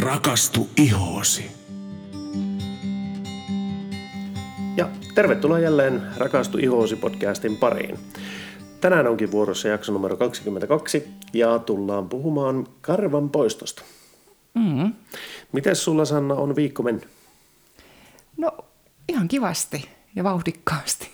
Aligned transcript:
Rakastu 0.00 0.68
ihoosi. 0.76 1.50
Ja 4.76 4.88
tervetuloa 5.14 5.58
jälleen 5.58 6.02
Rakastu 6.16 6.58
ihoosi 6.58 6.96
podcastin 6.96 7.56
pariin. 7.56 7.98
Tänään 8.80 9.06
onkin 9.06 9.30
vuorossa 9.30 9.68
jakso 9.68 9.92
numero 9.92 10.16
22 10.16 11.08
ja 11.32 11.58
tullaan 11.58 12.08
puhumaan 12.08 12.66
karvan 12.80 13.30
poistosta. 13.30 13.82
Mm. 14.54 14.92
Miten 15.52 15.76
sulla 15.76 16.04
Sanna 16.04 16.34
on 16.34 16.56
viikko 16.56 16.82
mennyt? 16.82 17.08
No 18.36 18.52
ihan 19.08 19.28
kivasti 19.28 19.88
ja 20.16 20.24
vauhdikkaasti. 20.24 21.10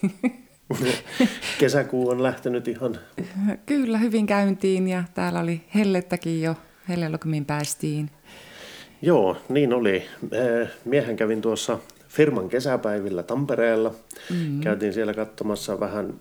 Kesäkuu 1.61 2.09
on 2.09 2.23
lähtenyt 2.23 2.69
ihan... 2.69 2.99
Kyllä 3.67 3.99
hyvin 3.99 4.27
käyntiin 4.27 4.89
ja 4.89 5.05
täällä 5.15 5.41
oli 5.41 5.61
hellettäkin 5.75 6.43
jo. 6.43 6.57
Hellelokumiin 6.89 7.45
päästiin. 7.45 8.11
Joo, 9.03 9.37
niin 9.49 9.73
oli. 9.73 10.05
Eh, 10.33 10.69
Miehen 10.85 11.17
kävin 11.17 11.43
tuossa 11.43 11.79
firman 12.09 12.49
kesäpäivillä 12.49 13.23
Tampereella. 13.23 13.95
Mm-hmm. 14.31 14.61
Käytiin 14.61 14.93
siellä 14.93 15.15
katsomassa 15.15 15.81
vähän 15.81 16.15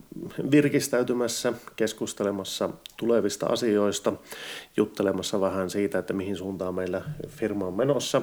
virkistäytymässä, 0.52 1.54
keskustelemassa 1.76 2.70
tulevista 2.98 3.46
asioista, 3.46 4.14
juttelemassa 4.78 5.42
vähän 5.42 5.70
siitä, 5.70 6.00
että 6.00 6.14
mihin 6.14 6.36
suuntaan 6.36 6.76
meillä 6.76 7.02
firma 7.28 7.68
on 7.68 7.74
menossa. 7.74 8.22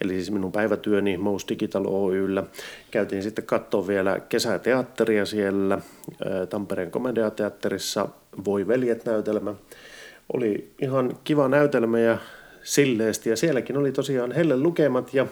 Eli 0.00 0.12
siis 0.12 0.30
minun 0.30 0.52
päivätyöni 0.52 1.16
Most 1.16 1.48
Digital 1.48 1.84
Oyllä. 1.86 2.44
Käytiin 2.90 3.22
sitten 3.22 3.46
katsoa 3.46 3.86
vielä 3.86 4.20
kesäteatteria 4.20 5.26
siellä 5.26 5.74
eh, 5.74 6.48
Tampereen 6.48 6.90
komediateatterissa 6.90 8.08
Voi 8.44 8.68
veljet 8.68 9.04
näytelmä. 9.04 9.54
Oli 10.32 10.72
ihan 10.82 11.18
kiva 11.24 11.48
näytelmä 11.48 12.00
ja 12.00 12.18
silleesti 12.62 13.30
ja 13.30 13.36
sielläkin 13.36 13.76
oli 13.76 13.92
tosiaan 13.92 14.32
helle 14.32 14.56
lukemat 14.56 15.14
ja 15.14 15.26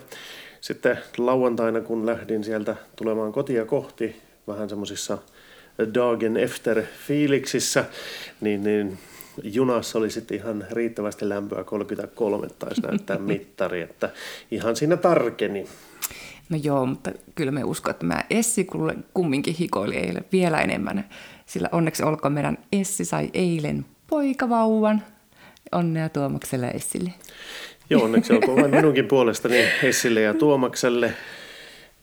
sitten 0.61 0.97
lauantaina, 1.17 1.81
kun 1.81 2.05
lähdin 2.05 2.43
sieltä 2.43 2.75
tulemaan 2.95 3.31
kotia 3.31 3.65
kohti, 3.65 4.21
vähän 4.47 4.69
semmoisissa 4.69 5.17
Dagen 5.93 6.37
efter 6.37 6.83
fiiliksissä, 7.07 7.85
niin, 8.41 8.63
niin 8.63 8.97
junassa 9.43 9.99
oli 9.99 10.09
sitten 10.09 10.37
ihan 10.37 10.65
riittävästi 10.71 11.29
lämpöä 11.29 11.63
33 11.63 12.47
taisi 12.59 12.81
näyttää 12.81 13.17
mittari, 13.33 13.81
että 13.81 14.09
ihan 14.51 14.75
siinä 14.75 14.97
tarkeni. 14.97 15.67
No 16.49 16.57
joo, 16.63 16.85
mutta 16.85 17.11
kyllä 17.35 17.51
me 17.51 17.63
uskon, 17.63 17.91
että 17.91 18.05
mä 18.05 18.23
Essi 18.29 18.67
kumminkin 19.13 19.55
hikoili 19.59 19.95
eilen 19.95 20.25
vielä 20.31 20.61
enemmän. 20.61 21.09
Sillä 21.45 21.69
onneksi 21.71 22.03
olkoon 22.03 22.33
meidän 22.33 22.57
Essi 22.71 23.05
sai 23.05 23.29
eilen 23.33 23.85
poikavauvan. 24.07 25.03
Onnea 25.71 26.09
Tuomakselle 26.09 26.65
ja 26.65 26.71
Essille. 26.71 27.13
Joo, 27.89 28.03
onneksi 28.03 28.33
olkoon 28.33 28.61
vain 28.61 28.75
minunkin 28.75 29.07
puolestani 29.07 29.57
Essille 29.83 30.21
ja 30.21 30.33
Tuomakselle 30.33 31.13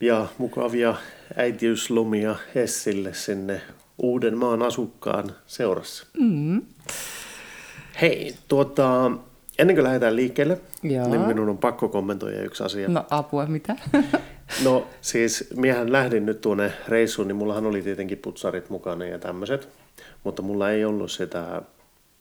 ja 0.01 0.27
mukavia 0.37 0.95
äitiyslomia 1.35 2.35
Essille 2.55 3.13
sinne 3.13 3.61
uuden 3.97 4.37
maan 4.37 4.61
asukkaan 4.61 5.35
seurassa. 5.47 6.07
Mm. 6.19 6.61
Hei, 8.01 8.35
tuota, 8.47 9.11
ennen 9.59 9.75
kuin 9.75 9.83
lähdetään 9.83 10.15
liikkeelle, 10.15 10.61
Joo. 10.83 11.07
niin 11.07 11.21
minun 11.21 11.49
on 11.49 11.57
pakko 11.57 11.89
kommentoida 11.89 12.41
yksi 12.41 12.63
asia. 12.63 12.89
No 12.89 13.05
apua, 13.09 13.45
mitä? 13.45 13.75
No 14.63 14.87
siis 15.01 15.47
miehän 15.55 15.91
lähdin 15.91 16.25
nyt 16.25 16.41
tuonne 16.41 16.73
reissuun, 16.87 17.27
niin 17.27 17.35
mullahan 17.35 17.65
oli 17.65 17.81
tietenkin 17.81 18.17
putsarit 18.17 18.69
mukana 18.69 19.05
ja 19.05 19.19
tämmöiset, 19.19 19.69
mutta 20.23 20.41
mulla 20.41 20.71
ei 20.71 20.85
ollut 20.85 21.11
sitä 21.11 21.61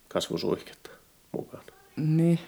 kasvusuihketta 0.08 0.91
mukana. 1.32 1.62
niin. 1.96 2.38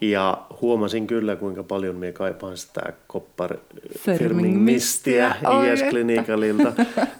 Ja 0.00 0.46
huomasin 0.60 1.06
kyllä, 1.06 1.36
kuinka 1.36 1.62
paljon 1.62 1.96
minä 1.96 2.12
kaipaan 2.12 2.56
sitä 2.56 2.92
koppar 3.06 3.56
Firming 3.98 4.18
firming 4.18 4.64
mistiä 4.64 5.28
mistiä. 5.28 5.50
Oi 5.50 5.72
IS. 5.72 5.82
Klinikalilta. 5.82 6.72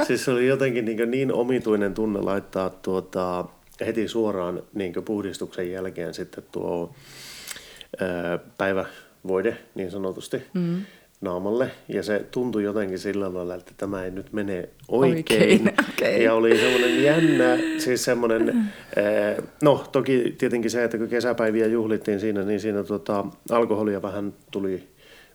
siis 0.07 0.25
se 0.25 0.31
oli 0.31 0.47
jotenkin 0.47 0.85
niin, 0.85 1.11
niin 1.11 1.33
omituinen 1.33 1.95
tunne 1.95 2.21
laittaa 2.21 2.71
tuota, 2.71 3.45
heti 3.87 4.09
suoraan 4.09 4.63
niin 4.75 4.93
puhdistuksen 5.05 5.73
jälkeen 5.73 6.15
sitten 6.15 6.45
tuo 6.53 6.95
ää, 8.01 8.39
päivävoide 8.59 9.59
niin 9.75 9.91
sanotusti 9.91 10.43
mm. 10.55 10.83
Naamalle. 11.21 11.71
Ja 11.89 12.03
se 12.03 12.27
tuntui 12.31 12.65
jotenkin 12.65 12.99
sillä 12.99 13.35
lailla, 13.35 13.55
että 13.55 13.73
tämä 13.77 14.05
ei 14.05 14.11
nyt 14.11 14.33
mene 14.33 14.69
oikein. 14.89 15.17
Oikein, 15.17 15.73
okei. 15.93 16.25
Ja 16.25 16.35
oli 16.35 16.59
semmoinen 16.59 17.03
jännä, 17.03 17.59
siis 17.79 18.05
semmoinen, 18.05 18.49
ää, 18.97 19.43
no 19.63 19.85
toki 19.93 20.35
tietenkin 20.39 20.71
se, 20.71 20.85
että 20.85 20.99
kun 20.99 21.09
kesäpäiviä 21.09 21.67
juhlittiin 21.67 22.21
siinä, 22.21 22.43
niin 22.43 22.61
siinä 22.61 22.85
tota, 22.85 23.25
alkoholia 23.51 24.03
vähän 24.03 24.33
tuli 24.51 24.89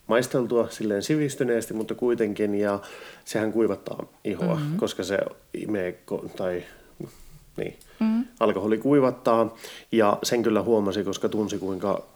maisteltua 0.08 0.68
silleen 0.70 1.04
sivistyneesti, 1.04 1.74
mutta 1.74 1.96
kuitenkin, 1.96 2.56
ja 2.56 2.80
sehän 3.26 3.54
kuivattaa 3.54 4.06
ihoa, 4.24 4.56
mm-hmm. 4.56 4.78
koska 4.78 5.04
se 5.04 5.18
imee, 5.54 6.00
tai 6.36 6.64
niin, 7.58 7.76
mm-hmm. 8.00 8.26
alkoholi 8.40 8.78
kuivattaa, 8.78 9.58
ja 9.92 10.18
sen 10.24 10.44
kyllä 10.44 10.62
huomasi, 10.62 11.04
koska 11.04 11.30
tunsi 11.30 11.58
kuinka 11.58 12.13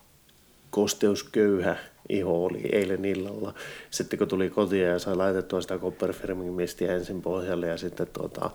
kosteusköyhä 0.78 1.76
iho 2.10 2.46
oli 2.46 2.70
eilen 2.72 3.06
illalla. 3.06 3.54
Sitten 3.90 4.20
kun 4.20 4.28
tuli 4.28 4.50
kotiin 4.50 4.86
ja 4.86 5.00
sai 5.00 5.16
laitettua 5.16 5.62
sitä 5.62 5.78
Copperfirmin 5.78 6.54
mistiä 6.54 6.96
ensin 6.96 7.22
pohjalle 7.22 7.68
ja 7.68 7.78
sitten 7.78 8.08
tuota, 8.14 8.50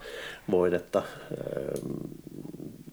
voidetta, 0.51 0.99
ähm, 0.99 1.91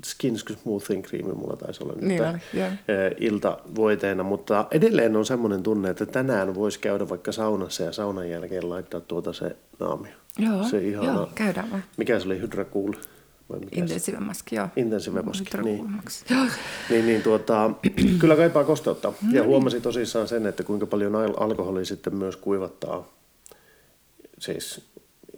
Skin 0.05 0.37
Smoothing 0.37 1.03
Cream 1.03 1.37
mulla 1.37 1.55
taisi 1.55 1.83
olla 1.83 1.93
nyt 1.93 2.03
Niin 2.03 2.23
äh, 2.23 2.75
iltavoiteena, 3.17 4.23
mutta 4.23 4.67
edelleen 4.71 5.15
on 5.15 5.25
semmoinen 5.25 5.63
tunne, 5.63 5.89
että 5.89 6.05
tänään 6.05 6.55
voisi 6.55 6.79
käydä 6.79 7.09
vaikka 7.09 7.31
saunassa 7.31 7.83
ja 7.83 7.91
saunan 7.91 8.29
jälkeen 8.29 8.69
laittaa 8.69 9.01
tuota 9.01 9.33
se 9.33 9.55
naamio. 9.79 10.13
Joo, 10.37 10.63
se 10.63 10.77
ihana, 10.77 11.13
joo, 11.13 11.29
käydään 11.35 11.71
vaan. 11.71 11.83
Mikä 11.97 12.19
se 12.19 12.25
oli, 12.25 12.41
Hydra 12.41 12.65
Cool? 12.65 12.93
Maski, 14.19 14.55
joo. 14.55 14.67
Intensive 14.75 15.21
maski, 15.21 15.57
niin. 15.63 15.85
Joo. 16.29 16.45
Niin, 16.89 17.05
niin 17.05 17.21
tuota, 17.21 17.71
kyllä 18.19 18.35
kaipaa 18.35 18.63
kosteutta. 18.63 19.13
Ja 19.31 19.43
huomasin 19.43 19.81
tosissaan 19.81 20.27
sen, 20.27 20.47
että 20.47 20.63
kuinka 20.63 20.85
paljon 20.85 21.15
al- 21.15 21.33
alkoholi 21.37 21.85
sitten 21.85 22.15
myös 22.15 22.35
kuivattaa, 22.35 23.07
siis 24.39 24.89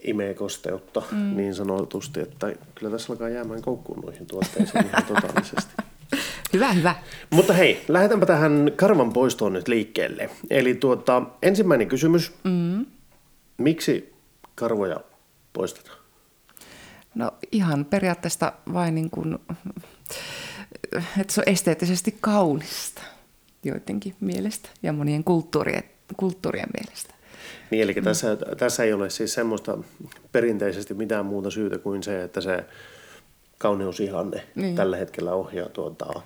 imee 0.03 0.33
kosteutta 0.33 1.03
mm. 1.11 1.37
niin 1.37 1.55
sanotusti, 1.55 2.19
että 2.19 2.55
kyllä 2.75 2.91
tässä 2.91 3.13
alkaa 3.13 3.29
jäämään 3.29 3.61
koukkuun 3.61 3.99
noihin 3.99 4.25
tuotteisiin 4.25 4.85
ihan 4.85 5.03
totaalisesti. 5.03 5.73
Hyvä, 6.53 6.71
hyvä. 6.71 6.95
Mutta 7.29 7.53
hei, 7.53 7.83
lähdetäänpä 7.87 8.25
tähän 8.25 8.71
karvan 8.75 9.13
poistoon 9.13 9.53
nyt 9.53 9.67
liikkeelle. 9.67 10.29
Eli 10.49 10.75
tuota, 10.75 11.21
ensimmäinen 11.43 11.87
kysymys. 11.87 12.31
Mm. 12.43 12.85
Miksi 13.57 14.13
karvoja 14.55 14.99
poistetaan? 15.53 16.00
No 17.15 17.31
ihan 17.51 17.85
periaatteesta 17.85 18.53
vain 18.73 18.95
niin 18.95 19.09
kuin, 19.09 19.39
että 21.19 21.33
se 21.33 21.41
on 21.41 21.49
esteettisesti 21.49 22.17
kaunista 22.21 23.01
joidenkin 23.63 24.15
mielestä 24.19 24.69
ja 24.83 24.93
monien 24.93 25.23
kulttuurien, 25.23 25.83
kulttuurien 26.17 26.69
mielestä. 26.79 27.13
Niin, 27.71 27.83
eli 27.83 27.93
mm. 27.93 28.03
tässä, 28.03 28.37
tässä 28.57 28.83
ei 28.83 28.93
ole 28.93 29.09
siis 29.09 29.33
semmoista 29.33 29.77
perinteisesti 30.31 30.93
mitään 30.93 31.25
muuta 31.25 31.49
syytä 31.49 31.77
kuin 31.77 32.03
se, 32.03 32.23
että 32.23 32.41
se 32.41 32.65
kauneusihanne. 33.57 34.43
Niin. 34.55 34.75
tällä 34.75 34.97
hetkellä 34.97 35.33
ohjaa 35.33 35.69
tuota 35.69 36.21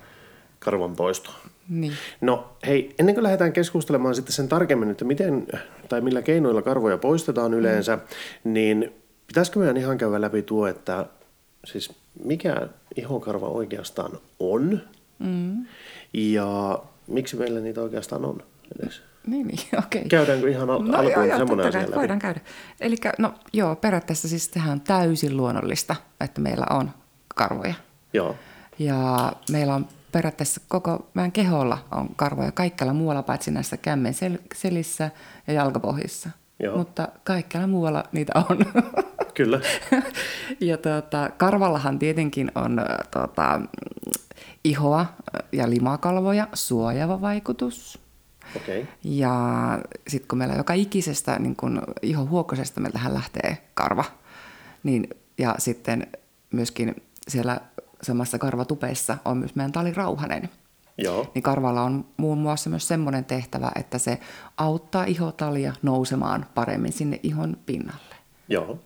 karvan 0.58 0.96
poistoa. 0.96 1.34
Niin. 1.68 1.92
No 2.20 2.56
hei, 2.66 2.94
ennen 2.98 3.14
kuin 3.14 3.22
lähdetään 3.22 3.52
keskustelemaan 3.52 4.14
sitten 4.14 4.32
sen 4.32 4.48
tarkemmin, 4.48 4.90
että 4.90 5.04
miten 5.04 5.46
tai 5.88 6.00
millä 6.00 6.22
keinoilla 6.22 6.62
karvoja 6.62 6.98
poistetaan 6.98 7.54
yleensä, 7.54 7.96
mm. 7.96 8.52
niin 8.52 8.92
pitäisikö 9.26 9.58
meidän 9.58 9.76
ihan 9.76 9.98
käydä 9.98 10.20
läpi 10.20 10.42
tuo, 10.42 10.66
että 10.66 11.06
siis 11.64 11.92
mikä 12.24 12.68
ihokarva 12.96 13.48
oikeastaan 13.48 14.12
on 14.40 14.80
Mm. 15.18 15.66
ja 16.14 16.78
miksi 17.06 17.36
meillä 17.36 17.60
niitä 17.60 17.80
oikeastaan 17.80 18.24
on 18.24 18.42
edes? 18.82 19.02
Niin, 19.26 19.46
niin 19.46 19.58
okei. 19.86 20.04
Käydäänkö 20.04 20.50
ihan 20.50 20.70
al- 20.70 20.82
No 20.82 20.98
alkuun 20.98 21.28
joo, 21.28 21.38
semmoinen 21.38 21.66
asia 21.66 21.80
läpi? 21.80 21.94
voidaan 21.94 22.18
käydä. 22.18 22.40
Eli 22.80 22.96
no 23.18 23.34
joo, 23.52 23.76
periaatteessa 23.76 24.28
siis 24.28 24.48
tehdään 24.48 24.72
on 24.72 24.80
täysin 24.80 25.36
luonnollista, 25.36 25.96
että 26.20 26.40
meillä 26.40 26.66
on 26.70 26.90
karvoja. 27.34 27.74
Joo. 28.12 28.36
Ja 28.78 29.32
meillä 29.50 29.74
on 29.74 29.86
periaatteessa 30.12 30.60
koko 30.68 31.06
meidän 31.14 31.32
keholla 31.32 31.78
on 31.90 32.08
karvoja 32.16 32.52
kaikkialla 32.52 32.94
muualla, 32.94 33.22
paitsi 33.22 33.50
näissä 33.50 33.76
kämmen 33.76 34.14
sel- 34.14 34.42
selissä 34.54 35.10
ja 35.46 35.52
jalkapohjissa. 35.52 36.30
Joo. 36.58 36.76
Mutta 36.76 37.08
kaikkialla 37.24 37.66
muualla 37.66 38.04
niitä 38.12 38.32
on. 38.36 38.58
Kyllä. 39.34 39.60
ja 40.60 40.76
tuota, 40.76 41.30
karvallahan 41.36 41.98
tietenkin 41.98 42.52
on 42.54 42.80
tuota, 43.10 43.60
ihoa 44.64 45.06
ja 45.52 45.70
limakalvoja 45.70 46.48
suojaava 46.54 47.20
vaikutus. 47.20 47.98
Okei. 48.56 48.82
Okay. 48.82 48.92
Ja 49.04 49.38
sitten 50.08 50.28
kun 50.28 50.38
meillä 50.38 50.54
joka 50.54 50.72
ikisestä 50.72 51.38
niin 51.38 51.56
kun 51.56 51.82
ihohuokosesta 52.02 52.80
meiltähän 52.80 53.14
lähtee 53.14 53.58
karva, 53.74 54.04
niin, 54.82 55.08
ja 55.38 55.54
sitten 55.58 56.06
myöskin 56.50 57.02
siellä 57.28 57.60
samassa 58.02 58.38
karvatupeessa 58.38 59.18
on 59.24 59.36
myös 59.36 59.54
meidän 59.54 59.72
talirauhanen. 59.72 60.48
Joo. 60.98 61.30
niin 61.34 61.42
karvalla 61.42 61.82
on 61.82 62.04
muun 62.16 62.38
muassa 62.38 62.70
myös 62.70 62.88
semmoinen 62.88 63.24
tehtävä, 63.24 63.70
että 63.74 63.98
se 63.98 64.18
auttaa 64.56 65.04
ihotalia 65.04 65.72
nousemaan 65.82 66.46
paremmin 66.54 66.92
sinne 66.92 67.20
ihon 67.22 67.56
pinnalle. 67.66 68.16
Joo. 68.48 68.78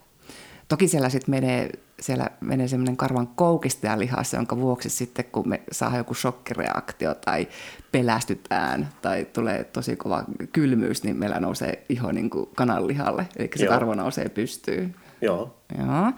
Toki 0.69 0.89
siellä 0.89 1.09
sitten 1.09 1.31
menee, 1.31 1.71
siellä 2.01 2.31
menee 2.41 2.69
semmoinen 2.69 2.97
karvan 2.97 3.27
koukistajalihas, 3.27 4.33
jonka 4.35 4.57
vuoksi 4.57 4.91
sitten 4.91 5.25
kun 5.25 5.49
me 5.49 5.63
saa 5.73 5.97
joku 5.97 6.15
shokkireaktio 6.15 7.15
tai 7.15 7.49
pelästytään 7.93 8.89
tai 9.03 9.25
tulee 9.25 9.65
tosi 9.65 9.97
kova 9.97 10.25
kylmyys, 10.53 11.05
niin 11.05 11.17
meillä 11.17 11.41
nousee 11.41 11.85
iho 11.89 12.13
niin 12.13 12.31
kuin 12.31 12.49
kananlihalle, 12.55 13.29
eli 13.37 13.51
se 13.57 13.65
Joo. 13.65 13.75
karvo 13.75 13.95
nousee 13.95 14.29
pystyyn. 14.29 14.95
Joo. 15.21 15.57
Joo, 15.79 16.13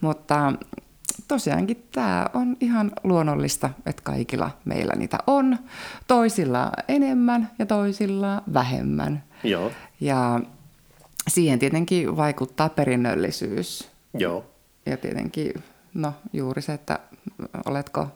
mutta 0.00 0.52
tosiaankin 1.30 1.86
tämä 1.92 2.26
on 2.34 2.56
ihan 2.60 2.92
luonnollista, 3.04 3.70
että 3.86 4.02
kaikilla 4.02 4.50
meillä 4.64 4.92
niitä 4.96 5.18
on. 5.26 5.58
Toisilla 6.06 6.72
enemmän 6.88 7.50
ja 7.58 7.66
toisilla 7.66 8.42
vähemmän. 8.54 9.22
Joo. 9.44 9.72
Ja 10.00 10.40
siihen 11.28 11.58
tietenkin 11.58 12.16
vaikuttaa 12.16 12.68
perinnöllisyys. 12.68 13.88
Joo. 14.14 14.44
Ja 14.86 14.96
tietenkin, 14.96 15.52
no 15.94 16.12
juuri 16.32 16.62
se, 16.62 16.72
että 16.72 16.98
oletko 17.66 18.06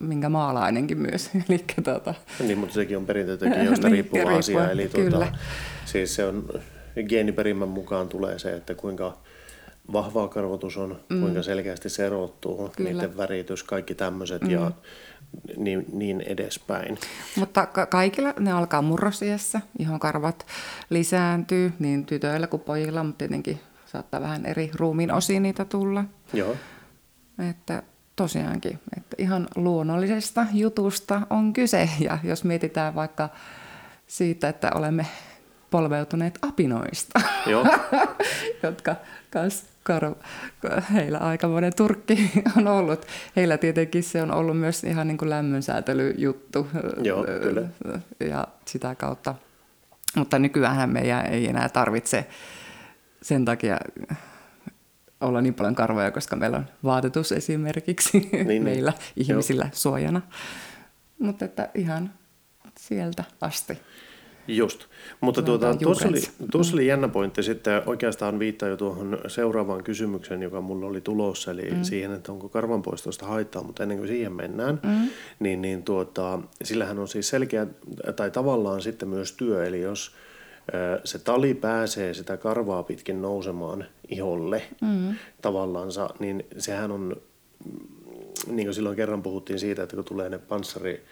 minkä 0.00 0.28
maalainenkin 0.28 0.98
myös. 0.98 1.30
Eli 1.48 1.64
tuota, 1.84 2.14
Niin, 2.40 2.58
mutta 2.58 2.74
sekin 2.74 2.96
on 2.96 3.06
perintötekijöistä 3.06 3.88
Niin, 3.88 3.92
riippuva 3.92 4.18
riippuen, 4.18 4.38
asia. 4.38 4.70
Eli 4.70 4.88
tuota, 4.88 5.10
kyllä. 5.10 5.32
siis 5.84 6.14
se 6.14 6.24
on, 6.24 6.48
geeniperimän 7.08 7.68
mukaan 7.68 8.08
tulee 8.08 8.38
se, 8.38 8.52
että 8.56 8.74
kuinka 8.74 9.16
vahvaa 9.92 10.28
karvotus 10.28 10.76
on, 10.76 11.00
mm. 11.08 11.20
kuinka 11.20 11.42
selkeästi 11.42 11.88
se 11.88 12.06
erottuu, 12.06 12.72
Kyllä. 12.76 12.90
niiden 12.90 13.16
väritys, 13.16 13.62
kaikki 13.62 13.94
tämmöiset 13.94 14.42
mm. 14.42 14.50
ja 14.50 14.70
niin, 15.56 15.86
niin 15.92 16.20
edespäin. 16.20 16.98
Mutta 17.36 17.66
ka- 17.66 17.86
kaikilla 17.86 18.34
ne 18.38 18.52
alkaa 18.52 18.82
murrosiässä, 18.82 19.60
ihon 19.78 20.00
karvat 20.00 20.46
lisääntyy 20.90 21.72
niin 21.78 22.06
tytöillä 22.06 22.46
kuin 22.46 22.62
pojilla, 22.62 23.04
mutta 23.04 23.18
tietenkin 23.18 23.60
saattaa 23.86 24.20
vähän 24.20 24.46
eri 24.46 24.70
ruumiin 24.74 25.12
osiin 25.12 25.42
niitä 25.42 25.64
tulla. 25.64 26.04
Joo, 26.32 26.56
Että 27.50 27.82
tosiaankin, 28.16 28.78
että 28.96 29.16
ihan 29.18 29.48
luonnollisesta 29.56 30.46
jutusta 30.52 31.20
on 31.30 31.52
kyse. 31.52 31.88
Ja 32.00 32.18
jos 32.22 32.44
mietitään 32.44 32.94
vaikka 32.94 33.28
siitä, 34.06 34.48
että 34.48 34.70
olemme 34.74 35.06
polveutuneet 35.70 36.38
apinoista, 36.42 37.20
joo, 37.46 37.66
jotka 38.62 38.96
kans 39.30 39.64
kar- 39.88 40.82
heillä 40.92 41.18
aikamoinen 41.18 41.72
turkki 41.76 42.30
on 42.56 42.68
ollut. 42.68 43.06
Heillä 43.36 43.58
tietenkin 43.58 44.02
se 44.02 44.22
on 44.22 44.30
ollut 44.34 44.58
myös 44.58 44.84
ihan 44.84 45.06
niin 45.08 45.18
kuin 45.18 45.30
lämmönsäätelyjuttu. 45.30 46.68
Joo, 47.02 47.24
kyllä. 47.42 47.62
Ja 48.20 48.48
sitä 48.64 48.94
kautta. 48.94 49.34
Mutta 50.16 50.38
nykyään 50.38 50.90
meidän 50.90 51.26
ei 51.26 51.48
enää 51.48 51.68
tarvitse 51.68 52.26
sen 53.22 53.44
takia 53.44 53.78
olla 55.20 55.40
niin 55.40 55.54
paljon 55.54 55.74
karvoja, 55.74 56.10
koska 56.10 56.36
meillä 56.36 56.56
on 56.56 56.66
vaatetus 56.84 57.32
esimerkiksi 57.32 58.30
niin. 58.46 58.62
meillä 58.62 58.92
ihmisillä 59.16 59.68
suojana. 59.72 60.20
Mutta 61.18 61.44
että 61.44 61.68
ihan 61.74 62.10
sieltä 62.78 63.24
asti. 63.40 63.78
Just. 64.48 64.84
Mutta 65.20 65.42
tuota, 65.42 65.74
tuossa, 65.74 66.08
oli, 66.08 66.22
tuossa 66.50 66.76
oli 66.76 66.86
jännä 66.86 67.08
pointti 67.08 67.42
sitten, 67.42 67.82
oikeastaan 67.86 68.38
viittaa 68.38 68.68
jo 68.68 68.76
tuohon 68.76 69.18
seuraavaan 69.26 69.84
kysymykseen, 69.84 70.42
joka 70.42 70.60
mulla 70.60 70.86
oli 70.86 71.00
tulossa, 71.00 71.50
eli 71.50 71.70
mm. 71.70 71.82
siihen, 71.82 72.12
että 72.12 72.32
onko 72.32 72.48
karvanpoistosta 72.48 73.26
haittaa, 73.26 73.62
mutta 73.62 73.82
ennen 73.82 73.98
kuin 73.98 74.08
siihen 74.08 74.32
mennään, 74.32 74.80
mm. 74.82 75.08
niin, 75.38 75.62
niin 75.62 75.82
tuota, 75.82 76.38
sillähän 76.64 76.98
on 76.98 77.08
siis 77.08 77.28
selkeä, 77.28 77.66
tai 78.16 78.30
tavallaan 78.30 78.82
sitten 78.82 79.08
myös 79.08 79.32
työ, 79.32 79.66
eli 79.66 79.80
jos 79.80 80.14
se 81.04 81.18
tali 81.18 81.54
pääsee 81.54 82.14
sitä 82.14 82.36
karvaa 82.36 82.82
pitkin 82.82 83.22
nousemaan 83.22 83.84
iholle 84.08 84.62
mm. 84.80 85.14
tavallaansa, 85.42 86.10
niin 86.18 86.46
sehän 86.58 86.90
on, 86.90 87.16
mm, 87.64 88.56
niin 88.56 88.66
kuin 88.66 88.74
silloin 88.74 88.96
kerran 88.96 89.22
puhuttiin 89.22 89.58
siitä, 89.58 89.82
että 89.82 89.96
kun 89.96 90.04
tulee 90.04 90.28
ne 90.28 90.38
panssari, 90.38 91.04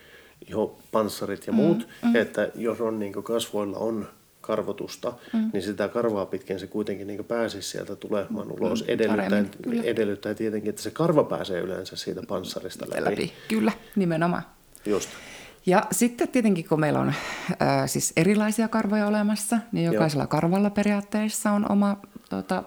iho, 0.48 0.78
panssarit 0.92 1.46
ja 1.46 1.52
muut, 1.52 1.88
mm. 2.04 2.16
että 2.16 2.48
jos 2.54 2.80
on 2.80 2.98
niin 2.98 3.12
kasvoilla 3.12 3.78
on 3.78 4.08
karvotusta, 4.40 5.12
mm. 5.32 5.50
niin 5.52 5.62
sitä 5.62 5.88
karvaa 5.88 6.26
pitkin 6.26 6.60
se 6.60 6.66
kuitenkin 6.66 7.06
niin 7.06 7.24
pääsisi 7.24 7.68
sieltä 7.70 7.96
tulemaan 7.96 8.52
ulos. 8.52 8.82
Mm, 8.82 8.88
Edellyttäen, 8.88 9.50
edellyttäen 9.84 10.36
tietenkin, 10.36 10.70
että 10.70 10.82
se 10.82 10.90
karva 10.90 11.24
pääsee 11.24 11.60
yleensä 11.60 11.96
siitä 11.96 12.22
panssarista 12.28 12.86
läpi. 12.88 13.10
läpi. 13.10 13.32
Kyllä, 13.48 13.72
nimenomaan. 13.96 14.42
Just. 14.86 15.08
Ja 15.66 15.86
sitten 15.92 16.28
tietenkin, 16.28 16.68
kun 16.68 16.80
meillä 16.80 17.00
on 17.00 17.12
ää, 17.60 17.86
siis 17.86 18.12
erilaisia 18.16 18.68
karvoja 18.68 19.06
olemassa, 19.06 19.58
niin 19.72 19.92
jokaisella 19.92 20.22
Joo. 20.22 20.28
karvalla 20.28 20.70
periaatteessa 20.70 21.50
on 21.50 21.72
oma 21.72 21.96
tota, 22.28 22.62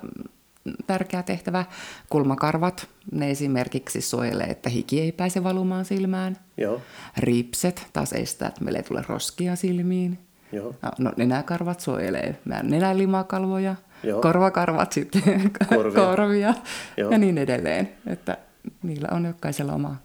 tärkeä 0.87 1.23
tehtävä. 1.23 1.65
Kulmakarvat, 2.09 2.87
ne 3.11 3.31
esimerkiksi 3.31 4.01
suojelee, 4.01 4.47
että 4.47 4.69
hiki 4.69 5.01
ei 5.01 5.11
pääse 5.11 5.43
valumaan 5.43 5.85
silmään. 5.85 6.37
Joo, 6.57 6.81
Ripset 7.17 7.87
taas 7.93 8.13
estää, 8.13 8.47
että 8.47 8.63
meille 8.63 8.79
ei 8.79 8.83
tule 8.83 9.03
roskia 9.07 9.55
silmiin. 9.55 10.19
joo, 10.51 10.75
No, 10.99 11.11
nenäkarvat 11.17 11.79
suojelee 11.79 12.39
meidän 12.45 12.69
nenälimakalvoja. 12.69 13.75
Joo. 14.03 14.21
Korvakarvat 14.21 14.91
sitten 14.91 15.51
Korvia. 15.69 16.05
korvia 16.05 16.53
Joo. 16.97 17.11
ja 17.11 17.17
niin 17.17 17.37
edelleen. 17.37 17.91
Että 18.07 18.37
niillä 18.83 19.07
on 19.11 19.25
jokaisella 19.25 19.73
oma 19.73 19.95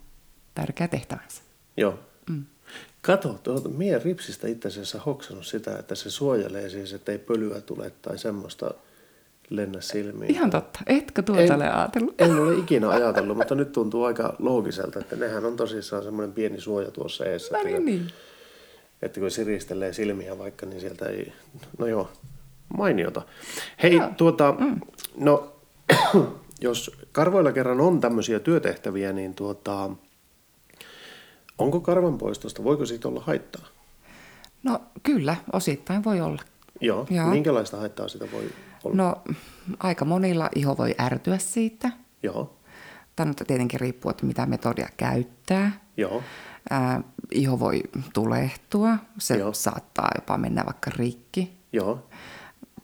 tärkeä 0.55 0.89
tehtävänsä. 0.89 1.43
joo. 1.77 1.99
Mm. 2.31 2.45
Kato, 3.03 3.41
tuota, 3.43 3.69
mie 3.69 3.99
ripsistä 3.99 4.49
itse 4.49 4.69
asiassa 4.69 5.01
hoksannut 5.07 5.47
sitä, 5.47 5.79
että 5.79 5.95
se 5.95 6.11
suojelee 6.11 6.69
siis, 6.71 6.93
että 6.93 7.13
ei 7.13 7.19
pölyä 7.19 7.61
tule 7.61 7.91
tai 8.03 8.19
semmoista 8.19 8.71
lennä 9.51 9.81
silmiin. 9.81 10.31
Ihan 10.31 10.51
totta. 10.51 10.81
Etkö 10.87 11.23
tuota 11.23 11.43
En- 11.43 11.53
ole 11.55 11.71
ajatellut? 11.71 12.21
En 12.21 12.41
ole 12.41 12.55
ikinä 12.57 12.89
ajatellut, 12.89 13.37
mutta 13.37 13.55
nyt 13.55 13.73
tuntuu 13.73 14.05
aika 14.05 14.37
loogiselta, 14.39 14.99
että 14.99 15.17
nehän 15.17 15.45
on 15.45 15.57
tosissaan 15.57 16.03
semmoinen 16.03 16.33
pieni 16.35 16.61
suoja 16.61 16.91
tuossa 16.91 17.25
eessä. 17.25 17.55
No 17.55 17.59
että 17.59 17.69
niin, 17.69 17.77
kun- 17.77 17.85
niin. 17.87 18.07
Että 19.03 19.21
kun 19.21 19.31
siristelee 19.31 19.93
silmiä 19.93 20.39
vaikka, 20.39 20.67
niin 20.67 20.81
sieltä 20.81 21.07
ei... 21.09 21.33
No 21.79 21.87
joo, 21.87 22.11
mainiota. 22.77 23.23
Hei, 23.83 23.95
Joo. 23.97 24.09
tuota, 24.17 24.55
mm. 24.59 24.81
no 25.17 25.53
jos 26.61 26.91
karvoilla 27.13 27.53
kerran 27.53 27.81
on 27.81 28.01
tämmöisiä 28.01 28.41
työtehtäviä, 28.41 29.13
niin 29.13 29.35
tuota, 29.35 29.91
onko 31.59 31.81
karvanpoistosta, 31.81 32.65
voiko 32.65 32.87
siitä 32.87 33.09
olla 33.09 33.23
haittaa? 33.27 33.67
No 34.63 34.81
kyllä, 35.03 35.37
osittain 35.53 36.05
voi 36.05 36.21
olla. 36.21 36.43
Joo, 36.81 37.07
Joo. 37.11 37.27
minkälaista 37.27 37.77
haittaa 37.77 38.09
sitä 38.09 38.25
voi 38.33 38.45
olla? 38.87 38.97
No 38.97 39.23
aika 39.79 40.05
monilla 40.05 40.51
iho 40.55 40.77
voi 40.77 40.95
ärtyä 41.01 41.39
siitä. 41.39 41.91
Joo, 42.23 42.57
Tämä 43.17 43.29
nyt 43.29 43.43
tietenkin 43.47 43.81
riippuu, 43.81 44.11
että 44.11 44.27
mitä 44.27 44.47
metodia 44.47 44.89
käyttää. 44.97 45.81
joo, 45.97 46.23
Ää, 46.71 47.03
iho 47.33 47.59
voi 47.59 47.83
tulehtua, 48.15 48.97
se 49.19 49.37
Joo. 49.37 49.53
Saattaa 49.53 50.09
jopa 50.15 50.39
mennä 50.39 50.63
vaikka 50.67 50.91
rikki. 50.97 51.57
joo, 51.73 52.07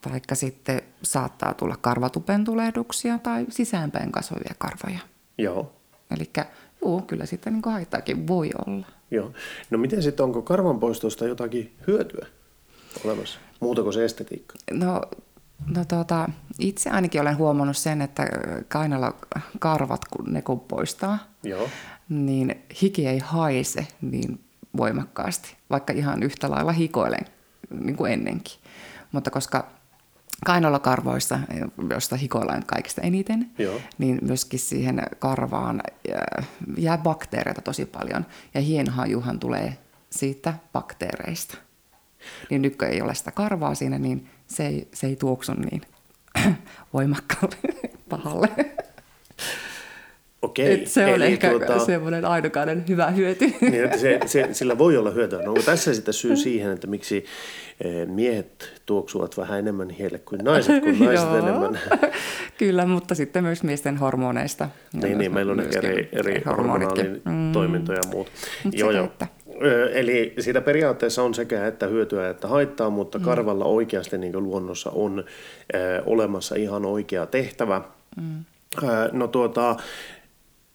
Taikka 0.01 0.35
sitten 0.35 0.83
saattaa 1.03 1.55
tulla 1.55 1.77
karvatupen 1.81 2.45
tulehduksia 2.45 3.19
tai 3.19 3.47
sisäänpäin 3.49 4.13
kasvavia 4.13 4.55
karvoja. 4.59 4.99
joo, 5.39 5.73
Eli 6.17 6.31
juu, 6.83 7.01
kyllä 7.03 7.27
sitten 7.27 7.53
niin 7.53 7.63
haittaakin 7.73 8.27
voi 8.27 8.51
olla. 8.67 8.87
joo. 9.11 9.31
No 9.71 9.79
miten 9.79 10.03
sitten, 10.03 10.25
onko 10.25 10.43
karvanpoistosta 10.43 11.27
jotakin 11.27 11.75
hyötyä 11.87 12.27
olemassa? 13.05 13.39
Muuta 13.61 13.83
kuin 13.83 13.93
se 13.93 14.05
estetiikka? 14.05 14.55
No, 14.71 15.01
no 15.67 15.85
tuota, 15.85 16.29
itse 16.59 16.91
ainakin 16.91 17.21
olen 17.21 17.37
huomannut 17.37 17.77
sen, 17.77 18.03
että 18.03 18.27
kainalla 18.69 19.15
karvat, 19.59 20.05
kun 20.05 20.33
ne 20.33 20.43
kun 20.43 20.61
poistaa, 20.61 21.19
Joo, 21.43 21.69
niin 22.09 22.63
hiki 22.83 23.07
ei 23.07 23.19
haise 23.19 23.87
niin 24.01 24.45
voimakkaasti, 24.77 25.57
vaikka 25.71 25.93
ihan 25.93 26.23
yhtä 26.23 26.51
lailla 26.51 26.73
hikoilen 26.73 27.27
niin 27.81 27.97
kuin 27.97 28.13
ennenkin. 28.13 28.55
Mutta 29.13 29.31
koska 29.31 29.67
kainalokarvoissa, 30.47 31.39
josta 31.91 32.17
hikoillaan 32.17 32.63
kaikista 32.67 33.01
eniten, 33.01 33.51
Joo. 33.59 33.81
niin 33.99 34.19
myöskin 34.23 34.59
siihen 34.61 35.03
karvaan 35.19 35.83
jää- 36.09 36.43
jää 36.79 36.99
bakteereita 36.99 37.63
tosi 37.63 37.85
paljon. 37.87 38.27
Ja 38.55 38.61
hienhajuhan 38.61 39.39
tulee 39.39 39.79
siitä 40.11 40.55
bakteereista. 40.73 41.57
Niin 42.51 42.63
nyt 42.63 42.77
kun 42.77 42.89
ei 42.89 43.03
ole 43.03 43.15
sitä 43.15 43.31
karvaa 43.31 43.75
siinä, 43.75 43.99
niin 43.99 44.29
se 44.53 44.67
ei, 44.67 44.89
se 44.95 45.07
ei 45.07 45.17
tuoksu 45.17 45.53
niin 45.55 45.81
voimakkaalle 46.95 47.57
pahalle. 48.09 48.49
okei. 50.43 50.73
Et 50.83 50.87
se 50.89 51.05
on 51.05 51.11
Eli 51.11 51.27
ehkä 51.27 51.51
tuota- 51.51 51.85
semmoinen 51.87 52.25
ainokainen 52.25 52.85
hyvä 52.89 53.11
hyöty. 53.11 53.45
Niin, 53.61 53.85
että 53.85 53.99
se, 53.99 54.21
se, 54.27 54.49
sillä 54.53 54.79
voi 54.79 54.97
olla 54.97 55.11
hyötyä. 55.11 55.43
No, 55.43 55.49
onko 55.49 55.63
tässä 55.63 55.95
sitten 55.95 56.15
syy 56.15 56.37
siihen, 56.37 56.73
että 56.73 56.87
miksi 56.87 57.25
eh, 57.85 58.07
miehet 58.07 58.83
tuoksuvat 58.87 59.37
vähän 59.37 59.59
enemmän 59.59 59.91
hielle 59.91 60.19
kuin 60.19 60.41
naiset, 60.45 60.83
kun 60.83 60.99
naiset 60.99 61.27
Joo. 61.29 61.39
enemmän? 61.39 61.79
Kyllä, 62.59 62.87
mutta 62.87 63.15
sitten 63.15 63.45
myös 63.45 63.63
miesten 63.63 63.97
hormoneista. 63.97 64.69
Niin, 64.93 65.19
niin, 65.19 65.35
meillä 65.35 65.53
on 65.53 65.61
ehkä 65.61 65.79
eri, 65.79 66.09
eri 66.13 66.43
hormonitkin. 66.47 67.07
hormonaalitoimintoja 67.07 67.99
ja 68.05 68.11
muut. 68.11 68.31
Mut 68.65 68.75
Joo, 68.79 68.91
joo. 68.91 69.05
että 69.05 69.27
Eli 69.93 70.35
siitä 70.39 70.61
periaatteessa 70.61 71.23
on 71.23 71.35
sekä 71.35 71.67
että 71.67 71.87
hyötyä 71.87 72.31
että 72.31 72.49
haittaa, 72.49 72.91
mutta 72.91 73.19
mm. 73.19 73.25
karvalla 73.25 73.65
oikeasti 73.65 74.19
niin 74.19 74.43
luonnossa 74.43 74.91
on 74.91 75.25
ö, 75.75 76.03
olemassa 76.07 76.55
ihan 76.55 76.85
oikea 76.85 77.27
tehtävä. 77.27 77.83
Mm. 78.17 78.45
Ö, 78.83 78.87
no, 79.13 79.29
tuota, 79.29 79.77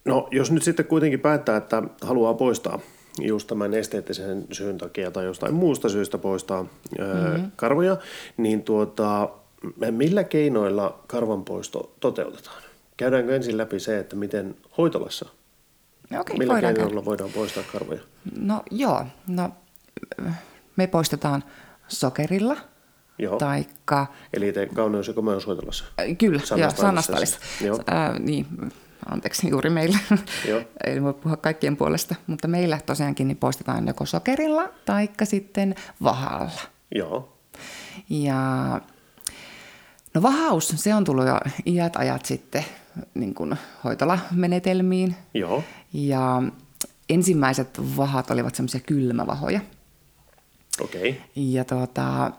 no 0.05 0.27
jos 0.31 0.51
nyt 0.51 0.63
sitten 0.63 0.86
kuitenkin 0.86 1.19
päättää, 1.19 1.57
että 1.57 1.84
haluaa 2.01 2.34
poistaa 2.34 2.79
just 3.22 3.48
tämän 3.48 3.74
esteettisen 3.74 4.46
syyn 4.51 4.77
takia 4.77 5.12
tai 5.12 5.25
jostain 5.25 5.53
muusta 5.53 5.89
syystä 5.89 6.17
poistaa 6.17 6.63
mm-hmm. 6.63 7.51
karvoja, 7.55 7.98
niin 8.38 8.63
tuota, 8.63 9.29
millä 9.91 10.24
keinoilla 10.24 11.00
karvanpoisto 11.07 11.91
toteutetaan? 12.00 12.62
Käydäänkö 12.98 13.36
ensin 13.36 13.57
läpi 13.57 13.79
se, 13.79 14.00
että 14.00 14.15
miten 14.15 14.55
hoitolassa, 14.77 15.29
No 16.09 16.21
okei, 16.21 16.37
millä 16.37 16.53
voidaan 16.53 16.73
keinoilla 16.73 17.05
voidaan 17.05 17.29
poistaa 17.29 17.63
karvoja? 17.71 18.01
No 18.39 18.63
joo, 18.71 19.05
no 19.27 19.49
me 20.75 20.87
poistetaan 20.87 21.43
sokerilla, 21.87 22.57
Joo. 23.19 23.37
taikka 23.37 24.07
Eli 24.33 24.51
te 24.53 24.65
kauneus- 24.65 25.07
ja 25.07 25.13
komeushoitolassa. 25.13 25.85
Äh, 25.99 26.17
Kyllä, 26.17 26.39
siis. 27.19 27.39
Joo. 27.61 27.79
Ää, 27.87 28.19
niin, 28.19 28.45
anteeksi 29.09 29.49
juuri 29.49 29.69
meillä. 29.69 29.97
Joo. 30.47 30.61
Ei 30.87 31.03
voi 31.03 31.13
puhua 31.13 31.37
kaikkien 31.37 31.77
puolesta, 31.77 32.15
mutta 32.27 32.47
meillä 32.47 32.79
tosiaankin 32.85 33.27
niin 33.27 33.37
poistetaan 33.37 33.87
joko 33.87 34.05
sokerilla 34.05 34.69
tai 34.85 35.09
sitten 35.23 35.75
vahalla. 36.03 36.61
Joo, 36.95 37.37
Ja 38.09 38.81
no 40.17 40.24
vahaus, 40.24 40.67
se 40.75 40.95
on 40.95 41.03
tullut 41.03 41.25
jo 41.27 41.39
iät 41.65 41.95
ajat 41.95 42.25
sitten 42.25 42.65
niin 43.13 43.33
kuin 43.33 43.57
hoitolamenetelmiin. 43.83 45.15
joo, 45.33 45.63
Ja 45.93 46.43
ensimmäiset 47.09 47.69
vahat 47.97 48.31
olivat 48.31 48.55
semmoisia 48.55 48.79
kylmävahoja. 48.79 49.59
okei, 50.81 51.21
Ja 51.36 51.65
tuota, 51.65 52.31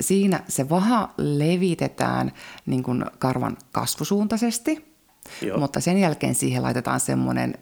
siinä 0.00 0.40
se 0.48 0.68
vaha 0.68 1.10
levitetään 1.16 2.32
niin 2.66 2.82
kuin 2.82 3.04
karvan 3.18 3.56
kasvusuuntaisesti, 3.72 4.94
Joo. 5.42 5.58
mutta 5.58 5.80
sen 5.80 5.98
jälkeen 5.98 6.34
siihen 6.34 6.62
laitetaan 6.62 7.00
semmoinen 7.00 7.54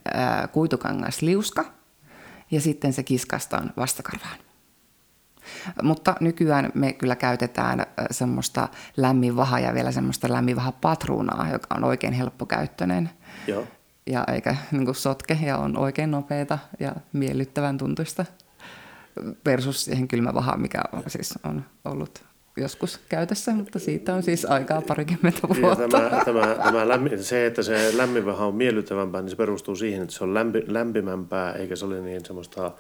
kuitukangasliuska 0.53 1.65
ja 2.51 2.61
sitten 2.61 2.93
se 2.93 3.03
kiskastaan 3.03 3.73
vastakarvaan. 3.77 4.39
Mutta 5.83 6.15
nykyään 6.21 6.71
me 6.75 6.93
kyllä 6.93 7.17
käytetään 7.17 7.87
semmoista 8.11 8.69
lämminvahaa 8.97 9.61
ja 9.61 9.75
vielä 9.75 9.93
semmoista 9.93 10.33
lämminvahapatruunaa, 10.33 11.49
joka 11.53 11.75
on 11.75 11.85
oikein 11.85 12.13
helppokäyttöinen 12.13 13.11
joo. 13.47 13.67
ja 14.07 14.25
eikä 14.33 14.57
niin 14.73 14.85
kuin 14.85 14.95
sotke 14.95 15.39
ja 15.43 15.59
on 15.59 15.79
oikein 15.79 16.11
nopeata 16.11 16.59
ja 16.81 16.93
miellyttävän 17.13 17.79
tuntuista 17.79 18.25
versus 19.47 19.85
siihen 19.85 20.09
kylmävahaan, 20.09 20.61
mikä 20.61 20.81
on, 20.93 21.03
siis 21.07 21.35
on 21.45 21.65
ollut 21.85 22.25
joskus 22.57 23.01
käytössä, 23.09 23.53
mutta 23.53 23.79
siitä 23.79 24.15
on 24.15 24.23
siis 24.23 24.45
aikaa 24.45 24.83
parikymmentä 24.83 25.41
Ja 25.49 25.63
vuotta. 25.63 25.89
tämä, 25.89 26.25
tämä, 26.25 26.55
tämä 26.65 26.89
lämmin, 26.89 27.25
se, 27.25 27.47
että 27.47 27.63
se 27.63 27.97
lämmin 27.97 28.27
vähän 28.27 28.47
on 28.47 28.55
miellyttävämpää, 28.55 29.23
niin 29.23 29.31
se 29.31 29.37
perustuu 29.37 29.77
siihen, 29.77 30.03
että 30.03 30.15
se 30.15 30.25
on 30.25 30.35
lämpi, 30.35 30.65
lämpimämpää, 30.67 31.53
eikä 31.53 31.77
se 31.77 31.85
ole 31.85 32.01
niin 32.01 32.25
semmoista 32.25 32.73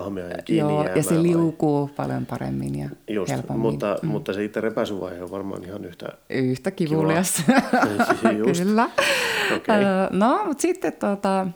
tahmea 0.00 0.24
ja 0.28 0.42
kiinni 0.42 0.72
Joo, 0.72 0.84
ja 0.88 1.02
se 1.02 1.14
vai- 1.14 1.22
liukuu 1.22 1.90
paljon 1.96 2.26
paremmin 2.26 2.78
ja 2.78 2.88
Just, 3.08 3.32
helpommin. 3.32 3.60
mutta, 3.60 3.98
mm. 4.02 4.08
mutta 4.08 4.32
se 4.32 4.44
itse 4.44 4.60
repäisyvaihe 4.60 5.22
on 5.22 5.30
varmaan 5.30 5.64
ihan 5.64 5.84
yhtä... 5.84 6.06
Yhtä 6.30 6.70
kivulias. 6.70 7.42
Kyllä. 8.56 8.90
Öö, 9.68 10.08
No, 10.12 10.44
mutta 10.46 10.62
sitten 10.62 10.92
tota, 10.92 11.46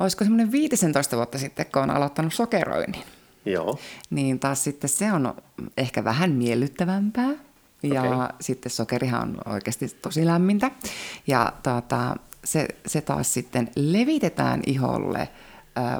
olisiko 0.00 0.24
semmoinen 0.24 0.52
15 0.52 1.16
vuotta 1.16 1.38
sitten, 1.38 1.66
kun 1.72 1.82
on 1.82 1.90
aloittanut 1.90 2.34
sokeroinnin. 2.34 3.02
Joo, 3.46 3.78
niin 4.10 4.38
taas 4.38 4.64
sitten 4.64 4.90
se 4.90 5.12
on 5.12 5.34
ehkä 5.76 6.04
vähän 6.04 6.30
miellyttävämpää. 6.30 7.30
Ja 7.82 8.02
Okei. 8.02 8.36
sitten 8.40 8.70
sokerihan 8.72 9.22
on 9.46 9.52
oikeasti 9.52 9.88
tosi 10.02 10.26
lämmintä. 10.26 10.70
Ja 11.26 11.52
tuota, 11.62 12.16
se, 12.44 12.68
se 12.86 13.00
taas 13.00 13.34
sitten 13.34 13.70
levitetään 13.76 14.60
iholle 14.66 15.28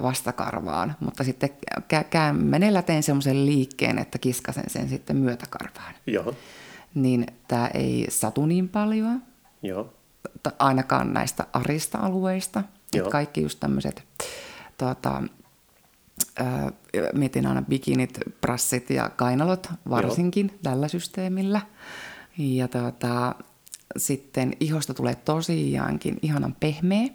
vastakarvaan, 0.02 0.96
mutta 1.00 1.24
sitten 1.24 1.50
kä- 1.80 2.04
kämmenellä 2.10 2.82
teen 2.82 3.02
semmoisen 3.02 3.46
liikkeen, 3.46 3.98
että 3.98 4.18
kiskasen 4.18 4.70
sen 4.70 4.88
sitten 4.88 5.16
myötäkarvaan. 5.16 5.94
joo, 6.06 6.34
Niin 6.94 7.26
tämä 7.48 7.66
ei 7.74 8.06
satu 8.08 8.46
niin 8.46 8.68
paljon, 8.68 9.22
joo, 9.62 9.94
ainakaan 10.58 11.12
näistä 11.12 11.46
arista 11.52 11.98
alueista. 11.98 12.62
Joo. 12.94 13.10
kaikki 13.10 13.42
just 13.42 13.60
tämmöiset, 13.60 14.04
tuota, 14.78 15.22
mietin 17.14 17.46
aina 17.46 17.62
bikinit, 17.62 18.18
prassit 18.40 18.90
ja 18.90 19.08
kainalot 19.08 19.68
varsinkin 19.90 20.46
Joo. 20.48 20.58
tällä 20.62 20.88
systeemillä. 20.88 21.60
Ja 22.38 22.68
tuota, 22.68 23.34
sitten 23.96 24.52
ihosta 24.60 24.94
tulee 24.94 25.14
tosiaankin 25.14 26.18
ihanan 26.22 26.56
pehmeä. 26.60 27.08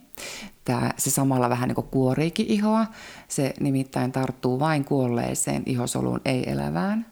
Tää, 0.66 0.94
se 0.98 1.10
samalla 1.10 1.50
vähän 1.50 1.68
niin 1.68 1.76
kuin 1.76 1.88
kuoriikin 1.88 2.46
ihoa. 2.50 2.86
Se 3.28 3.54
nimittäin 3.60 4.12
tarttuu 4.12 4.60
vain 4.60 4.86
kuolleeseen 4.86 5.64
ihosoluun, 5.66 6.22
ei 6.26 6.50
elävään. 6.50 7.06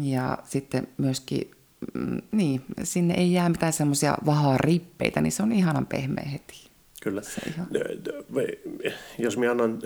Ja 0.00 0.38
sitten 0.44 0.88
myöskin, 0.98 1.50
mm, 1.94 2.18
niin, 2.32 2.64
sinne 2.82 3.14
ei 3.14 3.32
jää 3.32 3.48
mitään 3.48 3.72
semmoisia 3.72 4.16
vahaa 4.26 4.58
rippeitä, 4.58 5.20
niin 5.20 5.32
se 5.32 5.42
on 5.42 5.52
ihanan 5.52 5.86
pehmeä 5.86 6.28
heti. 6.32 6.70
kyllä. 7.02 7.22
Se 7.22 7.40
ihan- 7.54 7.66
Jos 9.18 9.36
minä 9.36 9.50
annan 9.50 9.78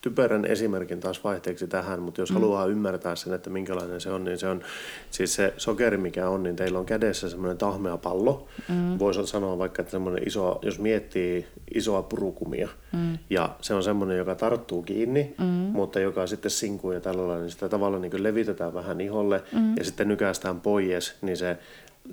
typerän 0.00 0.44
esimerkin 0.44 1.00
taas 1.00 1.24
vaihteeksi 1.24 1.66
tähän, 1.66 2.02
mutta 2.02 2.20
jos 2.20 2.30
mm. 2.30 2.34
haluaa 2.34 2.66
ymmärtää 2.66 3.16
sen, 3.16 3.32
että 3.32 3.50
minkälainen 3.50 4.00
se 4.00 4.10
on, 4.10 4.24
niin 4.24 4.38
se 4.38 4.48
on 4.48 4.62
siis 5.10 5.34
se 5.34 5.54
sokeri, 5.56 5.96
mikä 5.96 6.28
on, 6.28 6.42
niin 6.42 6.56
teillä 6.56 6.78
on 6.78 6.86
kädessä 6.86 7.30
semmoinen 7.30 7.58
tahmea 7.58 7.96
pallo. 7.96 8.48
Mm. 8.68 8.98
Voisi 8.98 9.26
sanoa 9.26 9.58
vaikka, 9.58 9.82
että 9.82 9.90
semmoinen 9.90 10.28
iso, 10.28 10.58
jos 10.62 10.78
miettii 10.78 11.46
isoa 11.74 12.02
purukumia, 12.02 12.68
mm. 12.92 13.18
ja 13.30 13.56
se 13.60 13.74
on 13.74 13.82
semmoinen, 13.82 14.18
joka 14.18 14.34
tarttuu 14.34 14.82
kiinni, 14.82 15.34
mm. 15.38 15.44
mutta 15.46 16.00
joka 16.00 16.26
sitten 16.26 16.50
sinkuu 16.50 16.92
ja 16.92 17.00
tällä 17.00 17.28
lailla, 17.28 17.42
niin 17.42 17.50
sitä 17.50 17.68
tavallaan 17.68 18.02
niin 18.02 18.22
levitetään 18.22 18.74
vähän 18.74 19.00
iholle, 19.00 19.42
mm. 19.52 19.76
ja 19.76 19.84
sitten 19.84 20.08
nykäistään 20.08 20.60
pois, 20.60 21.14
niin 21.22 21.36
se 21.36 21.58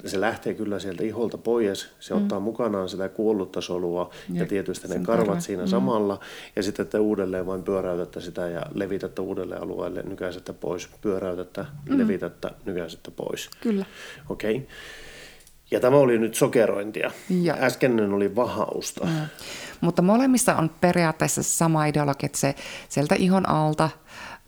se 0.05 0.21
lähtee 0.21 0.53
kyllä 0.53 0.79
sieltä 0.79 1.03
iholta 1.03 1.37
pois, 1.37 1.89
se 1.99 2.13
mm. 2.13 2.21
ottaa 2.21 2.39
mukanaan 2.39 2.89
sitä 2.89 3.09
kuollutta 3.09 3.61
solua 3.61 4.09
ja, 4.33 4.41
Ja 4.41 4.45
tietysti 4.45 4.87
ne 4.87 4.93
karvat 4.93 5.05
karvat, 5.05 5.41
siinä 5.41 5.63
mm. 5.63 5.67
samalla 5.67 6.19
ja 6.55 6.63
sitten 6.63 6.87
te 6.87 6.99
uudelleen 6.99 7.45
vain 7.45 7.63
pyöräytätte 7.63 8.21
sitä 8.21 8.47
ja 8.47 8.61
levitätte 8.73 9.21
uudelle 9.21 9.55
alueelle, 9.55 10.03
nykäisette 10.03 10.53
pois, 10.53 10.89
pyöräytätte, 11.01 11.65
mm. 11.89 11.97
levitätte, 11.97 12.49
nykäisette 12.65 13.11
pois. 13.11 13.49
Kyllä. 13.61 13.85
Okei. 14.29 14.55
Okay. 14.55 14.67
Ja 15.71 15.79
tämä 15.79 15.97
oli 15.97 16.17
nyt 16.17 16.35
sokerointia. 16.35 17.11
Ja. 17.41 17.57
Äskeinen 17.59 18.13
oli 18.13 18.35
vahausta. 18.35 19.05
Mm. 19.05 19.27
Mutta 19.81 20.01
molemmissa 20.01 20.55
on 20.55 20.69
periaatteessa 20.81 21.43
sama 21.43 21.85
ideologia, 21.85 22.25
että 22.25 22.37
se 22.37 22.55
sieltä 22.89 23.15
ihon 23.15 23.49
alta 23.49 23.89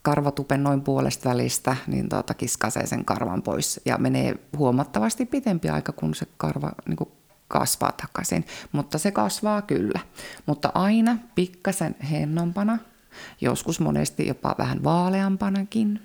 karvatupen 0.01 0.63
noin 0.63 0.82
puolesta 0.82 1.29
välistä, 1.29 1.75
niin 1.88 2.10
tuota, 2.10 2.34
kiskasee 2.34 2.88
sen 2.88 3.06
karvan 3.06 3.41
pois 3.41 3.82
ja 3.86 3.98
menee 3.98 4.36
huomattavasti 4.58 5.25
pitempi 5.25 5.70
aika, 5.70 5.91
kun 5.91 6.15
se 6.15 6.25
karva 6.38 6.72
niin 6.88 6.98
kuin 6.98 7.10
kasvaa 7.48 7.91
takaisin. 7.91 8.46
Mutta 8.72 8.98
se 8.98 9.12
kasvaa 9.12 9.62
kyllä. 9.62 10.00
Mutta 10.46 10.72
aina 10.74 11.18
pikkasen 11.36 11.96
hennompana, 12.12 12.77
joskus 13.41 13.79
monesti 13.79 14.27
jopa 14.27 14.56
vähän 14.58 14.84
vaaleampanakin. 14.84 16.01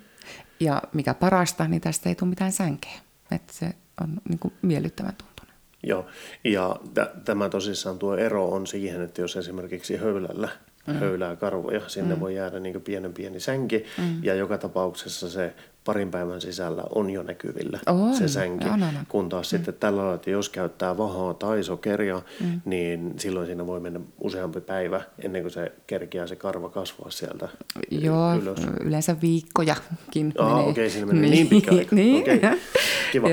Ja 0.59 0.81
mikä 0.93 1.13
parasta, 1.13 1.67
niin 1.67 1.81
tästä 1.81 2.09
ei 2.09 2.15
tule 2.15 2.29
mitään 2.29 2.51
sänkeä. 2.51 2.99
Että 3.31 3.53
se 3.53 3.73
on 4.01 4.21
niin 4.29 4.39
kuin 4.39 4.53
miellyttävän 4.61 5.15
tuntunen. 5.15 5.55
Joo, 5.83 6.05
ja 6.43 6.75
t- 6.93 7.23
tämä 7.25 7.49
tosissaan 7.49 7.99
tuo 7.99 8.15
ero 8.15 8.49
on 8.49 8.67
siihen, 8.67 9.01
että 9.01 9.21
jos 9.21 9.35
esimerkiksi 9.35 9.97
höylällä 9.97 10.49
mm. 10.87 10.93
höylää 10.93 11.35
karvoja, 11.35 11.81
sinne 11.87 12.15
mm. 12.15 12.21
voi 12.21 12.35
jäädä 12.35 12.59
niin 12.59 12.81
pienen 12.81 13.13
pieni 13.13 13.39
sänki, 13.39 13.85
mm. 13.97 14.23
ja 14.23 14.35
joka 14.35 14.57
tapauksessa 14.57 15.29
se 15.29 15.53
parin 15.85 16.11
päivän 16.11 16.41
sisällä 16.41 16.83
on 16.95 17.09
jo 17.09 17.23
näkyvillä 17.23 17.79
On, 17.87 18.15
se 18.15 18.27
sänki. 18.27 18.65
on, 18.65 18.73
on, 18.73 18.83
on. 18.83 18.93
Kun 19.09 19.29
taas 19.29 19.51
mm. 19.51 19.57
sitten 19.57 19.73
tällä 19.73 19.97
lailla, 19.97 20.15
että 20.15 20.29
jos 20.29 20.49
käyttää 20.49 20.97
vahaa 20.97 21.33
tai 21.33 21.63
sokeria, 21.63 22.21
mm. 22.41 22.61
niin 22.65 23.13
silloin 23.17 23.45
siinä 23.45 23.67
voi 23.67 23.79
mennä 23.79 23.99
useampi 24.21 24.61
päivä 24.61 25.01
ennen 25.23 25.41
kuin 25.41 25.51
se 25.51 25.71
kerkiää 25.87 26.27
se 26.27 26.35
karva 26.35 26.69
kasvaa 26.69 27.11
sieltä 27.11 27.49
Joo, 27.91 28.35
ylös. 28.35 28.59
yleensä 28.83 29.15
viikkojakin 29.21 30.33
Ah, 30.37 30.49
menee. 30.55 30.69
okei, 30.69 30.89
siinä 30.89 31.05
menee 31.07 31.29
niin, 31.29 31.47
pitkä 31.47 31.71
aika. 31.71 31.95
niin. 31.95 32.21
Okei, 32.21 32.39
kiva. 33.11 33.27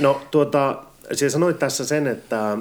No 0.00 0.20
tuota, 0.30 0.82
sinä 1.12 1.30
sanoit 1.30 1.58
tässä 1.58 1.84
sen, 1.84 2.06
että 2.06 2.58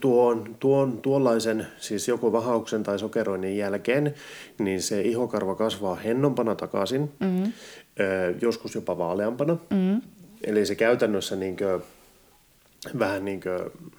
tuon, 0.00 0.56
tuon, 0.58 0.98
tuollaisen, 0.98 1.66
siis 1.78 2.08
joko 2.08 2.32
vahauksen 2.32 2.82
tai 2.82 2.98
sokeroinnin 2.98 3.56
jälkeen, 3.56 4.14
niin 4.58 4.82
se 4.82 5.00
ihokarva 5.00 5.54
kasvaa 5.54 5.94
hennompana 5.94 6.54
takaisin, 6.54 7.12
mm-hmm. 7.20 7.52
ö, 8.00 8.34
joskus 8.42 8.74
jopa 8.74 8.98
vaaleampana. 8.98 9.52
Mm-hmm. 9.52 10.02
Eli 10.44 10.66
se 10.66 10.74
käytännössä 10.74 11.36
niinkö, 11.36 11.80
vähän 12.98 13.24
niin 13.24 13.40
kuin 13.40 13.90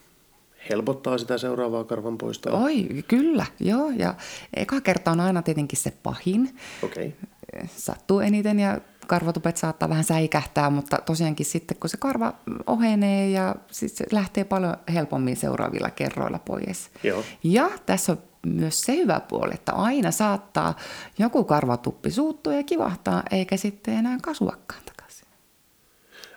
helpottaa 0.69 1.17
sitä 1.17 1.37
seuraavaa 1.37 1.83
karvan 1.83 2.17
poistoa? 2.17 2.63
Oi, 2.63 2.87
kyllä, 3.07 3.45
joo. 3.59 3.89
Ja 3.97 4.15
eka 4.55 4.81
kerta 4.81 5.11
on 5.11 5.19
aina 5.19 5.41
tietenkin 5.41 5.79
se 5.79 5.93
pahin. 6.03 6.55
Okei. 6.83 7.13
Okay. 7.53 7.67
Sattuu 7.77 8.19
eniten 8.19 8.59
ja 8.59 8.81
karvatupet 9.07 9.57
saattaa 9.57 9.89
vähän 9.89 10.03
säikähtää, 10.03 10.69
mutta 10.69 10.97
tosiaankin 11.05 11.45
sitten 11.45 11.77
kun 11.77 11.89
se 11.89 11.97
karva 11.97 12.33
ohenee 12.67 13.29
ja 13.29 13.55
sit 13.71 13.91
se 13.91 14.05
lähtee 14.11 14.43
paljon 14.43 14.77
helpommin 14.93 15.37
seuraavilla 15.37 15.89
kerroilla 15.89 16.39
pois. 16.39 16.89
Joo. 17.03 17.23
Ja 17.43 17.69
tässä 17.85 18.11
on 18.11 18.17
myös 18.45 18.81
se 18.81 18.95
hyvä 18.95 19.19
puoli, 19.19 19.53
että 19.53 19.71
aina 19.71 20.11
saattaa 20.11 20.75
joku 21.19 21.43
karvatuppi 21.43 22.11
suuttua 22.11 22.53
ja 22.53 22.63
kivahtaa, 22.63 23.23
eikä 23.31 23.57
sitten 23.57 23.93
enää 23.93 24.17
takaisin. 24.21 24.47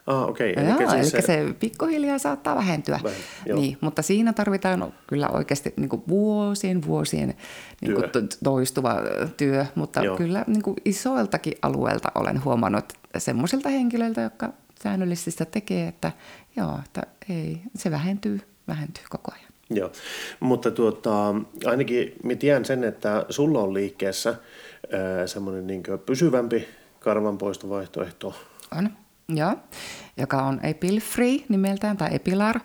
Ah, 0.06 0.28
okei. 0.28 0.52
Okay. 0.52 0.64
Joo, 0.64 0.78
eli, 0.78 1.04
siis 1.04 1.10
se... 1.10 1.20
se 1.20 1.54
pikkuhiljaa 1.60 2.18
saattaa 2.18 2.56
vähentyä. 2.56 3.00
Vähen, 3.02 3.18
joo. 3.46 3.60
niin, 3.60 3.78
mutta 3.80 4.02
siinä 4.02 4.32
tarvitaan 4.32 4.94
kyllä 5.06 5.28
oikeasti 5.28 5.74
niin 5.76 5.88
kuin 5.88 6.02
vuosien 6.08 6.86
vuosien 6.86 7.34
niin 7.80 7.94
kuin 7.94 8.10
Työ. 8.10 8.22
toistuva 8.44 8.96
työ, 9.36 9.66
mutta 9.74 10.04
Joo. 10.04 10.16
kyllä 10.16 10.44
niin 10.46 10.62
kuin 10.62 10.76
isoiltakin 10.84 11.54
alueelta 11.62 12.12
olen 12.14 12.44
huomannut 12.44 12.84
semmoisilta 13.18 13.68
henkilöiltä, 13.68 14.20
jotka 14.20 14.52
säännöllisesti 14.82 15.30
sitä 15.30 15.44
tekee, 15.44 15.88
että 15.88 16.12
joo, 16.56 16.78
että 16.84 17.02
ei, 17.28 17.60
se 17.76 17.90
vähentyy, 17.90 18.40
vähentyy 18.68 19.04
koko 19.08 19.32
ajan. 19.32 19.52
Joo, 19.70 19.92
mutta 20.40 20.70
tuota, 20.70 21.34
ainakin 21.64 22.12
mä 22.22 22.34
tiedän 22.34 22.64
sen, 22.64 22.84
että 22.84 23.26
sulla 23.28 23.60
on 23.60 23.74
liikkeessä 23.74 24.34
semmoinen 25.26 25.66
niin 25.66 25.82
pysyvämpi 26.06 26.68
karvanpoistovaihtoehto. 27.00 28.34
On, 28.78 28.90
joo, 29.28 29.56
joka 30.16 30.42
on 30.42 30.60
Epil 30.62 31.00
Free 31.00 31.38
nimeltään 31.48 31.96
tai 31.96 32.08
Epilar. 32.12 32.60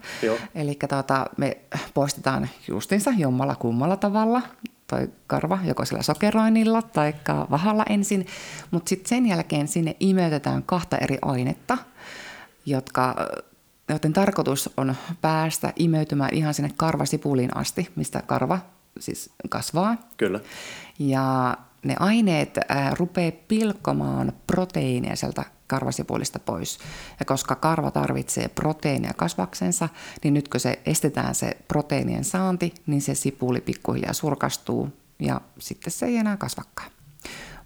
Eli 0.55 0.75
tota, 0.89 1.25
me 1.37 1.57
poistetaan 1.93 2.49
justinsa 2.67 3.11
jommalla 3.17 3.55
kummalla 3.55 3.97
tavalla 3.97 4.41
toi 4.89 5.09
karva, 5.27 5.59
joko 5.63 5.85
sillä 5.85 6.01
sokeroinnilla 6.01 6.81
tai 6.81 7.13
vahalla 7.51 7.85
ensin, 7.89 8.27
mutta 8.71 8.89
sitten 8.89 9.09
sen 9.09 9.25
jälkeen 9.25 9.67
sinne 9.67 9.95
imeytetään 9.99 10.63
kahta 10.63 10.97
eri 10.97 11.17
ainetta, 11.21 11.77
jotka, 12.65 13.15
joten 13.89 14.13
tarkoitus 14.13 14.69
on 14.77 14.95
päästä 15.21 15.73
imeytymään 15.75 16.33
ihan 16.33 16.53
sinne 16.53 16.71
karvasipuliin 16.77 17.57
asti, 17.57 17.89
mistä 17.95 18.21
karva 18.25 18.59
siis 18.99 19.29
kasvaa. 19.49 19.97
Kyllä. 20.17 20.39
Ja 20.99 21.57
ne 21.83 21.95
aineet 21.99 22.57
ää, 22.69 22.95
rupeaa 22.95 23.31
pilkkomaan 23.47 24.33
proteiineja 24.47 25.15
sieltä 25.15 25.43
karvasipulista 25.69 26.39
pois. 26.39 26.79
Ja 27.19 27.25
koska 27.25 27.55
karva 27.55 27.91
tarvitsee 27.91 28.47
proteiinia 28.47 29.13
kasvaksensa, 29.17 29.89
niin 30.23 30.33
nyt 30.33 30.47
kun 30.47 30.59
se 30.59 30.79
estetään 30.85 31.35
se 31.35 31.57
proteiinien 31.67 32.23
saanti, 32.23 32.73
niin 32.85 33.01
se 33.01 33.15
sipuli 33.15 33.61
pikkuhiljaa 33.61 34.13
surkastuu 34.13 34.89
ja 35.19 35.41
sitten 35.59 35.91
se 35.91 36.05
ei 36.05 36.17
enää 36.17 36.37
kasvakaan. 36.37 36.91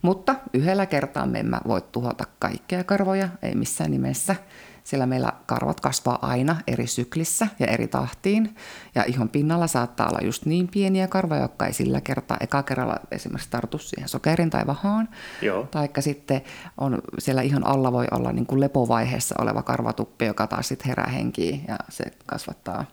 Mutta 0.01 0.35
yhdellä 0.53 0.85
kertaa 0.85 1.25
me 1.25 1.39
emme 1.39 1.57
voi 1.67 1.81
tuhota 1.91 2.23
kaikkea 2.39 2.83
karvoja, 2.83 3.29
ei 3.41 3.55
missään 3.55 3.91
nimessä, 3.91 4.35
sillä 4.83 5.05
meillä 5.05 5.33
karvat 5.45 5.79
kasvaa 5.79 6.19
aina 6.21 6.55
eri 6.67 6.87
syklissä 6.87 7.47
ja 7.59 7.67
eri 7.67 7.87
tahtiin. 7.87 8.55
Ja 8.95 9.03
ihon 9.03 9.29
pinnalla 9.29 9.67
saattaa 9.67 10.07
olla 10.07 10.19
just 10.21 10.45
niin 10.45 10.67
pieniä 10.67 11.07
karvoja, 11.07 11.41
jotka 11.41 11.65
ei 11.65 11.73
sillä 11.73 12.01
kertaa 12.01 12.37
eka 12.39 12.63
kerralla 12.63 12.95
esimerkiksi 13.11 13.49
tartu 13.49 13.77
siihen 13.77 14.09
sokerin 14.09 14.49
tai 14.49 14.67
vahaan. 14.67 15.09
Joo. 15.41 15.67
Taikka 15.71 16.01
sitten 16.01 16.41
on, 16.77 17.01
siellä 17.19 17.41
ihon 17.41 17.67
alla 17.67 17.91
voi 17.91 18.05
olla 18.11 18.31
niin 18.31 18.45
kuin 18.45 18.59
lepovaiheessa 18.59 19.35
oleva 19.41 19.63
karvatuppi, 19.63 20.25
joka 20.25 20.47
taas 20.47 20.67
sitten 20.67 20.87
herää 20.87 21.09
henkiin 21.09 21.65
ja 21.67 21.77
se 21.89 22.03
kasvattaa 22.25 22.85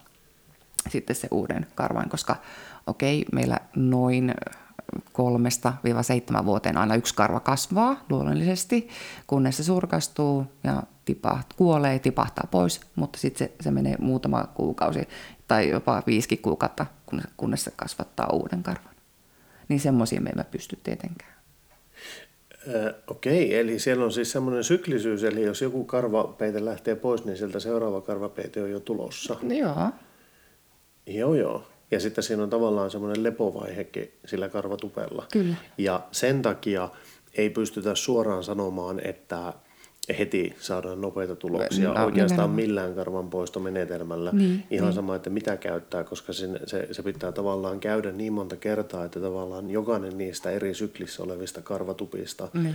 sitten 0.88 1.16
se 1.16 1.28
uuden 1.30 1.66
karvan, 1.74 2.08
koska 2.08 2.36
okei, 2.86 3.24
meillä 3.32 3.58
noin 3.76 4.34
kolmesta 5.12 5.72
viiva 5.84 6.02
seitsemän 6.02 6.46
vuoteen 6.46 6.76
aina 6.76 6.94
yksi 6.94 7.14
karva 7.14 7.40
kasvaa 7.40 8.04
luonnollisesti, 8.10 8.88
kunnes 9.26 9.56
se 9.56 9.64
surkastuu 9.64 10.46
ja 10.64 10.82
tipaht, 11.04 11.46
kuolee, 11.56 11.98
tipahtaa 11.98 12.48
pois, 12.50 12.80
mutta 12.96 13.18
sitten 13.18 13.48
se, 13.48 13.54
se 13.60 13.70
menee 13.70 13.96
muutama 13.98 14.44
kuukausi 14.54 15.08
tai 15.48 15.68
jopa 15.68 16.02
viisikin 16.06 16.38
kuukautta, 16.38 16.86
kunnes, 17.36 17.64
se 17.64 17.72
kasvattaa 17.76 18.28
uuden 18.32 18.62
karvan. 18.62 18.94
Niin 19.68 19.80
semmoisia 19.80 20.20
me 20.20 20.30
emme 20.30 20.44
pysty 20.44 20.78
tietenkään. 20.82 21.32
Ö, 22.68 22.94
Okei, 23.06 23.58
eli 23.58 23.78
siellä 23.78 24.04
on 24.04 24.12
siis 24.12 24.32
semmoinen 24.32 24.64
syklisyys, 24.64 25.24
eli 25.24 25.42
jos 25.42 25.62
joku 25.62 25.84
karvapeite 25.84 26.64
lähtee 26.64 26.94
pois, 26.94 27.24
niin 27.24 27.36
sieltä 27.36 27.60
seuraava 27.60 28.00
karvapeite 28.00 28.62
on 28.62 28.70
jo 28.70 28.80
tulossa. 28.80 29.36
Joo, 29.42 29.90
Joo, 31.06 31.34
joo. 31.34 31.69
Ja 31.90 32.00
sitten 32.00 32.24
siinä 32.24 32.42
on 32.42 32.50
tavallaan 32.50 32.90
semmoinen 32.90 33.22
lepovaihekin 33.22 34.12
sillä 34.26 34.48
karvatupella. 34.48 35.26
Kyllä. 35.32 35.54
Ja 35.78 36.00
sen 36.12 36.42
takia 36.42 36.88
ei 37.34 37.50
pystytä 37.50 37.94
suoraan 37.94 38.44
sanomaan, 38.44 39.00
että 39.04 39.52
heti 40.18 40.56
saadaan 40.60 41.00
nopeita 41.00 41.36
tuloksia 41.36 41.92
No, 41.92 42.04
oikeastaan 42.04 42.50
millään 42.50 42.94
karvan 42.94 43.30
poistomenetelmällä. 43.30 44.30
Niin, 44.32 44.64
Ihan 44.70 44.86
niin. 44.86 44.94
sama, 44.94 45.16
että 45.16 45.30
mitä 45.30 45.56
käyttää, 45.56 46.04
koska 46.04 46.32
sen, 46.32 46.60
se, 46.66 46.88
se 46.92 47.02
pitää 47.02 47.32
tavallaan 47.32 47.80
käydä 47.80 48.12
niin 48.12 48.32
monta 48.32 48.56
kertaa, 48.56 49.04
että 49.04 49.20
tavallaan 49.20 49.70
jokainen 49.70 50.18
niistä 50.18 50.50
eri 50.50 50.74
syklissä 50.74 51.22
olevista 51.22 51.62
karvatupista 51.62 52.48
niin 52.54 52.74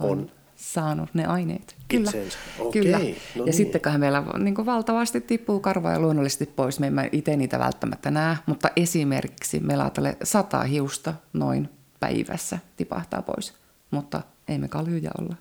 on, 0.00 0.10
on 0.10 0.30
saanut 0.56 1.08
ne 1.14 1.26
aineet. 1.26 1.76
Kyllä. 1.88 2.10
Okei, 2.58 2.82
kyllä. 2.82 2.98
no 2.98 3.04
ja 3.34 3.44
niin. 3.44 3.54
sitten 3.54 3.80
kun 3.80 4.00
meillä 4.00 4.24
niin 4.38 4.54
kuin 4.54 4.66
valtavasti 4.66 5.20
tippuu 5.20 5.60
karvoja 5.60 6.00
luonnollisesti 6.00 6.46
pois, 6.46 6.80
me 6.80 6.86
emme 6.86 7.08
itse 7.12 7.36
niitä 7.36 7.58
välttämättä 7.58 8.10
näe, 8.10 8.36
mutta 8.46 8.68
esimerkiksi 8.76 9.60
meillä 9.60 9.84
ajattelee 9.84 10.16
sata 10.22 10.60
hiusta 10.60 11.14
noin 11.32 11.68
päivässä 12.00 12.58
tipahtaa 12.76 13.22
pois, 13.22 13.54
mutta 13.90 14.22
ei 14.48 14.58
me 14.58 14.68
kaljuja 14.68 15.10
olla. 15.20 15.36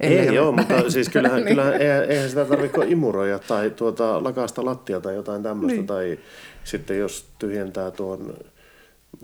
Ei, 0.00 0.18
Ellei 0.18 0.34
joo, 0.34 0.52
mutta 0.52 0.90
siis 0.90 1.08
kyllähän, 1.08 1.36
Niin. 1.44 1.48
kyllähän 1.48 1.74
eihän, 1.74 2.04
eihän 2.04 2.28
sitä 2.28 2.44
tarvitse 2.44 2.74
kuin 2.74 2.92
imuroida 2.92 3.38
tai 3.38 3.70
tuota, 3.70 4.24
lakasta 4.24 4.64
lattia 4.64 5.00
tai 5.00 5.14
jotain 5.14 5.42
tämmöistä. 5.42 5.76
Niin. 5.76 5.86
Tai 5.86 6.18
sitten 6.64 6.98
jos 6.98 7.28
tyhjentää 7.38 7.90
tuon 7.90 8.36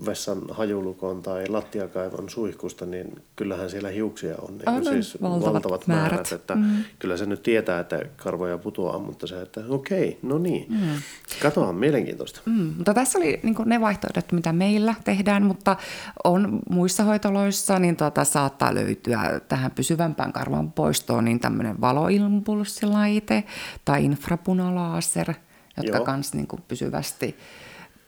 vessan 0.07 0.43
hajulukon 0.51 1.23
tai 1.23 1.49
lattiakaivon 1.49 2.31
suihkusta, 2.31 2.87
niin 2.87 3.23
kyllähän 3.37 3.71
siellä 3.71 3.89
hiuksia 3.89 4.35
on, 4.39 4.59
niin 4.59 4.69
on. 4.69 4.85
siis 4.85 5.23
Valtavat 5.23 5.53
valtavat, 5.53 5.87
määrät. 5.87 6.11
määrät. 6.11 6.33
Että 6.33 6.55
mm. 6.55 6.85
Kyllä 6.99 7.17
se 7.17 7.27
nyt 7.27 7.43
tietää, 7.43 7.81
että 7.81 8.03
karvoja 8.17 8.59
putoaa, 8.59 8.99
mutta 8.99 9.27
se, 9.27 9.43
että 9.43 9.61
okei, 9.69 10.19
no 10.23 10.39
niin. 10.39 10.67
Mm. 10.69 11.03
Katoa, 11.43 11.73
mielenkiintoista. 11.73 12.41
Mm, 12.47 12.73
mutta 12.77 12.95
tässä 12.95 13.19
oli 13.19 13.41
niin 13.43 13.57
ne 13.65 13.81
vaihtoehdot, 13.81 14.33
mitä 14.33 14.53
meillä 14.53 14.95
tehdään, 15.05 15.43
mutta 15.43 15.77
on 16.25 16.59
muissa 16.71 17.05
hoitoloissa, 17.05 17.79
niin 17.79 17.97
tuota, 17.97 18.25
saattaa 18.25 18.75
löytyä 18.75 19.41
tähän 19.49 19.71
pysyvämpään 19.71 20.33
karvan 20.33 20.73
poistoon 20.73 21.25
niin 21.25 21.41
tämmöinen 21.41 21.81
valoimpulssilaite 21.81 23.45
tai 23.85 24.05
infrapunalaaser, 24.05 25.35
jotka 25.77 26.01
kans 26.01 26.35
niin 26.35 26.47
pysyvästi 26.69 27.37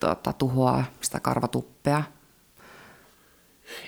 tuota, 0.05 0.33
tuhoaa 0.33 0.85
sitä 1.01 1.19
karvatuppea. 1.19 2.03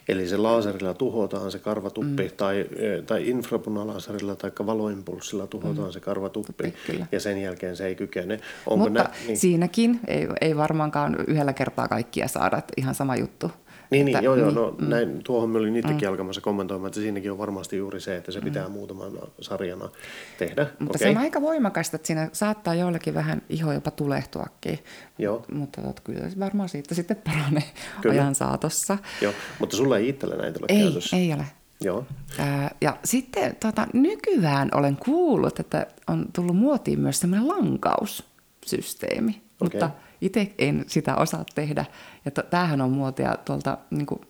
Eli 0.07 0.27
se 0.27 0.37
laaserilla 0.37 0.93
tuhotaan 0.93 1.51
se 1.51 1.59
karvatuppi 1.59 2.23
mm. 2.23 2.35
tai, 2.37 2.65
tai 3.07 3.29
infrapunalaaserilla 3.29 4.35
tai 4.35 4.51
valoimpulssilla 4.65 5.47
tuhotaan 5.47 5.87
mm. 5.87 5.91
se 5.91 5.99
karvatuppi 5.99 6.63
Tuppi, 6.63 6.73
kyllä. 6.85 7.07
ja 7.11 7.19
sen 7.19 7.41
jälkeen 7.41 7.75
se 7.75 7.85
ei 7.85 7.95
kykene. 7.95 8.39
Onko 8.65 8.85
mutta 8.85 9.03
nä, 9.03 9.09
niin. 9.27 9.37
siinäkin 9.37 9.99
ei, 10.07 10.27
ei 10.41 10.57
varmaankaan 10.57 11.15
yhdellä 11.27 11.53
kertaa 11.53 11.87
kaikkia 11.87 12.27
saada, 12.27 12.61
ihan 12.77 12.95
sama 12.95 13.15
juttu. 13.15 13.51
Niin, 13.95 14.05
niin 14.05 14.15
Että- 14.15 14.25
joo, 14.25 14.35
joo, 14.35 14.51
no 14.51 14.75
mm. 14.79 14.89
näin, 14.89 15.23
tuohon 15.23 15.49
me 15.49 15.57
olin 15.57 15.75
itsekin 15.75 16.07
mm. 16.07 16.11
alkamassa 16.11 16.41
kommentoimaan, 16.41 16.87
että 16.87 16.99
siinäkin 16.99 17.31
on 17.31 17.37
varmasti 17.37 17.77
juuri 17.77 17.99
se, 17.99 18.15
että 18.15 18.31
se 18.31 18.41
pitää 18.41 18.67
mm. 18.67 18.71
muutamana 18.71 19.21
sarjana 19.41 19.89
tehdä. 20.37 20.67
Mutta 20.79 20.97
Okei. 20.97 21.07
se 21.07 21.17
on 21.17 21.23
aika 21.23 21.41
voimakasta, 21.41 21.95
että 21.95 22.07
siinä 22.07 22.29
saattaa 22.33 22.75
joillekin 22.75 23.13
vähän 23.13 23.41
iho 23.49 23.73
jopa 23.73 23.91
tulehtuakin. 23.91 24.79
Joo. 25.17 25.45
Mutta 25.53 25.81
tot, 25.81 25.99
kyllä 25.99 26.29
se 26.29 26.39
varmaan 26.39 26.69
siitä 26.69 26.95
sitten 26.95 27.17
paranee 27.17 27.63
Kyllä. 28.01 28.21
ajan 28.21 28.35
saatossa. 28.35 28.97
Joo, 29.21 29.33
mutta 29.59 29.77
sulla 29.77 29.97
ei 29.97 30.09
itsellä 30.09 30.35
näitä 30.35 30.59
ole 30.61 30.67
Ei, 30.69 30.83
käytössä. 30.83 31.17
ei 31.17 31.33
ole. 31.33 31.45
Joo. 31.81 32.05
Ää, 32.39 32.75
ja 32.81 32.97
sitten 33.03 33.55
tota, 33.55 33.87
nykyään 33.93 34.69
olen 34.73 34.97
kuullut, 34.97 35.59
että 35.59 35.87
on 36.07 36.25
tullut 36.35 36.55
muotiin 36.55 36.99
myös 36.99 37.19
semmoinen 37.19 37.47
lankaussysteemi. 37.47 39.41
Mutta 39.61 39.89
itse 40.25 40.53
en 40.57 40.83
sitä 40.87 41.15
osaa 41.15 41.45
tehdä. 41.55 41.85
Ja 42.25 42.31
to, 42.31 42.43
tämähän 42.43 42.81
on 42.81 42.91
muotia 42.91 43.35
tuolta 43.45 43.77
niin 43.91 44.05
kuin, 44.05 44.21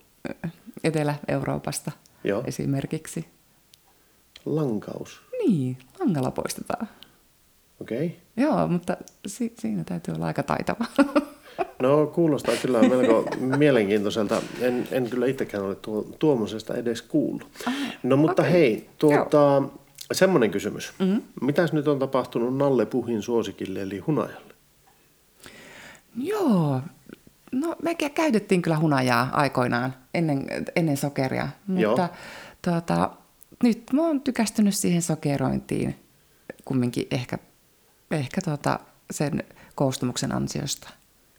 Etelä-Euroopasta 0.84 1.92
Joo. 2.24 2.42
esimerkiksi. 2.46 3.26
Lankaus. 4.44 5.20
Niin, 5.46 5.78
langalla 6.00 6.30
poistetaan. 6.30 6.88
Okei. 7.80 8.06
Okay. 8.06 8.18
Joo, 8.36 8.68
mutta 8.68 8.96
si- 9.26 9.54
siinä 9.58 9.84
täytyy 9.84 10.14
olla 10.14 10.26
aika 10.26 10.42
taitava. 10.42 10.84
No 11.82 12.06
kuulostaa 12.06 12.54
kyllä 12.62 12.82
melko 12.82 13.28
mielenkiintoiselta. 13.40 14.42
En, 14.60 14.88
en 14.90 15.10
kyllä 15.10 15.26
itsekään 15.26 15.64
ole 15.64 15.74
tuo, 15.74 16.06
tuommoisesta 16.18 16.74
edes 16.74 17.02
kuullut. 17.02 17.48
No 18.02 18.16
mutta 18.16 18.42
okei. 18.42 18.52
hei, 18.52 18.90
tuota, 18.98 19.62
semmoinen 20.12 20.50
kysymys. 20.50 20.92
Mm-hmm. 20.98 21.22
Mitäs 21.40 21.72
nyt 21.72 21.88
on 21.88 21.98
tapahtunut 21.98 22.56
Nalle 22.56 22.86
Puhin 22.86 23.22
suosikille 23.22 23.82
eli 23.82 23.98
hunajalle? 23.98 24.54
Joo, 26.16 26.80
no 27.52 27.76
me 27.82 27.92
kä- 27.92 28.10
käytettiin 28.10 28.62
kyllä 28.62 28.78
hunajaa 28.78 29.28
aikoinaan 29.32 29.94
ennen, 30.14 30.46
ennen 30.76 30.96
sokeria, 30.96 31.48
Joo. 31.76 31.90
mutta 31.90 32.08
tuota, 32.64 33.10
nyt 33.62 33.82
mä 33.92 34.02
oon 34.06 34.20
tykästynyt 34.20 34.74
siihen 34.74 35.02
sokerointiin 35.02 35.96
kumminkin 36.64 37.06
ehkä, 37.10 37.38
ehkä 38.10 38.40
tuota 38.44 38.78
sen 39.10 39.44
koostumuksen 39.74 40.32
ansiosta. 40.34 40.90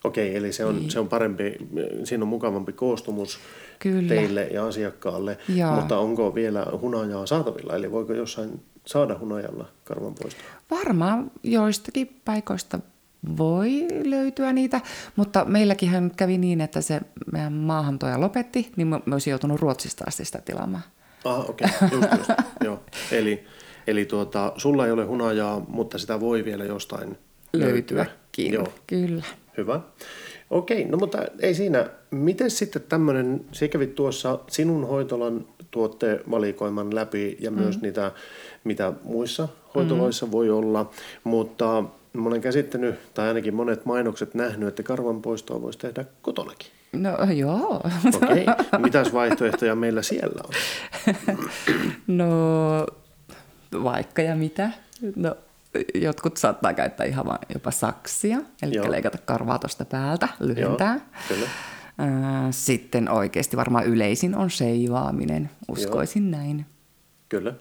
Okei, 0.03 0.35
eli 0.35 0.53
se 0.53 0.65
on, 0.65 0.91
se 0.91 0.99
on 0.99 1.07
parempi, 1.09 1.57
siinä 2.03 2.23
on 2.23 2.27
mukavampi 2.27 2.73
koostumus 2.73 3.39
Kyllä. 3.79 4.07
teille 4.09 4.43
ja 4.47 4.65
asiakkaalle, 4.67 5.37
Joo. 5.55 5.71
mutta 5.75 5.97
onko 5.99 6.35
vielä 6.35 6.65
hunajaa 6.81 7.25
saatavilla, 7.25 7.75
eli 7.75 7.91
voiko 7.91 8.13
jossain 8.13 8.63
saada 8.85 9.17
hunajalla 9.19 9.65
karvanpoistoa? 9.83 10.43
Varmaan 10.71 11.31
joistakin 11.43 12.21
paikoista 12.25 12.79
voi 13.37 13.87
löytyä 14.03 14.53
niitä, 14.53 14.81
mutta 15.15 15.45
meilläkin 15.45 16.03
nyt 16.03 16.15
kävi 16.15 16.37
niin, 16.37 16.61
että 16.61 16.81
se 16.81 17.01
meidän 17.31 17.53
maahantoja 17.53 18.21
lopetti, 18.21 18.71
niin 18.75 18.87
mä 18.87 18.99
olisin 19.11 19.31
joutunut 19.31 19.59
Ruotsista 19.59 20.03
asti 20.07 20.25
sitä 20.25 20.41
tilaamaan. 20.45 20.83
Ah, 21.25 21.49
okei, 21.49 21.67
okay. 21.75 21.89
just, 21.91 22.11
just. 22.17 22.29
Joo. 22.65 22.83
Eli, 23.11 23.43
eli 23.87 24.05
tuota, 24.05 24.53
sulla 24.57 24.85
ei 24.85 24.91
ole 24.91 25.05
hunajaa, 25.05 25.65
mutta 25.67 25.97
sitä 25.97 26.19
voi 26.19 26.45
vielä 26.45 26.65
jostain 26.65 27.17
löytyä. 27.53 27.97
Löytyäkin, 27.97 28.53
Joo, 28.53 28.67
kyllä. 28.87 29.23
hyvä. 29.57 29.81
Okei, 30.49 30.85
no 30.85 30.97
mutta 30.97 31.17
ei 31.39 31.53
siinä. 31.53 31.89
Miten 32.11 32.51
sitten 32.51 32.81
tämmöinen, 32.89 33.45
se 33.51 33.67
kävit 33.67 33.95
tuossa 33.95 34.39
sinun 34.47 34.87
hoitolan 34.87 35.45
tuottevalikoiman 35.71 36.95
läpi 36.95 37.37
ja 37.39 37.51
myös 37.51 37.75
mm. 37.75 37.81
niitä, 37.81 38.11
mitä 38.63 38.93
muissa 39.03 39.47
hoitoloissa 39.75 40.25
mm. 40.25 40.31
voi 40.31 40.49
olla, 40.49 40.89
mutta 41.23 41.83
mä 42.19 42.29
olen 42.29 42.41
käsittänyt, 42.41 43.13
tai 43.13 43.27
ainakin 43.27 43.55
monet 43.55 43.85
mainokset 43.85 44.33
nähnyt, 44.33 44.69
että 44.69 44.83
karvan 44.83 45.21
poistoa 45.21 45.61
voisi 45.61 45.79
tehdä 45.79 46.05
kotonakin. 46.21 46.67
No 46.93 47.31
joo. 47.35 47.81
Okei, 48.15 48.45
mitäs 48.77 49.13
vaihtoehtoja 49.13 49.75
meillä 49.75 50.01
siellä 50.01 50.41
on? 50.47 50.53
No 52.07 52.27
vaikka 53.83 54.21
ja 54.21 54.35
mitä. 54.35 54.69
No 55.15 55.35
jotkut 55.95 56.37
saattaa 56.37 56.73
käyttää 56.73 57.05
ihan 57.05 57.25
vaan 57.25 57.39
jopa 57.53 57.71
saksia, 57.71 58.37
eli 58.61 58.75
Joo. 58.75 58.91
leikata 58.91 59.17
karvaa 59.25 59.59
tuosta 59.59 59.85
päältä, 59.85 60.27
lyhentää. 60.39 60.93
Joo, 60.93 61.01
kyllä. 61.27 61.47
Sitten 62.51 63.09
oikeasti 63.09 63.57
varmaan 63.57 63.85
yleisin 63.85 64.35
on 64.35 64.51
seivaaminen, 64.51 65.49
uskoisin 65.67 66.31
näin. 66.31 66.65
Kyllä. 67.29 67.53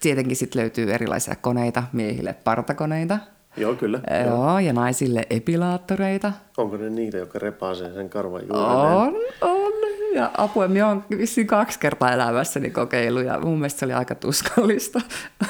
Tietenkin 0.00 0.36
sitten 0.36 0.62
löytyy 0.62 0.92
erilaisia 0.92 1.36
koneita, 1.36 1.82
miehille 1.92 2.32
partakoneita, 2.32 3.18
Joo, 3.60 3.74
kyllä. 3.74 4.00
Joo, 4.26 4.58
ja 4.58 4.72
naisille 4.72 5.26
epilaattoreita. 5.30 6.32
Onko 6.56 6.76
ne 6.76 6.90
niitä, 6.90 7.16
jotka 7.16 7.38
repaasee 7.38 7.92
sen 7.92 8.10
karvan 8.10 8.40
juuri? 8.40 8.62
On, 8.62 9.14
on. 9.40 9.72
Ja 10.14 10.30
apua, 10.36 10.68
minä 10.68 10.88
olen 10.88 11.04
vissiin 11.18 11.46
kaksi 11.46 11.78
kertaa 11.78 12.12
elämässäni 12.12 12.70
kokeillut 12.70 13.24
ja 13.24 13.40
mun 13.40 13.58
mielestä 13.58 13.78
se 13.78 13.84
oli 13.84 13.92
aika 13.92 14.14
tuskallista 14.14 15.00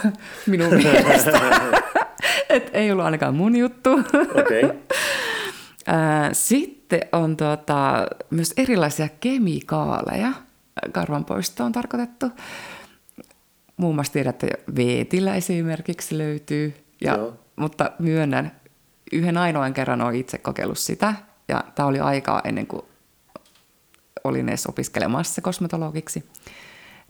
minun 0.46 0.74
mielestä. 0.84 1.40
Et 2.48 2.70
ei 2.72 2.92
ollut 2.92 3.04
ainakaan 3.04 3.34
mun 3.34 3.56
juttu. 3.56 3.92
Okei. 4.40 4.64
Okay. 4.64 4.76
Sitten 6.32 7.00
on 7.12 7.36
tuota, 7.36 8.06
myös 8.30 8.54
erilaisia 8.56 9.08
kemikaaleja 9.20 10.32
karvanpoistoon 10.92 11.66
on 11.66 11.72
tarkoitettu. 11.72 12.26
Muun 13.76 13.94
muassa 13.94 14.12
tiedätte, 14.12 14.48
veetillä 14.76 15.34
esimerkiksi 15.34 16.18
löytyy. 16.18 16.74
Ja, 17.00 17.16
Joo. 17.16 17.36
Mutta 17.58 17.90
myönnän, 17.98 18.60
yhden 19.12 19.36
ainoan 19.36 19.74
kerran 19.74 20.00
olen 20.00 20.14
itse 20.14 20.38
kokeillut 20.38 20.78
sitä. 20.78 21.14
Ja 21.48 21.64
tämä 21.74 21.86
oli 21.86 22.00
aikaa 22.00 22.40
ennen 22.44 22.66
kuin 22.66 22.82
olin 24.24 24.48
edes 24.48 24.66
opiskelemassa 24.66 25.42
kosmetologiksi. 25.42 26.24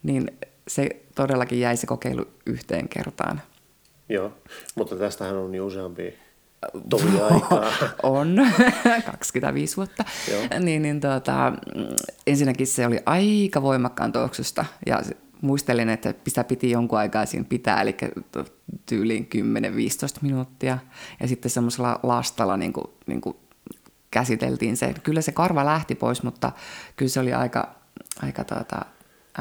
Niin 0.03 0.31
se 0.69 0.89
todellakin 1.15 1.61
jäi 1.61 1.77
se 1.77 1.87
kokeilu 1.87 2.25
yhteen 2.47 2.89
kertaan. 2.89 3.43
Joo, 4.09 4.33
mutta 4.75 4.97
tästähän 4.97 5.37
on 5.37 5.55
jo 5.55 5.67
useampi 5.67 6.15
tovi 6.91 7.21
aikaa. 7.31 7.73
On, 8.03 8.37
25 9.11 9.77
vuotta. 9.77 10.05
Joo. 10.31 10.43
Niin, 10.61 10.83
niin 10.83 11.01
tuota, 11.01 11.53
ensinnäkin 12.27 12.67
se 12.67 12.87
oli 12.87 12.99
aika 13.07 13.63
voimakkaan 13.63 14.13
tuoksusta 14.13 14.65
ja 14.87 15.03
muistelin, 15.42 15.88
että 15.88 16.14
sitä 16.29 16.44
piti 16.44 16.70
jonkun 16.70 16.98
aikaa 16.98 17.27
siinä 17.27 17.46
pitää, 17.48 17.81
eli 17.81 17.96
tyyliin 18.87 19.29
10-15 19.35 20.18
minuuttia. 20.22 20.79
Ja 21.20 21.29
sitten 21.29 21.51
semmoisella 21.51 22.01
lastalla 22.03 22.57
niin 22.57 22.72
kuin, 22.72 22.87
niin 23.07 23.20
kuin 23.20 23.37
käsiteltiin 24.11 24.77
se. 24.77 24.94
Kyllä 25.03 25.20
se 25.20 25.33
karva 25.33 25.64
lähti 25.64 25.94
pois, 25.94 26.22
mutta 26.22 26.53
kyllä 26.96 27.11
se 27.11 27.20
oli 27.20 27.33
aika, 27.33 27.74
aika 28.22 28.44
tuota, 28.44 28.85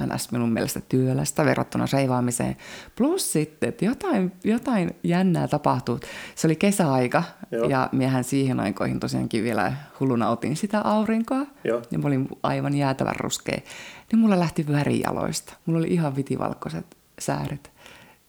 ns. 0.05 0.31
minun 0.31 0.49
mielestä 0.49 0.81
työlästä 0.89 1.45
verrattuna 1.45 1.88
seivaamiseen. 1.88 2.57
Plus 2.95 3.33
sitten, 3.33 3.69
että 3.69 3.86
jotain, 3.86 4.31
jotain 4.43 4.95
jännää 5.03 5.47
tapahtui. 5.47 5.99
Se 6.36 6.47
oli 6.47 6.55
kesäaika 6.55 7.23
Joo. 7.51 7.69
ja 7.69 7.89
miehän 7.91 8.23
siihen 8.23 8.60
aikoihin 8.60 8.99
tosiaankin 8.99 9.43
vielä 9.43 9.73
hulluna 9.99 10.29
otin 10.29 10.55
sitä 10.55 10.81
aurinkoa. 10.81 11.45
Joo. 11.63 11.81
Ja 11.91 11.99
mä 11.99 12.07
olin 12.07 12.27
aivan 12.43 12.75
jäätävän 12.75 13.15
ruskea. 13.15 13.60
Niin 14.12 14.19
mulla 14.19 14.39
lähti 14.39 14.67
väri 14.67 14.99
jaloista. 14.99 15.53
Mulla 15.65 15.79
oli 15.79 15.88
ihan 15.88 16.15
vitivalkoiset 16.15 16.86
sääret 17.19 17.71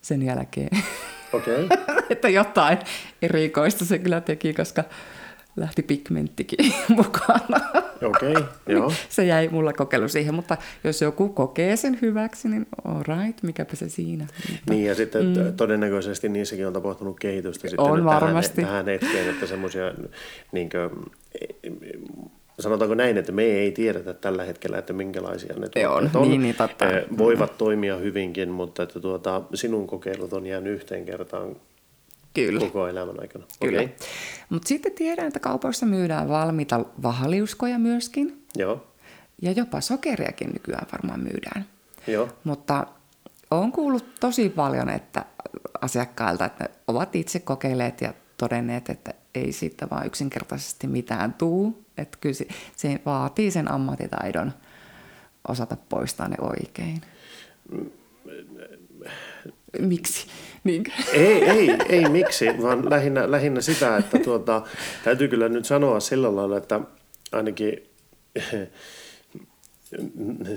sen 0.01 0.23
jälkeen. 0.23 0.83
Okei, 1.33 1.65
okay. 1.65 1.77
että 2.11 2.29
jotain 2.29 2.79
erikoista 3.23 3.85
se 3.85 3.99
kyllä 3.99 4.21
teki, 4.21 4.55
koska 4.55 4.85
lähti 5.61 5.83
pigmenttikin 5.83 6.73
mukana. 6.97 7.61
okei, 8.03 8.33
okay. 8.33 8.45
joo. 8.67 8.93
Se 9.09 9.25
jäi 9.25 9.49
mulla 9.49 9.73
kokeilu 9.73 10.09
siihen, 10.09 10.35
mutta 10.35 10.57
jos 10.85 11.03
joku 11.03 11.29
kokee 11.29 11.77
sen 11.77 11.99
hyväksi, 12.03 12.49
niin 12.49 12.67
all 12.85 13.03
right, 13.03 13.43
mikäpä 13.43 13.77
se 13.77 13.89
siinä. 13.89 14.27
Niin 14.71 14.85
ja 14.85 14.95
sitten 14.95 15.27
mm. 15.27 15.57
todennäköisesti 15.57 16.29
niissäkin 16.29 16.67
on 16.67 16.73
tapahtunut 16.73 17.21
kehitystä 17.21 17.69
sitten 17.69 17.81
On 17.87 18.05
varmasti. 18.05 18.63
Tähän, 18.63 18.85
tähän 18.85 18.87
hetkeen, 18.87 19.31
että 19.31 19.47
semmoisia, 19.47 19.95
niin 20.53 20.71
sanotaanko 22.61 22.95
näin, 22.95 23.19
että 23.19 23.33
me 23.33 23.43
ei 23.43 23.73
tiedetä 23.73 24.15
tällä 24.15 24.45
hetkellä, 24.45 24.79
että 24.79 24.93
minkälaisia 24.93 25.55
ne 25.55 25.69
tuotteet 25.69 26.17
on. 26.17 26.29
niin, 26.29 26.43
niin, 26.43 26.55
totta. 26.55 26.91
Eh, 26.91 27.05
Voivat 27.19 27.59
toimia 27.59 27.97
hyvinkin, 27.97 28.49
mutta 28.49 28.83
että 28.83 29.01
tuota, 29.01 29.43
sinun 29.55 29.87
kokeilut 29.87 30.33
on 30.33 30.47
jäänyt 30.47 30.73
yhteen 30.73 31.05
kertaan 31.05 31.57
Kyllä. 32.47 32.61
koko 32.61 32.89
elämän 32.89 33.21
aikana. 33.21 33.45
Kyllä. 33.61 33.81
Okei. 33.83 33.97
Mutta 34.49 34.69
sitten 34.69 34.93
tiedän, 34.93 35.27
että 35.27 35.41
kaupoissa 35.41 35.87
myydään 35.87 36.29
valmiita 36.29 36.85
vahaliuskoja 37.03 37.79
myöskin. 37.79 38.47
Joo, 38.57 38.87
Ja 39.43 39.53
jopa 39.53 39.81
sokeriakin 39.81 40.51
nykyään 40.53 40.87
varmaan 40.93 41.21
myydään. 41.21 41.67
joo, 42.07 42.29
Mutta 42.45 42.87
olen 43.51 43.73
kuullut 43.73 44.15
tosi 44.21 44.49
paljon 44.49 44.89
että 44.89 45.25
asiakkailta, 45.81 46.45
että 46.45 46.65
ne 46.65 46.71
ovat 46.89 47.17
itse 47.17 47.39
kokeilleet 47.41 48.01
ja 48.01 48.15
todenneet, 48.37 48.89
että 48.91 49.15
ei 49.35 49.53
siitä 49.53 49.91
vaan 49.91 50.07
yksinkertaisesti 50.07 50.87
mitään 50.87 51.35
tuu. 51.35 51.85
Että 51.99 52.19
kyllä 52.21 52.35
se, 52.35 52.47
se 52.77 53.01
vaatii 53.07 53.51
sen 53.51 53.71
ammattitaidon 53.71 54.53
osata 55.49 55.77
poistaa 55.89 56.29
ne 56.29 56.37
oikein. 56.41 57.01
Miksi? 59.79 60.27
Niin. 60.65 60.85
Ei, 61.13 61.45
ei, 61.45 61.77
ei 61.89 62.09
miksi, 62.09 62.47
vaan 62.63 62.91
lähinnä, 62.91 63.31
lähinnä 63.31 63.61
sitä, 63.61 63.97
että 63.97 64.19
tuota, 64.19 64.63
täytyy 65.05 65.29
kyllä 65.29 65.49
nyt 65.49 65.65
sanoa 65.65 66.01
sillä 66.01 66.37
lailla, 66.37 66.57
että 66.57 66.81
ainakin 67.33 67.89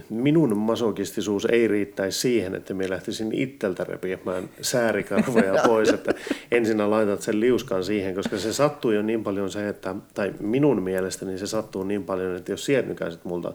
minun 0.09 0.57
masokistisuus 0.57 1.45
ei 1.45 1.67
riittäisi 1.67 2.19
siihen, 2.19 2.55
että 2.55 2.73
minä 2.73 2.89
lähtisin 2.89 3.31
itseltä 3.33 3.83
repiämään 3.83 4.49
säärikarvoja 4.61 5.63
pois, 5.67 5.89
että 5.89 6.13
ensin 6.51 6.89
laitat 6.89 7.21
sen 7.21 7.39
liuskan 7.39 7.83
siihen, 7.83 8.15
koska 8.15 8.37
se 8.37 8.53
sattuu 8.53 8.91
jo 8.91 9.01
niin 9.01 9.23
paljon 9.23 9.51
se, 9.51 9.69
että, 9.69 9.95
tai 10.13 10.33
minun 10.39 10.81
mielestäni 10.81 11.37
se 11.37 11.47
sattuu 11.47 11.83
niin 11.83 12.03
paljon, 12.03 12.35
että 12.35 12.51
jos 12.51 12.65
sieltä 12.65 12.87
nykäisit 12.87 13.25
multa 13.25 13.53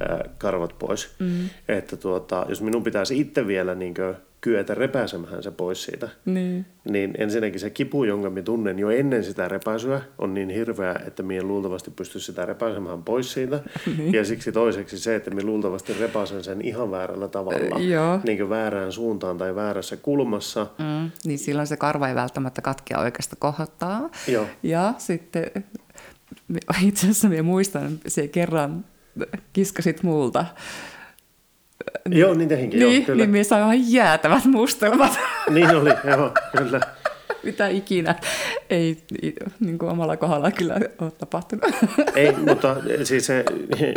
ää, 0.00 0.24
karvat 0.38 0.78
pois, 0.78 1.10
mm. 1.18 1.48
että 1.68 1.96
tuota, 1.96 2.46
jos 2.48 2.62
minun 2.62 2.82
pitäisi 2.82 3.20
itse 3.20 3.46
vielä 3.46 3.74
niin 3.74 3.94
kyetä 4.40 4.74
repäisemään 4.74 5.42
se 5.42 5.50
pois 5.50 5.84
siitä, 5.84 6.08
Niin. 6.24 6.66
niin 6.90 7.14
ensinnäkin 7.18 7.60
se 7.60 7.70
kipu, 7.70 8.04
jonka 8.04 8.30
minä 8.30 8.42
tunnen 8.42 8.78
jo 8.78 8.90
ennen 8.90 9.24
sitä 9.24 9.48
repäisyä, 9.48 10.00
on 10.18 10.34
niin 10.34 10.48
hirveä, 10.50 10.94
että 11.06 11.22
minä 11.22 11.42
luultavasti 11.42 11.90
pysty 11.90 12.20
sitä 12.20 12.46
repäisemään 12.46 13.02
pois 13.02 13.32
siitä. 13.32 13.60
Niin. 13.98 14.12
Ja 14.14 14.24
siksi 14.24 14.52
toiseksi 14.52 14.98
se, 14.98 15.14
että 15.16 15.30
minä 15.30 15.46
luultavasti 15.46 15.92
repäisen 16.00 16.44
sen 16.44 16.60
ihan 16.62 16.90
väärällä 16.90 17.28
tavalla, 17.28 17.76
Ö, 17.76 17.82
joo. 17.82 18.20
niin 18.26 18.38
kuin 18.38 18.50
väärään 18.50 18.92
suuntaan 18.92 19.38
tai 19.38 19.54
väärässä 19.54 19.96
kulmassa. 19.96 20.66
Mm, 20.78 21.10
niin 21.24 21.38
silloin 21.38 21.66
se 21.66 21.76
karva 21.76 22.08
ei 22.08 22.14
välttämättä 22.14 22.62
katkea 22.62 22.98
oikeasta 22.98 23.36
kohtaa. 23.38 24.10
Joo. 24.28 24.46
Ja 24.62 24.94
sitten 24.98 25.50
itse 26.82 27.00
asiassa 27.06 27.28
minä 27.28 27.42
muistan, 27.42 27.98
se 28.06 28.28
kerran 28.28 28.84
kiskasit 29.52 30.02
multa. 30.02 30.44
Joo, 32.10 32.34
niin 32.34 32.48
tehinkin, 32.48 32.80
niin, 32.80 32.94
joo, 32.94 33.06
kyllä. 33.06 33.18
niin 33.18 33.30
minä 33.30 33.44
sain 33.44 33.62
ihan 33.62 33.92
jäätävät 33.92 34.44
mustelmat. 34.44 35.18
Niin 35.50 35.76
oli, 35.76 35.90
joo, 36.10 36.32
kyllä. 36.56 36.80
Mitä 37.42 37.68
ikinä. 37.68 38.14
ei 38.70 38.98
niin 39.60 39.78
kuin 39.78 39.90
omalla 39.90 40.16
kohdalla 40.16 40.50
kyllä 40.50 40.80
ole 40.98 41.10
tapahtunut. 41.10 41.64
Ei, 42.14 42.32
mutta 42.32 42.76
siis 43.02 43.26
se 43.26 43.44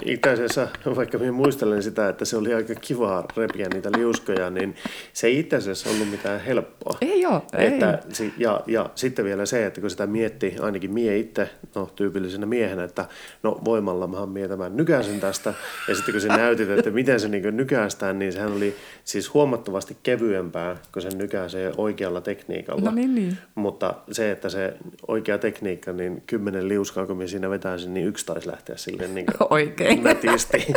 itse 0.05 0.29
asiassa, 0.29 0.67
vaikka 0.95 1.17
minä 1.17 1.31
muistelen 1.31 1.83
sitä, 1.83 2.09
että 2.09 2.25
se 2.25 2.37
oli 2.37 2.53
aika 2.53 2.75
kivaa 2.75 3.27
repiä 3.37 3.67
niitä 3.73 3.89
liuskoja, 3.97 4.49
niin 4.49 4.75
se 5.13 5.27
ei 5.27 5.39
itse 5.39 5.55
asiassa 5.55 5.89
ollut 5.89 6.09
mitään 6.09 6.41
helppoa. 6.41 6.97
Ei 7.01 7.25
ole, 7.25 7.41
että, 7.53 7.99
ei. 8.21 8.33
Ja, 8.37 8.61
ja 8.67 8.89
sitten 8.95 9.25
vielä 9.25 9.45
se, 9.45 9.65
että 9.65 9.81
kun 9.81 9.89
sitä 9.89 10.07
mietti, 10.07 10.55
ainakin 10.59 10.93
mie 10.93 11.17
itse, 11.17 11.49
no 11.75 11.89
tyypillisenä 11.95 12.45
miehenä, 12.45 12.83
että 12.83 13.05
no 13.43 13.61
voimalla 13.65 14.07
mä 14.07 14.25
mie 14.25 14.47
tämän 14.47 14.77
nykäisen 14.77 15.19
tästä, 15.19 15.53
ja 15.87 15.95
sitten 15.95 16.13
kun 16.13 16.21
se 16.21 16.27
näytit, 16.27 16.69
että 16.69 16.91
miten 16.91 17.19
se 17.19 17.27
niin 17.27 17.57
nykäistään, 17.57 18.19
niin 18.19 18.33
sehän 18.33 18.53
oli 18.53 18.75
siis 19.03 19.33
huomattavasti 19.33 19.97
kevyempää, 20.03 20.77
kun 20.93 21.01
sen 21.01 21.17
nykäisee 21.17 21.71
oikealla 21.77 22.21
tekniikalla. 22.21 22.81
No 22.81 22.91
niin, 22.91 23.15
niin. 23.15 23.30
Mutta 23.55 23.93
se, 24.11 24.31
että 24.31 24.49
se 24.49 24.77
oikea 25.07 25.37
tekniikka, 25.37 25.93
niin 25.93 26.23
kymmenen 26.27 26.67
liuskaa, 26.67 27.05
kun 27.05 27.17
minä 27.17 27.27
siinä 27.27 27.49
vetäisin, 27.49 27.93
niin 27.93 28.07
yksi 28.07 28.25
taisi 28.25 28.47
lähteä 28.47 28.77
silleen 28.77 29.15
niin 29.15 29.25
Oikein. 29.49 30.03
nätisti. 30.03 30.73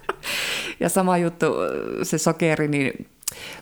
ja 0.80 0.88
sama 0.88 1.18
juttu, 1.18 1.46
se 2.02 2.18
sokeri, 2.18 2.68
niin 2.68 3.06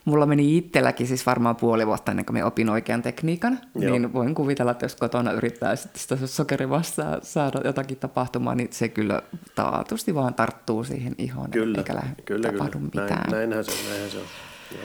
Mulla 0.04 0.26
meni 0.26 0.56
itselläkin 0.56 1.06
siis 1.06 1.26
varmaan 1.26 1.56
puoli 1.56 1.86
vuotta 1.86 2.12
ennen 2.12 2.24
kuin 2.24 2.44
opin 2.44 2.70
oikean 2.70 3.02
tekniikan, 3.02 3.58
Joo. 3.74 3.92
niin 3.92 4.12
voin 4.12 4.34
kuvitella, 4.34 4.70
että 4.70 4.84
jos 4.84 4.96
kotona 4.96 5.32
yrittää 5.32 5.76
sitä 5.76 6.16
sokeri 6.26 6.70
vastaan 6.70 7.18
saada 7.22 7.60
jotakin 7.64 7.96
tapahtumaa, 7.96 8.54
niin 8.54 8.68
se 8.72 8.88
kyllä 8.88 9.22
taatusti 9.54 10.14
vaan 10.14 10.34
tarttuu 10.34 10.84
siihen 10.84 11.14
ihoon, 11.18 11.50
kyllä, 11.50 11.78
eikä 11.78 11.94
lähde 11.94 12.22
kyllä, 12.24 12.52
tapahdu 12.52 12.78
kyllä. 12.78 13.02
mitään. 13.02 13.30
Näin, 13.30 13.50
näinhän 13.50 13.64
se 13.64 13.70
on, 13.70 13.90
näinhän 13.90 14.10
se 14.10 14.18
on. 14.18 14.24
Joo. 14.72 14.84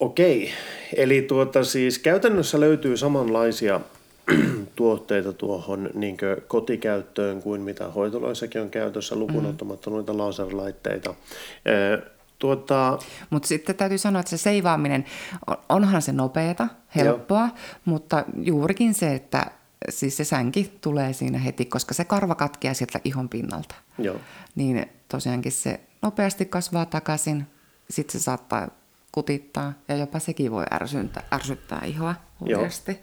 Okei, 0.00 0.52
eli 0.96 1.22
tuota 1.22 1.64
siis 1.64 1.98
käytännössä 1.98 2.60
löytyy 2.60 2.96
samanlaisia 2.96 3.80
tuotteita 4.76 5.32
tuohon 5.32 5.90
niin 5.94 6.16
kotikäyttöön 6.48 7.42
kuin 7.42 7.60
mitä 7.60 7.88
hoitoloissakin 7.88 8.62
on 8.62 8.70
käytössä, 8.70 9.16
lukunottamatta 9.16 9.90
mm. 9.90 9.94
noita 9.94 10.18
laserlaitteita. 10.18 11.14
Tuota... 12.38 12.98
Mutta 13.30 13.48
sitten 13.48 13.76
täytyy 13.76 13.98
sanoa, 13.98 14.20
että 14.20 14.30
se 14.30 14.36
seivaaminen, 14.36 15.04
onhan 15.68 16.02
se 16.02 16.12
nopeata, 16.12 16.68
helppoa, 16.96 17.40
Joo. 17.40 17.50
mutta 17.84 18.24
juurikin 18.42 18.94
se, 18.94 19.14
että 19.14 19.46
siis 19.88 20.16
se 20.16 20.24
sänki 20.24 20.72
tulee 20.80 21.12
siinä 21.12 21.38
heti, 21.38 21.64
koska 21.64 21.94
se 21.94 22.04
karva 22.04 22.34
katkeaa 22.34 22.74
sieltä 22.74 23.00
ihon 23.04 23.28
pinnalta. 23.28 23.74
Joo. 23.98 24.16
Niin 24.54 24.86
tosiaankin 25.08 25.52
se 25.52 25.80
nopeasti 26.02 26.46
kasvaa 26.46 26.86
takaisin, 26.86 27.46
sitten 27.90 28.20
se 28.20 28.24
saattaa 28.24 28.77
kutittaa 29.12 29.72
ja 29.88 29.96
jopa 29.96 30.18
sekin 30.18 30.50
voi 30.50 30.64
ärsyntää, 30.72 31.22
ärsyttää 31.32 31.84
ihoa 31.84 32.14
uudesti. 32.40 32.98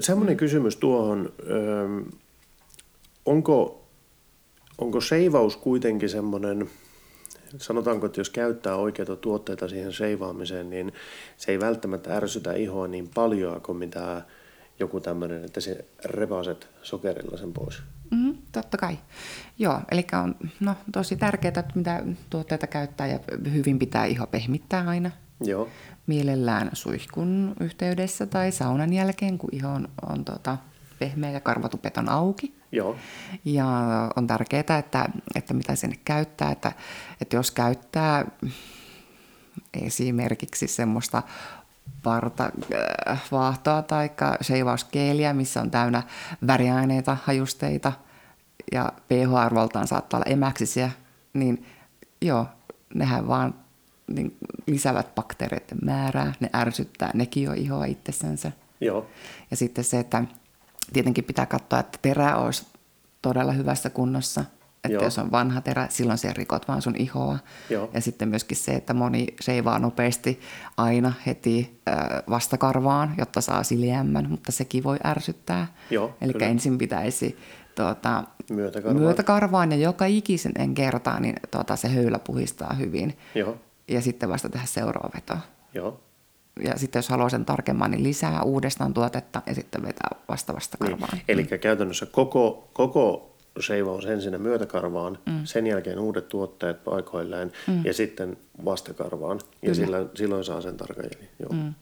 Semmoinen 0.00 0.36
kysymys 0.36 0.76
tuohon, 0.76 1.32
onko, 3.26 3.84
onko 4.78 5.00
seivaus 5.00 5.56
kuitenkin 5.56 6.08
semmoinen, 6.08 6.70
sanotaanko, 7.58 8.06
että 8.06 8.20
jos 8.20 8.30
käyttää 8.30 8.76
oikeita 8.76 9.16
tuotteita 9.16 9.68
siihen 9.68 9.92
seivaamiseen, 9.92 10.70
niin 10.70 10.92
se 11.36 11.52
ei 11.52 11.60
välttämättä 11.60 12.16
ärsytä 12.16 12.52
ihoa 12.52 12.88
niin 12.88 13.08
paljon 13.14 13.60
kuin 13.60 13.78
mitä 13.78 14.22
joku 14.80 15.00
tämmöinen, 15.00 15.44
että 15.44 15.60
se 15.60 15.84
repaset 16.04 16.68
sokerilla 16.82 17.36
sen 17.36 17.52
pois. 17.52 17.82
Mm, 18.10 18.38
totta 18.52 18.76
kai. 18.76 18.98
Joo, 19.58 19.80
eli 19.90 20.06
on 20.24 20.34
no, 20.60 20.74
tosi 20.92 21.16
tärkeää, 21.16 21.48
että 21.48 21.72
mitä 21.74 22.02
tuotteita 22.30 22.66
käyttää 22.66 23.06
ja 23.06 23.18
hyvin 23.52 23.78
pitää 23.78 24.04
iho 24.04 24.26
pehmittää 24.26 24.88
aina. 24.88 25.10
Joo. 25.40 25.68
Mielellään 26.06 26.70
suihkun 26.72 27.54
yhteydessä 27.60 28.26
tai 28.26 28.52
saunan 28.52 28.92
jälkeen, 28.92 29.38
kun 29.38 29.50
iho 29.52 29.68
on, 29.68 29.88
on 30.10 30.24
tota, 30.24 30.58
pehmeä 30.98 31.30
ja 31.30 31.40
karvatupet 31.40 31.96
on 31.96 32.08
auki. 32.08 32.54
Joo. 32.72 32.96
Ja 33.44 33.66
on 34.16 34.26
tärkeää, 34.26 34.78
että, 34.78 35.08
että 35.34 35.54
mitä 35.54 35.74
sinne 35.74 35.96
käyttää, 36.04 36.50
että, 36.50 36.72
että 37.20 37.36
jos 37.36 37.50
käyttää 37.50 38.24
esimerkiksi 39.82 40.66
semmoista 40.68 41.22
partavaahtoa 42.02 43.82
tai 43.82 44.10
sheivauskeeliä, 44.42 45.32
missä 45.32 45.60
on 45.60 45.70
täynnä 45.70 46.02
väriaineita, 46.46 47.16
hajusteita 47.24 47.92
ja 48.72 48.92
pH-arvoltaan 49.08 49.86
saattaa 49.86 50.18
olla 50.18 50.32
emäksisiä, 50.32 50.90
niin 51.32 51.66
joo, 52.22 52.46
nehän 52.94 53.28
vaan 53.28 53.54
niin 54.10 54.36
lisäävät 54.66 55.14
bakteereiden 55.14 55.78
määrää, 55.84 56.32
ne 56.40 56.50
ärsyttää, 56.54 57.10
nekin 57.14 57.42
jo 57.42 57.52
ihoa 57.52 57.84
itsessänsä. 57.84 58.52
Joo. 58.80 59.06
Ja 59.50 59.56
sitten 59.56 59.84
se, 59.84 59.98
että 59.98 60.24
tietenkin 60.92 61.24
pitää 61.24 61.46
katsoa, 61.46 61.78
että 61.78 61.98
terä 62.02 62.36
olisi 62.36 62.66
todella 63.22 63.52
hyvässä 63.52 63.90
kunnossa. 63.90 64.44
Että 64.84 64.94
Joo. 64.94 65.04
jos 65.04 65.18
on 65.18 65.30
vanha 65.30 65.60
terä, 65.60 65.86
silloin 65.90 66.18
se 66.18 66.32
rikot 66.32 66.68
vaan 66.68 66.82
sun 66.82 66.96
ihoa. 66.96 67.38
Joo. 67.70 67.90
Ja 67.94 68.00
sitten 68.00 68.28
myöskin 68.28 68.56
se, 68.56 68.72
että 68.72 68.94
moni 68.94 69.26
seivaa 69.40 69.78
nopeasti 69.78 70.40
aina 70.76 71.12
heti 71.26 71.80
vastakarvaan, 72.30 73.14
jotta 73.18 73.40
saa 73.40 73.62
sileämmän, 73.62 74.30
mutta 74.30 74.52
sekin 74.52 74.84
voi 74.84 74.98
ärsyttää. 75.04 75.66
Joo, 75.90 76.16
Eli 76.20 76.32
kyllä. 76.32 76.46
ensin 76.46 76.78
pitäisi 76.78 77.38
tuota, 77.74 78.24
myötäkarvaan. 78.50 79.02
myötäkarvaan 79.02 79.72
ja 79.72 79.78
joka 79.78 80.04
ikisen 80.04 80.52
en 80.58 80.74
kertaa, 80.74 81.20
niin 81.20 81.36
tuota, 81.50 81.76
se 81.76 81.88
höylä 81.88 82.18
puhistaa 82.18 82.74
hyvin. 82.74 83.18
Joo. 83.34 83.56
Ja 83.90 84.00
sitten 84.00 84.28
vasta 84.28 84.48
tehdä 84.48 84.66
seuraava 84.66 85.10
veto. 85.14 85.34
Joo. 85.74 86.00
Ja 86.64 86.78
sitten 86.78 86.98
jos 86.98 87.08
haluaa 87.08 87.28
sen 87.28 87.44
tarkemman, 87.44 87.90
niin 87.90 88.02
lisää 88.02 88.42
uudestaan 88.42 88.94
tuotetta 88.94 89.42
ja 89.46 89.54
sitten 89.54 89.82
vetää 89.82 90.08
vasta 90.28 90.54
vasta 90.54 90.78
karvaan. 90.78 91.12
Niin. 91.12 91.24
Eli 91.28 91.44
käytännössä 91.44 92.06
koko, 92.06 92.68
koko 92.72 93.36
seivaus 93.60 94.06
ensin 94.06 94.42
myötäkarvaan, 94.42 95.18
mm. 95.26 95.44
sen 95.44 95.66
jälkeen 95.66 95.98
uudet 95.98 96.28
tuotteet 96.28 96.84
paikoilleen 96.84 97.52
mm. 97.66 97.84
ja 97.84 97.94
sitten 97.94 98.36
vastakarvaan. 98.64 99.40
Ja 99.62 99.74
silloin, 99.74 100.08
silloin 100.14 100.44
saa 100.44 100.60
sen 100.60 100.76
tarkan 100.76 101.04
Joo. 101.38 101.52
Mm. 101.52 101.74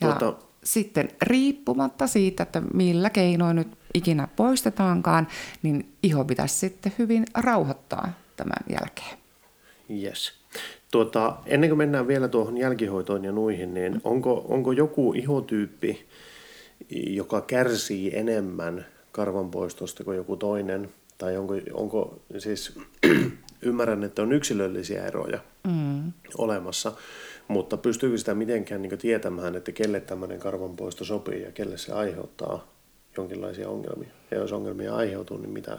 Ja 0.00 0.12
tuota, 0.12 0.44
sitten 0.64 1.08
riippumatta 1.22 2.06
siitä, 2.06 2.42
että 2.42 2.60
millä 2.60 3.10
keinoin 3.10 3.56
nyt 3.56 3.78
ikinä 3.94 4.28
poistetaankaan, 4.36 5.28
niin 5.62 5.96
iho 6.02 6.24
pitäisi 6.24 6.58
sitten 6.58 6.92
hyvin 6.98 7.24
rauhoittaa 7.34 8.12
tämän 8.36 8.64
jälkeen. 8.70 9.18
Yes. 10.02 10.41
Tuota, 10.92 11.36
ennen 11.46 11.70
kuin 11.70 11.78
mennään 11.78 12.08
vielä 12.08 12.28
tuohon 12.28 12.58
jälkihoitoon 12.58 13.24
ja 13.24 13.32
nuihin, 13.32 13.74
niin 13.74 14.00
onko, 14.04 14.44
onko 14.48 14.72
joku 14.72 15.12
ihotyyppi, 15.12 16.06
joka 16.90 17.40
kärsii 17.40 18.16
enemmän 18.16 18.86
karvanpoistosta 19.12 20.04
kuin 20.04 20.16
joku 20.16 20.36
toinen? 20.36 20.88
Tai 21.18 21.36
onko, 21.36 21.54
onko 21.72 22.20
siis, 22.38 22.78
ymmärrän, 23.62 24.04
että 24.04 24.22
on 24.22 24.32
yksilöllisiä 24.32 25.06
eroja 25.06 25.38
mm. 25.66 26.12
olemassa, 26.38 26.92
mutta 27.48 27.76
pystyykö 27.76 28.18
sitä 28.18 28.34
mitenkään 28.34 28.82
niin 28.82 28.98
tietämään, 28.98 29.56
että 29.56 29.72
kelle 29.72 30.00
tämmöinen 30.00 30.38
karvanpoisto 30.38 31.04
sopii 31.04 31.42
ja 31.42 31.52
kelle 31.52 31.78
se 31.78 31.92
aiheuttaa 31.92 32.68
jonkinlaisia 33.16 33.68
ongelmia? 33.68 34.10
Ja 34.30 34.36
jos 34.36 34.52
ongelmia 34.52 34.94
aiheutuu, 34.94 35.36
niin 35.36 35.50
mitä, 35.50 35.78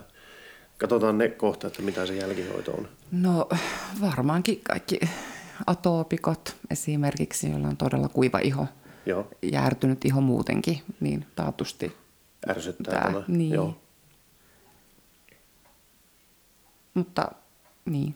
Katsotaan 0.78 1.18
ne 1.18 1.28
kohta, 1.28 1.66
että 1.66 1.82
mitä 1.82 2.06
se 2.06 2.14
jälkihoito 2.14 2.72
on. 2.72 2.88
No 3.12 3.48
varmaankin 4.00 4.60
kaikki 4.62 5.00
atoopikot 5.66 6.56
esimerkiksi, 6.70 7.50
joilla 7.50 7.68
on 7.68 7.76
todella 7.76 8.08
kuiva 8.08 8.38
iho, 8.38 8.66
Joo. 9.06 9.28
järtynyt 9.42 10.04
iho 10.04 10.20
muutenkin, 10.20 10.82
niin 11.00 11.26
taatusti. 11.36 11.96
Ärsyttää 12.48 12.94
tämä. 12.94 13.12
tämä. 13.12 13.24
Niin. 13.28 13.52
Joo. 13.52 13.76
Mutta 16.94 17.28
niin. 17.84 18.14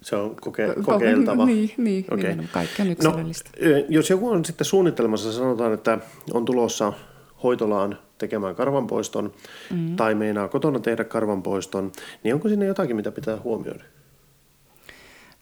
Se 0.00 0.16
on 0.16 0.30
koke- 0.30 0.82
kokeiltava. 0.84 1.46
Niin, 1.46 1.70
niin 1.76 2.04
okay. 2.10 2.36
kaikki 2.52 2.82
on 2.82 2.88
no, 2.88 2.92
yksilöllistä. 2.92 3.50
No, 3.60 3.84
jos 3.88 4.10
joku 4.10 4.30
on 4.30 4.44
sitten 4.44 4.64
suunnittelemassa, 4.64 5.32
sanotaan, 5.32 5.74
että 5.74 5.98
on 6.32 6.44
tulossa 6.44 6.92
hoitolaan 7.42 7.98
tekemään 8.18 8.54
karvanpoiston 8.54 9.32
mm. 9.70 9.96
tai 9.96 10.14
meinaa 10.14 10.48
kotona 10.48 10.78
tehdä 10.80 11.04
karvanpoiston, 11.04 11.92
niin 12.24 12.34
onko 12.34 12.48
sinne 12.48 12.66
jotakin, 12.66 12.96
mitä 12.96 13.12
pitää 13.12 13.38
huomioida? 13.44 13.84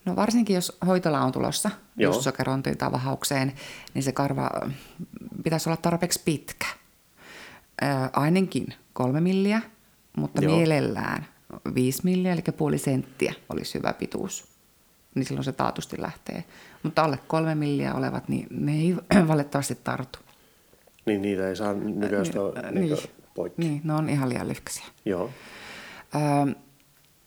No 0.05 0.17
varsinkin 0.17 0.55
jos 0.55 0.77
hoitola 0.87 1.21
on 1.21 1.33
tulossa 1.33 1.71
Joo. 1.97 2.13
just 2.13 2.25
sokerontiin 2.25 2.79
tai 2.79 2.93
vahaukseen, 2.93 3.53
niin 3.95 4.03
se 4.03 4.13
karva 4.13 4.51
pitäisi 5.45 5.69
olla 5.69 5.77
tarpeeksi 5.77 6.21
pitkä. 6.25 6.67
Ää, 7.81 8.11
ainakin 8.13 8.67
kolme 8.93 9.21
milliä, 9.21 9.61
mutta 10.17 10.43
Joo. 10.43 10.57
mielellään 10.57 11.27
viisi 11.75 12.01
milliä, 12.05 12.33
eli 12.33 12.43
puoli 12.57 12.79
senttiä 12.79 13.35
olisi 13.49 13.79
hyvä 13.79 13.93
pituus. 13.93 14.45
Niin 15.15 15.25
silloin 15.25 15.45
se 15.45 15.53
taatusti 15.53 16.03
lähtee. 16.03 16.45
Mutta 16.83 17.03
alle 17.03 17.19
kolme 17.27 17.55
milliä 17.55 17.95
olevat, 17.95 18.29
niin 18.29 18.47
ne 18.51 18.73
ei 18.73 18.97
valitettavasti 19.29 19.79
tartu. 19.85 20.19
Niin 21.07 21.23
niitä 21.23 21.49
ei 21.49 21.57
saa 21.57 21.73
nykyistä 21.75 22.39
äh, 22.65 22.73
niin, 22.73 22.97
poikki. 23.35 23.63
Niin, 23.63 23.81
ne 23.85 23.93
on 23.93 24.09
ihan 24.09 24.29
liian 24.29 24.49
lyhkäisiä. 24.49 24.85
Joo. 25.05 25.31
Öö, 26.15 26.55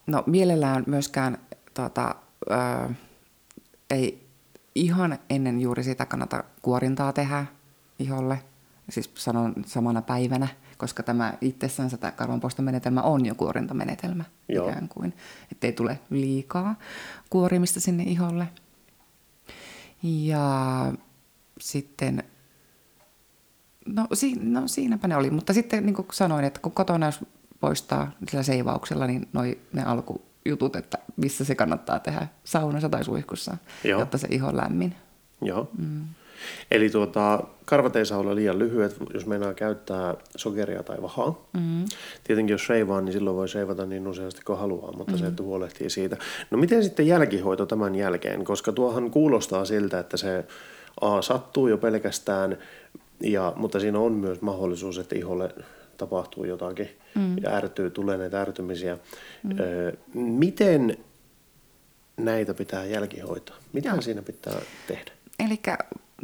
no 0.08 0.24
mielellään 0.26 0.84
myöskään 0.88 1.38
tota, 1.74 2.16
öö, 2.52 2.90
ei 3.90 4.28
ihan 4.76 5.20
ennen 5.30 5.62
juuri 5.62 5.84
sitä 5.84 6.06
kannata 6.06 6.44
kuorintaa 6.62 7.14
tehdä, 7.14 7.46
iholle, 8.00 8.40
siis 8.90 9.12
sanon 9.16 9.54
samana 9.66 10.02
päivänä, 10.02 10.48
koska 10.78 11.04
tämä 11.04 11.34
itsessänsä 11.42 11.98
tämä 11.98 12.12
karvanpoistomenetelmä 12.12 13.02
on 13.02 13.26
jo 13.26 13.36
kuorintamenetelmä 13.36 14.24
Joo. 14.50 14.70
ikään 14.70 14.90
kuin, 14.90 15.14
ettei 15.52 15.72
tule 15.72 16.00
liikaa 16.10 16.76
kuorimista 17.30 17.80
sinne 17.80 18.04
iholle. 18.04 18.48
Ja 20.04 20.94
sitten, 21.60 22.24
no, 23.94 24.08
si, 24.14 24.36
no 24.42 24.68
siinäpä 24.68 25.08
ne 25.08 25.16
oli, 25.16 25.30
mutta 25.30 25.54
sitten 25.54 25.86
niin 25.86 25.96
kuin 25.96 26.08
sanoin, 26.12 26.46
että 26.46 26.60
kun 26.60 26.72
kotona 26.72 27.06
jos 27.06 27.20
poistaa 27.60 28.12
sillä 28.30 28.44
seivauksella, 28.44 29.08
niin 29.08 29.28
noi, 29.34 29.60
ne 29.74 29.84
alkujutut, 29.84 30.76
että 30.76 30.98
missä 31.18 31.46
se 31.46 31.56
kannattaa 31.56 32.00
tehdä 32.00 32.28
saunassa 32.44 32.90
tai 32.90 33.04
suihkussa, 33.04 33.58
Joo. 33.84 34.00
jotta 34.00 34.18
se 34.18 34.28
iho 34.32 34.48
on 34.48 34.58
lämmin. 34.58 34.96
Joo. 35.42 35.70
Mm. 35.78 36.06
Eli 36.72 36.90
tuota, 36.90 37.44
karvat 37.66 37.96
ei 37.96 38.06
saa 38.06 38.18
olla 38.18 38.36
liian 38.36 38.60
lyhyet, 38.60 38.98
jos 39.14 39.26
meinaa 39.26 39.54
käyttää 39.54 40.16
sokeria 40.36 40.84
tai 40.84 40.98
vahaa. 41.02 41.50
Mm. 41.54 41.86
Tietenkin 42.24 42.54
jos 42.54 42.66
sheivaa, 42.66 43.02
niin 43.02 43.14
silloin 43.14 43.36
voi 43.36 43.48
sheivata 43.50 43.86
niin 43.86 44.08
useasti 44.08 44.42
kuin 44.46 44.60
haluaa, 44.60 44.92
mutta 44.92 45.14
mm. 45.14 45.20
se, 45.20 45.28
että 45.28 45.44
huolehtii 45.44 45.90
siitä. 45.90 46.18
No 46.52 46.58
miten 46.58 46.84
sitten 46.84 47.08
jälkihoito 47.08 47.66
tämän 47.66 47.96
jälkeen? 47.96 48.44
Koska 48.44 48.72
tuohan 48.72 49.12
kuulostaa 49.12 49.66
siltä, 49.66 50.00
että 50.00 50.18
se 50.18 50.46
A 51.02 51.22
sattuu 51.22 51.68
jo 51.68 51.78
pelkästään, 51.78 52.58
ja, 53.20 53.54
mutta 53.56 53.80
siinä 53.80 54.00
on 54.00 54.12
myös 54.12 54.42
mahdollisuus, 54.42 54.98
että 54.98 55.16
iholle 55.16 55.56
tapahtuu 55.98 56.44
jotakin 56.46 56.90
mm. 57.16 57.38
ja 57.38 57.56
ärtyy, 57.56 57.90
tulee 57.90 58.18
näitä 58.18 58.42
ärtymisiä. 58.42 58.98
Mm. 59.44 59.60
Öö, 59.60 59.94
miten 60.14 60.98
näitä 62.18 62.54
pitää 62.54 62.86
jälkihoitaa? 62.86 63.56
Mitä 63.74 63.90
Joo. 63.90 64.02
siinä 64.02 64.22
pitää 64.22 64.62
tehdä? 64.88 65.12
Eli 65.40 65.60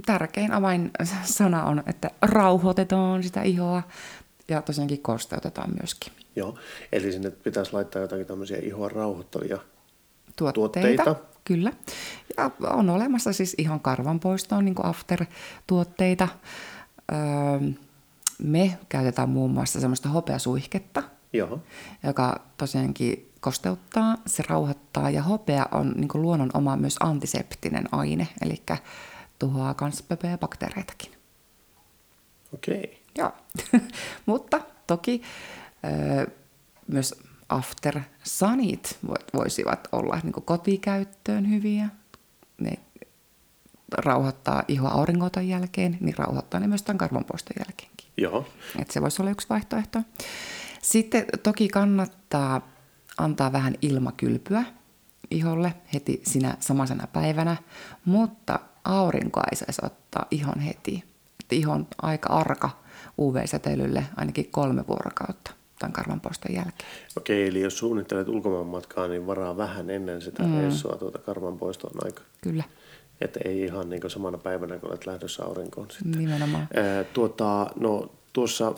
tärkein 0.06 0.52
avainsana 0.52 1.64
on, 1.64 1.84
että 1.88 2.12
rauhoitetaan 2.22 3.24
sitä 3.24 3.42
ihoa 3.42 3.84
ja 4.48 4.62
tosiaankin 4.62 5.02
kosteutetaan 5.02 5.70
myöskin. 5.80 6.14
Joo, 6.36 6.58
eli 6.92 7.12
sinne 7.12 7.32
pitäisi 7.32 7.74
laittaa 7.74 8.02
jotakin 8.02 8.26
tämmöisiä 8.26 8.58
ihoa 8.58 8.90
rauhoittavia. 8.90 9.58
Tuotteita, 10.36 10.54
Tuotteita. 10.54 11.16
Kyllä. 11.44 11.72
Ja 12.38 12.52
on 12.70 12.90
olemassa 12.90 13.34
siis 13.34 13.56
ihan 13.58 13.80
karvanpoistoon 13.80 14.66
niin 14.66 14.76
after-tuotteita. 14.84 16.28
Öö, 17.12 17.70
me 18.44 18.78
käytetään 18.90 19.30
muun 19.30 19.52
muassa 19.52 19.80
semmoista 19.80 20.10
hopeasuihketta, 20.10 21.04
Joo, 21.34 21.60
joka 22.04 22.42
tosiaankin 22.58 23.32
kosteuttaa, 23.40 24.18
se 24.26 24.44
rauhoittaa 24.50 25.10
ja 25.10 25.24
hopea 25.24 25.66
on 25.72 25.94
niin 25.96 26.10
luonnon 26.14 26.52
oma 26.54 26.78
myös 26.78 26.96
antiseptinen 27.00 27.86
aine, 27.92 28.28
eli 28.42 28.62
tuhoaa 29.40 29.76
myös 29.82 30.04
pöpöjä 30.04 30.32
ja 30.32 30.38
bakteereitakin. 30.38 31.12
okei. 32.54 33.04
Joo, 33.18 33.32
mutta 34.26 34.62
toki 34.88 35.22
ö, 35.86 36.32
myös 36.88 37.16
after 37.50 38.00
sunit 38.24 38.98
vo- 39.08 39.26
voisivat 39.34 39.88
olla 39.92 40.20
niin 40.24 40.34
kotikäyttöön 40.34 41.50
hyviä. 41.50 41.90
Ne 42.58 42.74
rauhoittaa 43.92 44.64
ihoa 44.68 44.90
auringoton 44.90 45.48
jälkeen, 45.48 45.98
niin 46.00 46.18
rauhoittaa 46.18 46.60
ne 46.60 46.68
myös 46.68 46.84
tämän 46.84 46.98
karvonpoiston 46.98 47.56
jälkeenkin. 47.60 48.08
Joo, 48.18 48.48
Et 48.80 48.92
se 48.92 49.02
voisi 49.02 49.22
olla 49.22 49.32
yksi 49.32 49.50
vaihtoehto. 49.50 50.00
Sitten 50.82 51.26
toki 51.44 51.68
kannattaa 51.68 52.76
antaa 53.18 53.52
vähän 53.52 53.76
ilmakylpyä 53.82 54.64
iholle 55.32 55.74
heti 55.94 56.22
sinä 56.24 56.58
samaisena 56.60 57.08
päivänä, 57.08 57.58
mutta 58.06 58.60
aurinkoa 58.84 59.44
ei 59.52 59.56
saisi 59.56 59.82
ottaa 59.86 60.26
ihon 60.32 60.60
heti. 60.60 61.04
Et 61.44 61.54
iho 61.54 61.72
on 61.72 61.88
aika 62.02 62.34
arka 62.34 62.70
UV-säteilylle 63.20 64.06
ainakin 64.16 64.52
kolme 64.52 64.88
vuorokautta 64.88 65.52
tämän 65.80 65.94
karvanpoiston 65.94 66.56
jälkeen. 66.56 66.90
okei, 67.18 67.48
eli 67.48 67.62
jos 67.62 67.78
suunnittelet 67.78 68.28
ulkomaanmatkaa, 68.28 69.08
niin 69.08 69.28
varaa 69.28 69.58
vähän 69.58 69.90
ennen 69.90 70.22
sitä 70.22 70.44
mm. 70.44 70.58
reissua 70.58 70.96
tuota 70.96 71.20
karvan 71.20 71.58
poistoon 71.58 72.06
aika. 72.06 72.22
Kyllä, 72.42 72.64
Että 73.22 73.40
ei 73.46 73.64
ihan 73.64 73.90
niin 73.90 74.02
samana 74.08 74.38
päivänä, 74.38 74.78
kun 74.78 74.90
olet 74.90 75.06
lähdössä 75.06 75.44
aurinkoon 75.46 75.92
sitten. 75.92 76.12
nimenomaan. 76.12 76.68
Ää, 76.74 77.04
tuota, 77.04 77.68
no 77.80 78.12
tuossa 78.34 78.74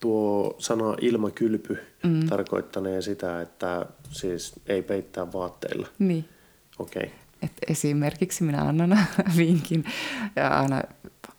tuo 0.00 0.54
sana 0.58 0.94
ilmakylpy 1.00 1.78
mm. 2.02 2.26
tarkoittanee 2.28 3.02
sitä, 3.02 3.40
että 3.40 3.86
siis 4.10 4.52
ei 4.66 4.82
peittää 4.82 5.32
vaatteilla. 5.32 5.88
Niin. 5.98 6.28
Okei. 6.78 7.02
Okay. 7.02 7.18
Et 7.42 7.52
esimerkiksi 7.68 8.44
minä 8.44 8.62
annan 8.62 8.98
vinkin 9.36 9.84
ja 10.36 10.48
aina 10.60 10.82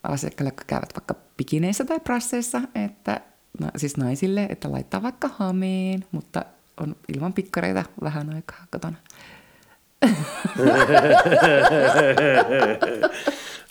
asiakkaille, 0.03 0.47
jotka 0.47 0.63
käyvät 0.67 0.93
vaikka 0.95 1.15
pikineissä 1.37 1.85
tai 1.85 1.99
prasseissa, 1.99 2.61
että 2.75 3.21
no, 3.59 3.67
siis 3.77 3.97
naisille, 3.97 4.45
että 4.49 4.71
laittaa 4.71 5.03
vaikka 5.03 5.29
hameen, 5.37 6.05
mutta 6.11 6.45
on 6.77 6.95
ilman 7.15 7.33
pikkareita 7.33 7.83
vähän 8.01 8.35
aikaa 8.35 8.65
kotona. 8.71 8.97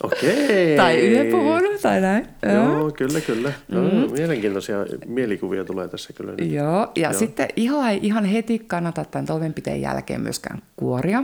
Okei. 0.03 0.77
Tai 0.77 0.99
yhden 0.99 1.27
puhun, 1.27 1.61
tai 1.81 2.01
näin. 2.01 2.27
Joo, 2.53 2.91
kyllä, 2.91 3.21
kyllä. 3.21 3.53
Mm. 3.67 3.75
No, 3.75 4.07
mielenkiintoisia 4.07 4.77
mielikuvia 5.05 5.65
tulee 5.65 5.87
tässä 5.87 6.13
kyllä 6.13 6.31
nyt. 6.31 6.51
Joo, 6.51 6.91
ja 6.95 7.09
Joo. 7.09 7.13
Sitten 7.13 7.47
ihoa 7.55 7.89
ei 7.89 7.99
ihan 8.01 8.25
heti 8.25 8.59
kannata 8.59 9.05
tämän 9.05 9.25
toimenpiteen 9.25 9.81
jälkeen 9.81 10.21
myöskään 10.21 10.61
kuoria, 10.75 11.23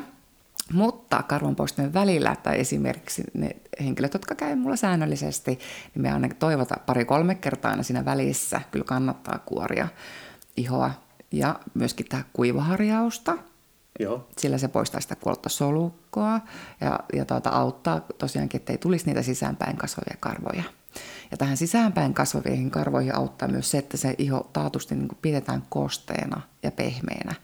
mutta 0.74 1.24
karvonpoistojen 1.24 1.94
välillä 1.94 2.36
tai 2.44 2.60
esimerkiksi 2.60 3.24
ne 3.34 3.50
henkilöt, 3.84 4.14
jotka 4.14 4.36
käy 4.36 4.56
mulla 4.56 4.76
säännöllisesti, 4.76 5.52
niin 5.96 6.02
me 6.02 6.12
aina 6.12 6.30
toivotaan 6.40 6.82
pari-kolme 6.86 7.36
kertaa 7.36 7.72
aina 7.72 7.84
siinä 7.84 8.06
välissä. 8.06 8.62
Kyllä 8.72 8.86
kannattaa 8.86 9.40
kuoria 9.46 9.88
ihoa 10.58 10.92
ja 11.32 11.56
myöskin 11.74 12.06
tämä 12.10 12.24
kuivaharjausta, 12.34 13.38
Joo, 14.00 14.28
sillä 14.38 14.58
se 14.58 14.68
poistaa 14.68 15.02
sitä 15.02 15.16
kuollutta 15.16 15.50
solukkoa 15.50 16.40
ja, 16.82 17.00
ja 17.14 17.26
tuota, 17.26 17.50
auttaa 17.50 18.02
tosiaankin, 18.18 18.60
ettei 18.60 18.78
tulisi 18.78 19.06
niitä 19.06 19.22
sisäänpäin 19.22 19.78
kasvavia 19.78 20.18
karvoja. 20.20 20.64
Ja 21.32 21.38
tähän 21.38 21.58
sisäänpäin 21.58 22.14
kasvaviin 22.14 22.72
karvoihin 22.72 23.16
auttaa 23.16 23.48
myös 23.48 23.72
se, 23.72 23.78
että 23.78 23.98
se 23.98 24.16
iho 24.18 24.50
taatusti 24.54 24.96
niin 24.96 25.08
kuin 25.08 25.20
pidetään 25.22 25.64
kosteena 25.70 26.42
ja 26.64 26.72
pehmeänä. 26.72 27.36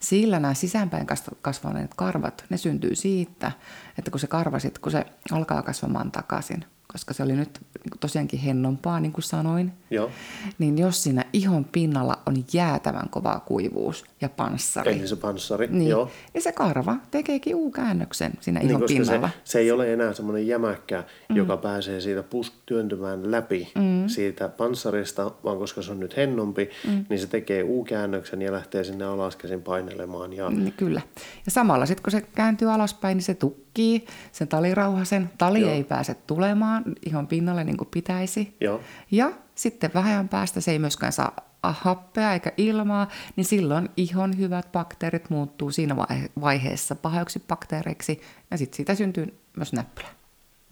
Sillä 0.00 0.40
nämä 0.40 0.54
sisäänpäin 0.54 1.06
kasva- 1.06 1.36
kasvaneet 1.42 1.94
karvat, 1.94 2.44
ne 2.50 2.56
syntyy 2.56 2.94
siitä, 2.94 3.52
että 3.98 4.10
kun 4.10 4.20
se 4.20 4.26
karva 4.26 4.58
sit, 4.58 4.78
kun 4.78 4.92
se 4.92 5.06
alkaa 5.32 5.62
kasvamaan 5.62 6.12
takaisin, 6.12 6.64
koska 6.92 7.14
se 7.14 7.22
oli 7.22 7.32
nyt 7.32 7.60
tosiaankin 8.00 8.40
hennompaa, 8.40 9.00
niin 9.00 9.12
kuin 9.12 9.22
sanoin, 9.22 9.72
joo. 9.90 10.10
niin 10.58 10.78
jos 10.78 11.02
siinä 11.02 11.24
ihon 11.32 11.64
pinnalla 11.64 12.18
on 12.26 12.44
jäätävän 12.52 13.08
kova 13.08 13.40
kuivuus 13.46 14.04
ja 14.20 14.28
panssari, 14.28 14.92
Eli 14.92 15.08
se 15.08 15.16
panssari, 15.16 15.66
niin, 15.70 15.90
joo. 15.90 16.10
niin 16.34 16.42
se 16.42 16.52
karva 16.52 16.96
tekeekin 17.10 17.56
U-käännöksen 17.56 18.32
siinä 18.40 18.60
Niin, 18.60 18.70
ihon 18.70 18.80
koska 18.80 19.04
se, 19.04 19.12
pinnalla. 19.12 19.30
se 19.44 19.58
ei 19.58 19.70
ole 19.70 19.92
enää 19.92 20.12
semmoinen 20.12 20.46
jämäkkä, 20.46 21.04
mm. 21.28 21.36
joka 21.36 21.56
pääsee 21.56 22.00
siitä 22.00 22.22
pus 22.22 22.52
työntymään 22.66 23.30
läpi 23.30 23.72
mm. 23.74 24.08
siitä 24.08 24.48
panssarista, 24.48 25.30
vaan 25.44 25.58
koska 25.58 25.82
se 25.82 25.90
on 25.90 26.00
nyt 26.00 26.16
hennompi, 26.16 26.70
mm. 26.88 27.04
niin 27.08 27.20
se 27.20 27.26
tekee 27.26 27.62
U-käännöksen 27.62 28.42
ja 28.42 28.52
lähtee 28.52 28.84
sinne 28.84 29.04
alaskäsin 29.04 29.62
painelemaan. 29.62 30.32
Ja, 30.32 30.50
Niin, 30.50 30.72
kyllä. 30.72 31.00
Ja 31.46 31.52
samalla 31.52 31.86
sitten 31.86 32.02
kun 32.02 32.10
se 32.10 32.20
kääntyy 32.20 32.72
alaspäin, 32.72 33.16
niin 33.16 33.24
se 33.24 33.34
tukkii 33.34 34.06
sen 34.32 34.48
talirauhasen. 34.48 35.30
Tali 35.38 35.60
Joo. 35.60 35.70
ei 35.70 35.84
pääse 35.84 36.14
tulemaan 36.26 36.81
ihon 37.06 37.26
pinnalle 37.26 37.64
niin 37.64 37.76
kuin 37.76 37.88
pitäisi. 37.90 38.56
Joo. 38.60 38.80
Ja 39.10 39.32
sitten 39.54 39.90
vähän 39.94 40.28
päästä 40.28 40.60
se 40.60 40.70
ei 40.70 40.78
myöskään 40.78 41.12
saa 41.12 41.36
happea 41.62 42.32
eikä 42.32 42.52
ilmaa, 42.56 43.08
niin 43.36 43.44
silloin 43.44 43.88
ihon 43.96 44.38
hyvät 44.38 44.72
bakteerit 44.72 45.30
muuttuu 45.30 45.70
siinä 45.70 45.94
vaihe- 45.94 46.30
vaiheessa 46.40 46.94
pahoiksi 46.94 47.42
bakteereiksi 47.48 48.20
ja 48.50 48.58
sitten 48.58 48.76
siitä 48.76 48.94
syntyy 48.94 49.34
myös 49.56 49.72
näppylä. 49.72 50.08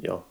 Joo. 0.03 0.27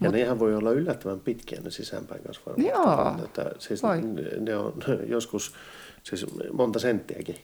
Ja 0.00 0.10
nehän 0.10 0.38
voi 0.38 0.54
olla 0.54 0.70
yllättävän 0.70 1.20
pitkiä 1.20 1.60
ne 1.60 1.70
sisäänpäin 1.70 2.22
kasvavat. 2.26 2.58
Joo, 2.58 3.24
Että 3.24 3.50
siis 3.58 3.82
voi. 3.82 4.00
ne, 4.02 4.22
ne 4.40 4.56
on 4.56 4.74
joskus 5.06 5.54
siis 6.02 6.26
monta 6.52 6.78
senttiäkin 6.78 7.36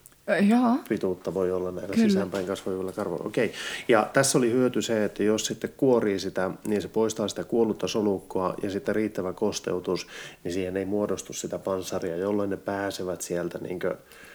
Joo. 0.49 0.77
pituutta 0.89 1.35
voi 1.35 1.53
olla 1.53 1.71
näillä 1.71 1.95
Kyllä. 1.95 2.09
sisäänpäin 2.09 2.47
kasvavilla 2.47 2.93
karvoilla. 2.93 3.27
Okei. 3.27 3.53
Ja 3.89 4.11
tässä 4.13 4.39
oli 4.39 4.51
hyöty 4.51 4.83
se, 4.83 5.05
että 5.05 5.23
jos 5.23 5.47
sitten 5.47 5.71
kuorii 5.77 6.19
sitä, 6.19 6.51
niin 6.65 6.83
se 6.83 6.89
poistaa 6.89 7.29
sitä 7.29 7.45
kuollutta 7.45 7.89
solukkoa 7.89 8.55
ja 8.63 8.71
sitten 8.71 8.95
riittävä 8.95 9.33
kosteutus, 9.33 10.07
niin 10.45 10.53
siihen 10.53 10.77
ei 10.77 10.85
muodostu 10.85 11.33
sitä 11.33 11.59
panssaria, 11.59 12.17
jolloin 12.17 12.51
ne 12.51 12.57
pääsevät 12.57 13.21
sieltä 13.21 13.59
niin 13.59 13.81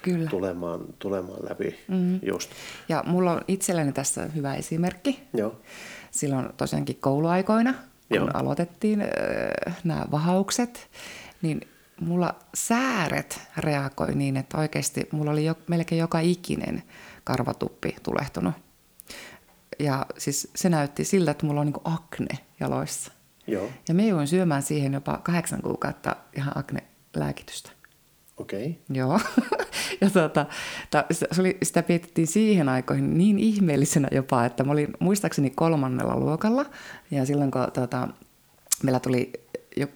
Kyllä. 0.01 0.29
tulemaan, 0.29 0.85
tulemaan 0.99 1.49
läpi 1.49 1.79
mm-hmm. 1.87 2.19
just. 2.23 2.49
Ja 2.89 3.03
mulla 3.07 3.31
on 3.31 3.41
itselleni 3.47 3.91
tässä 3.91 4.25
hyvä 4.35 4.55
esimerkki. 4.55 5.19
Joo. 5.33 5.55
silloin 6.11 6.49
tosiaankin 6.57 6.97
kouluaikoina, 7.01 7.73
kun 7.73 8.17
Joo. 8.17 8.29
aloitettiin 8.33 9.01
äh, 9.01 9.77
nämä 9.83 10.05
vahaukset, 10.11 10.87
niin 11.41 11.61
mulla 12.01 12.35
sääret 12.53 13.41
reagoi 13.57 14.15
niin, 14.15 14.37
että 14.37 14.57
oikeasti 14.57 15.07
mulla 15.11 15.31
oli 15.31 15.45
jo, 15.45 15.55
melkein 15.67 15.99
joka 15.99 16.19
ikinen 16.19 16.83
karvatuppi 17.23 17.95
tulehtunut. 18.03 18.53
Ja 19.79 20.05
siis 20.17 20.51
se 20.55 20.69
näytti 20.69 21.03
siltä, 21.03 21.31
että 21.31 21.45
mulla 21.45 21.61
on 21.61 21.65
niin 21.67 21.81
akne 21.83 22.37
jaloissa. 22.59 23.11
Joo, 23.47 23.69
Ja 23.87 23.93
me 23.93 24.07
jouduin 24.07 24.27
syömään 24.27 24.61
siihen 24.63 24.93
jopa 24.93 25.17
kahdeksan 25.23 25.61
kuukautta 25.61 26.15
ihan 26.37 26.57
akne-lääkitystä. 26.57 27.69
okei. 28.37 28.81
Joo. 28.89 29.19
ja 30.01 30.09
tuota, 30.09 30.45
ta, 30.91 31.05
se 31.11 31.41
oli, 31.41 31.57
sitä 31.63 31.83
pidettiin 31.83 32.27
siihen 32.27 32.69
aikoihin 32.69 33.17
niin 33.17 33.39
ihmeellisenä 33.39 34.07
jopa, 34.11 34.45
että 34.45 34.63
mä 34.63 34.71
olin 34.71 34.93
muistaakseni 34.99 35.49
kolmannella 35.49 36.19
luokalla. 36.19 36.65
Ja 37.11 37.25
silloin 37.25 37.51
kun 37.51 37.71
tuota, 37.73 38.07
meillä 38.83 38.99
tuli 38.99 39.31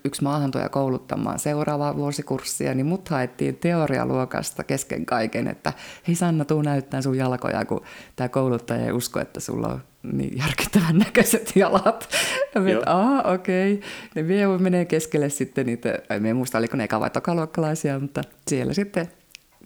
yksi 0.06 0.24
maahantuoja 0.24 0.70
kouluttamaan 0.70 1.40
seuraavaa 1.40 1.96
vuosikurssia, 1.96 2.74
niin 2.74 2.86
mut 2.86 3.10
haettiin 3.10 3.56
teorialuokasta 3.56 4.64
kesken 4.64 5.06
kaiken, 5.06 5.48
että 5.48 5.74
hei 6.08 6.16
Sanna, 6.16 6.46
tuu 6.46 6.62
näyttää 6.62 7.02
sun 7.02 7.18
jalkoja, 7.18 7.66
kun 7.66 7.82
tämä 8.16 8.30
kouluttaja 8.30 8.86
ei 8.86 8.92
usko, 8.92 9.20
että 9.20 9.40
sulla 9.40 9.68
on 9.68 9.82
niin 10.04 10.38
järkyttävän 10.38 10.98
näköiset 10.98 11.52
jalat. 11.56 12.10
Ja 12.56 12.62
me, 12.62 12.82
aa, 12.86 13.22
okei. 13.22 13.74
Okay. 13.74 13.90
Ne 14.16 14.28
vie 14.28 14.48
menee 14.48 14.86
keskelle 14.86 15.30
sitten 15.30 15.66
niitä, 15.66 16.00
en 16.10 16.36
muista 16.36 16.58
oliko 16.58 16.78
ne 16.78 16.84
eka 16.84 17.00
vai 17.00 17.10
tokaluokkalaisia, 17.10 18.00
mutta 18.00 18.22
siellä 18.48 18.74
sitten 18.74 19.08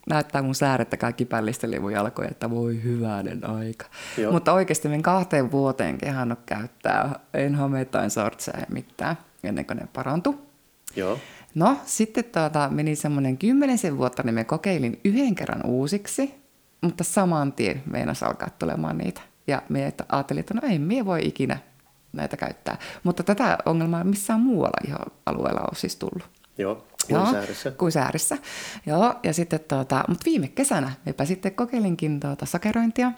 näyttää 0.09 0.41
mun 0.41 0.55
säärettä 0.55 0.97
kaikki 0.97 1.25
pällisteli 1.25 1.79
mun 1.79 1.91
jalkoja, 1.91 2.29
että 2.31 2.49
voi 2.49 2.83
hyvänen 2.83 3.49
aika. 3.49 3.85
Joo. 4.17 4.31
Mutta 4.31 4.53
oikeasti 4.53 4.87
men 4.87 5.01
kahteen 5.01 5.51
vuoteen 5.51 5.97
kehannut 5.97 6.39
käyttää, 6.45 7.19
en 7.33 7.55
homeita, 7.55 8.03
en 8.03 8.11
sortseja, 8.11 8.65
mitään, 8.69 9.17
ennen 9.45 9.65
kuin 9.65 9.77
ne 9.77 9.87
parantu. 9.93 10.35
Joo, 10.95 11.19
No, 11.55 11.77
sitten 11.85 12.23
tuota, 12.23 12.69
meni 12.69 12.95
semmoinen 12.95 13.37
kymmenisen 13.37 13.97
vuotta, 13.97 14.23
niin 14.23 14.33
me 14.35 14.43
kokeilin 14.43 14.99
yhden 15.03 15.35
kerran 15.35 15.65
uusiksi, 15.65 16.35
mutta 16.81 17.03
saman 17.03 17.53
tien 17.53 17.83
meinas 17.85 18.23
alkaa 18.23 18.49
tulemaan 18.59 18.97
niitä. 18.97 19.21
Ja 19.47 19.61
me 19.69 19.93
ajattelin, 20.09 20.39
että 20.39 20.53
no 20.53 20.61
ei 20.63 20.79
mie 20.79 21.05
voi 21.05 21.27
ikinä 21.27 21.57
näitä 22.13 22.37
käyttää. 22.37 22.77
Mutta 23.03 23.23
tätä 23.23 23.57
ongelmaa 23.65 24.03
missään 24.03 24.39
muualla 24.39 24.77
ihan 24.87 24.99
alueella 25.25 25.61
on 25.61 25.75
siis 25.75 25.95
tullut. 25.95 26.29
joo. 27.09 27.21
Kuin 27.25 27.31
säärissä. 27.31 27.71
Kuin 27.71 27.91
säärissä. 27.91 28.37
Joo, 28.85 29.13
ja 29.23 29.33
sitten 29.33 29.59
tuota, 29.59 30.03
mutta 30.07 30.25
viime 30.25 30.47
kesänä 30.47 30.91
mepä 31.05 31.25
sitten 31.25 31.55
kokeilinkin 31.55 32.19
tuota 32.19 32.45
sakerointia. 32.45 33.11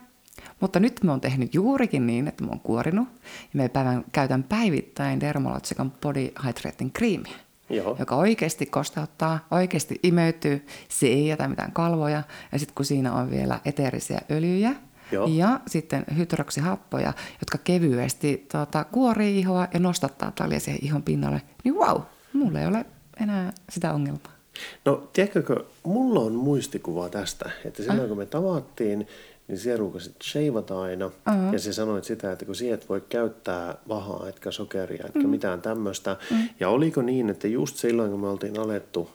Mutta 0.60 0.80
nyt 0.80 1.04
mä 1.04 1.12
oon 1.12 1.22
tehnyt 1.22 1.56
juurikin 1.56 2.08
niin, 2.08 2.28
että 2.28 2.44
mä 2.44 2.50
oon 2.50 2.60
kuorinut. 2.60 3.08
Ja 3.54 3.62
mä 3.62 3.70
päivän, 3.70 4.06
käytän 4.12 4.44
päivittäin 4.44 5.20
Dermalogican 5.20 5.92
Body 6.02 6.32
Hydrating 6.46 6.92
Creamia. 6.98 7.38
Joo. 7.70 7.96
Joka 8.00 8.16
oikeasti 8.16 8.66
kosteuttaa, 8.66 9.48
oikeasti 9.52 10.00
imeytyy, 10.04 10.66
se 10.90 11.08
ei 11.08 11.28
jätä 11.28 11.48
mitään 11.48 11.72
kalvoja. 11.72 12.24
Ja 12.52 12.60
sitten 12.60 12.76
kun 12.76 12.86
siinä 12.86 13.14
on 13.14 13.32
vielä 13.32 13.60
eteerisiä 13.66 14.22
öljyjä 14.32 14.76
Joo. 15.12 15.28
ja 15.28 15.60
sitten 15.68 16.06
hydroksihappoja, 16.18 17.14
jotka 17.42 17.58
kevyesti 17.64 18.46
tuota, 18.52 18.84
kuorii 18.84 19.40
ihoa 19.40 19.68
ja 19.74 19.80
nostattaa 19.80 20.32
talia 20.32 20.60
siihen 20.60 20.86
ihon 20.86 21.04
pinnalle, 21.04 21.42
niin 21.64 21.76
wow, 21.76 22.02
mulla 22.34 22.60
ei 22.60 22.68
ole 22.68 22.86
enää 23.22 23.54
sitä 23.70 23.94
ongelmaa. 23.94 24.38
No, 24.86 25.10
tiedätkö, 25.14 25.66
mulla 25.84 26.20
on 26.20 26.34
muistikuva 26.34 27.10
tästä, 27.10 27.50
että 27.66 27.84
silloin 27.84 28.10
kun 28.10 28.18
me 28.18 28.26
tavattiin, 28.26 29.08
niin 29.48 29.58
siellä 29.58 29.80
ruukasit 29.80 30.16
sheivata 30.24 30.82
aina. 30.82 31.06
Uh-huh. 31.06 31.54
Ja 31.54 31.60
sä 31.60 31.74
sanoit 31.74 32.04
sitä, 32.04 32.32
että 32.32 32.46
kun 32.46 32.56
siihen 32.56 32.74
et 32.74 32.90
voi 32.90 33.02
käyttää 33.10 33.76
vahaa, 33.88 34.30
etkä 34.30 34.52
sokeria, 34.52 35.06
etkä 35.06 35.20
mm. 35.20 35.30
mitään 35.30 35.62
tämmöistä. 35.62 36.18
Mm. 36.32 36.38
Ja 36.60 36.70
oliko 36.70 37.02
niin, 37.02 37.30
että 37.30 37.48
just 37.48 37.76
silloin 37.76 38.12
kun 38.12 38.20
me 38.20 38.28
oltiin 38.28 38.60
alettu 38.60 39.10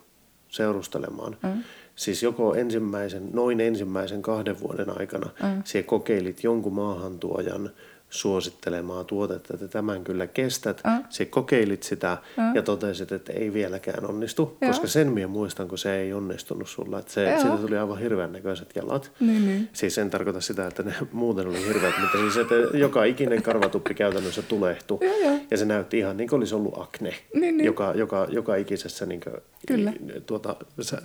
seurustelemaan, 0.48 1.36
mm. 1.42 1.62
siis 1.96 2.22
joko 2.22 2.54
ensimmäisen, 2.54 3.28
noin 3.32 3.60
ensimmäisen 3.60 4.22
kahden 4.22 4.60
vuoden 4.60 4.98
aikana, 5.00 5.30
mm. 5.42 5.62
siellä 5.64 5.86
kokeilit 5.86 6.44
jonkun 6.44 6.74
maahantuojan 6.74 7.70
suosittelemaa 8.12 9.04
tuotetta, 9.04 9.54
että 9.54 9.68
tämän 9.68 10.04
kyllä 10.04 10.26
kestät. 10.26 10.80
Mm. 10.84 11.04
Se 11.08 11.24
kokeilit 11.24 11.82
sitä 11.82 12.18
mm. 12.36 12.54
ja 12.54 12.62
totesit, 12.62 13.12
että 13.12 13.32
ei 13.32 13.52
vieläkään 13.52 14.06
onnistu, 14.06 14.56
Joo. 14.60 14.70
koska 14.70 14.86
sen 14.86 15.12
minä 15.12 15.26
muistan, 15.26 15.68
kun 15.68 15.78
se 15.78 15.96
ei 15.96 16.12
onnistunut 16.12 16.68
sulla. 16.68 16.98
Että 16.98 17.12
se, 17.12 17.30
Joo. 17.30 17.40
siitä 17.40 17.56
tuli 17.56 17.78
aivan 17.78 17.98
hirveän 17.98 18.32
näköiset 18.32 18.70
jalat. 18.74 19.12
Niin, 19.20 19.46
niin. 19.46 19.68
Siis 19.72 19.98
en 19.98 20.10
tarkoita 20.10 20.40
sitä, 20.40 20.66
että 20.66 20.82
ne 20.82 20.94
muuten 21.12 21.48
oli 21.48 21.66
hirveät, 21.66 21.94
mutta 22.00 22.18
siis 22.18 22.36
että 22.36 22.54
joka 22.78 23.04
ikinen 23.04 23.42
karvatuppi 23.42 23.94
käytännössä 23.94 24.42
tulehtui. 24.42 24.98
Joo. 25.22 25.38
Ja 25.50 25.56
se 25.56 25.64
näytti 25.64 25.98
ihan 25.98 26.16
niin 26.16 26.28
kuin 26.28 26.38
olisi 26.38 26.54
ollut 26.54 26.78
akne, 26.78 27.14
Niin, 27.34 27.56
niin. 27.56 27.64
Joka, 27.64 27.92
joka, 27.96 28.26
joka 28.30 28.56
ikisessä 28.56 29.06
niin 29.06 29.20
kuin, 29.20 29.36
Kyllä. 29.66 29.92
Tuota, 30.26 30.56
sä, 30.80 31.02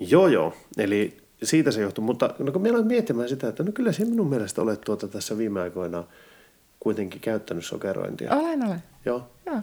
joo, 0.00 0.28
joo. 0.28 0.54
Eli 0.78 1.21
siitä 1.42 1.70
se 1.70 1.80
johtui. 1.80 2.04
Mutta 2.04 2.34
no, 2.38 2.52
kun 2.52 2.66
aloin 2.66 2.86
miettimään 2.86 3.28
sitä, 3.28 3.48
että 3.48 3.62
no 3.62 3.72
kyllä 3.72 3.92
se 3.92 4.04
minun 4.04 4.28
mielestä 4.28 4.62
olet 4.62 4.80
tuota 4.80 5.08
tässä 5.08 5.38
viime 5.38 5.60
aikoina 5.60 6.04
kuitenkin 6.80 7.20
käyttänyt 7.20 7.64
sokerointia. 7.64 8.34
Olen, 8.34 8.66
olen. 8.66 8.82
Joo. 9.04 9.30
Joo. 9.46 9.60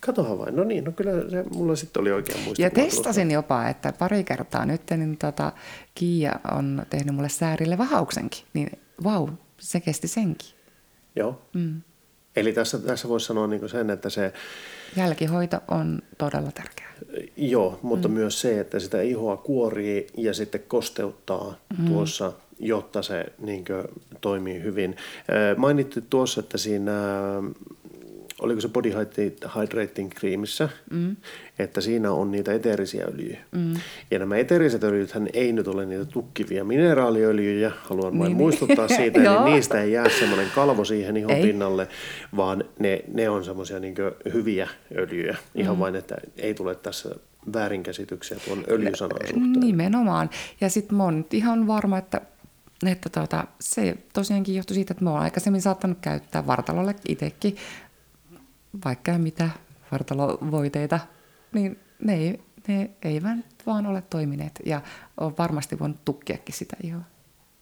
Katohan 0.00 0.38
vain. 0.38 0.56
No 0.56 0.64
niin, 0.64 0.84
no 0.84 0.92
kyllä 0.92 1.30
se 1.30 1.44
mulla 1.54 1.76
sitten 1.76 2.00
oli 2.00 2.12
oikein 2.12 2.38
muistikuva. 2.44 2.66
Ja 2.66 2.84
testasin 2.84 3.30
jopa, 3.30 3.68
että 3.68 3.92
pari 3.92 4.24
kertaa 4.24 4.66
nyt, 4.66 4.82
niin 4.90 5.16
tota, 5.16 5.52
Kiia 5.94 6.32
on 6.52 6.86
tehnyt 6.90 7.14
mulle 7.14 7.28
säärille 7.28 7.78
vahauksenkin. 7.78 8.44
Niin 8.54 8.78
vau, 9.04 9.28
se 9.58 9.80
kesti 9.80 10.08
senkin. 10.08 10.48
Joo. 11.16 11.42
Mm. 11.54 11.80
Eli 12.36 12.52
tässä, 12.52 12.78
tässä 12.78 13.08
voisi 13.08 13.26
sanoa 13.26 13.46
niin 13.46 13.68
sen, 13.68 13.90
että 13.90 14.10
se, 14.10 14.32
Jälkihoito 14.98 15.60
on 15.68 16.02
todella 16.18 16.50
tärkeää. 16.52 16.92
joo, 17.36 17.78
mutta 17.82 18.08
mm. 18.08 18.14
myös 18.14 18.40
se, 18.40 18.60
että 18.60 18.80
sitä 18.80 19.02
ihoa 19.02 19.36
kuorii 19.36 20.06
ja 20.16 20.34
sitten 20.34 20.60
kosteuttaa 20.68 21.54
mm. 21.78 21.86
tuossa, 21.86 22.32
jotta 22.58 23.02
se 23.02 23.26
niin 23.38 23.64
toimii 24.20 24.62
hyvin. 24.62 24.96
Ää, 25.28 25.54
Mainittiin 25.54 26.06
tuossa, 26.10 26.40
että 26.40 26.58
siinä, 26.58 26.92
oliko 28.40 28.60
se 28.60 28.68
Body 28.68 28.92
Hydrating 29.56 30.10
Creamissä, 30.12 30.68
mm. 30.90 31.16
Että 31.58 31.80
siinä 31.80 32.12
on 32.12 32.30
niitä 32.30 32.52
eteerisiä 32.52 33.04
öljyjä. 33.14 33.38
Mm. 33.52 33.74
Ja 34.10 34.18
nämä 34.18 34.36
eteeriset 34.36 34.84
öljythän 34.84 35.28
ei 35.32 35.52
nyt 35.52 35.68
ole 35.68 35.86
niitä 35.86 36.04
tukkivia 36.04 36.64
mineraaliöljyjä, 36.64 37.72
haluan 37.82 38.18
vain 38.18 38.28
Niin, 38.28 38.36
muistuttaa 38.36 38.86
niin. 38.86 38.96
siitä, 39.02 39.20
Joo. 39.20 39.42
eli 39.46 39.54
niistä 39.54 39.82
ei 39.82 39.92
jää 39.92 40.08
semmoinen 40.08 40.46
kalvo 40.54 40.84
siihen 40.84 41.16
ihon 41.16 41.30
Ei. 41.30 41.42
pinnalle, 41.42 41.88
vaan 42.36 42.64
ne, 42.78 43.04
ne 43.12 43.28
on 43.28 43.44
semmoisia 43.44 43.78
niin 43.78 43.94
hyviä 44.32 44.68
öljyjä. 44.96 45.36
Ihan 45.54 45.76
mm. 45.76 45.80
vain, 45.80 45.96
että 45.96 46.16
ei 46.36 46.54
tule 46.54 46.74
tässä 46.74 47.10
väärinkäsityksiä 47.52 48.38
tuon 48.44 48.64
öljysanan 48.70 49.18
suhteen. 49.26 49.52
Nimenomaan. 49.52 50.30
Ja 50.60 50.70
sitten 50.70 50.96
mä 50.96 51.04
oon 51.04 51.18
nyt 51.18 51.34
ihan 51.34 51.66
varma, 51.66 51.98
että, 51.98 52.20
että 52.86 53.08
tuota, 53.08 53.44
se 53.60 53.96
tosiaankin 54.12 54.54
johtui 54.54 54.74
siitä, 54.74 54.92
että 54.92 55.04
mä 55.04 55.10
oon 55.10 55.20
aikaisemmin 55.20 55.62
saattanut 55.62 55.98
käyttää 56.00 56.46
vartalolle 56.46 56.94
itsekin 57.08 57.56
vaikka 58.84 59.18
mitä 59.18 59.50
vartalovoiteita, 59.92 61.00
niin 61.58 61.78
ne, 62.04 62.14
ei, 62.14 62.40
ne 62.68 62.90
eivät 63.02 63.38
vaan 63.66 63.86
ole 63.86 64.02
toimineet. 64.10 64.60
Ja 64.66 64.80
on 65.16 65.34
varmasti 65.38 65.78
voinut 65.78 66.04
tukkiakin 66.04 66.54
sitä 66.54 66.76
ihoa. 66.82 67.00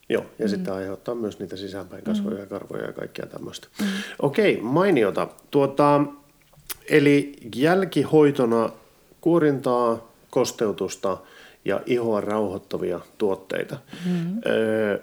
Joo, 0.09 0.27
ja 0.39 0.45
mm. 0.45 0.49
sitten 0.49 0.75
aiheuttaa 0.75 1.15
myös 1.15 1.39
niitä 1.39 1.57
sisäänpäin 1.57 2.05
kasvoja 2.05 2.41
ja 2.41 2.47
karvoja 2.47 2.87
ja 2.87 2.93
kaikkea 2.93 3.27
tämmöistä. 3.27 3.69
Mm. 3.81 3.87
Okei, 4.23 4.61
mainiota. 4.63 5.29
Tuota, 5.51 6.05
eli 6.91 7.37
jälkihoitona 7.55 8.71
kuorintaa, 9.21 10.13
kosteutusta 10.31 11.19
ja 11.65 11.81
ihoa 11.87 12.21
rauhoittavia 12.21 13.01
tuotteita. 13.19 13.79
Mm. 14.07 14.41
Öö, 14.47 14.99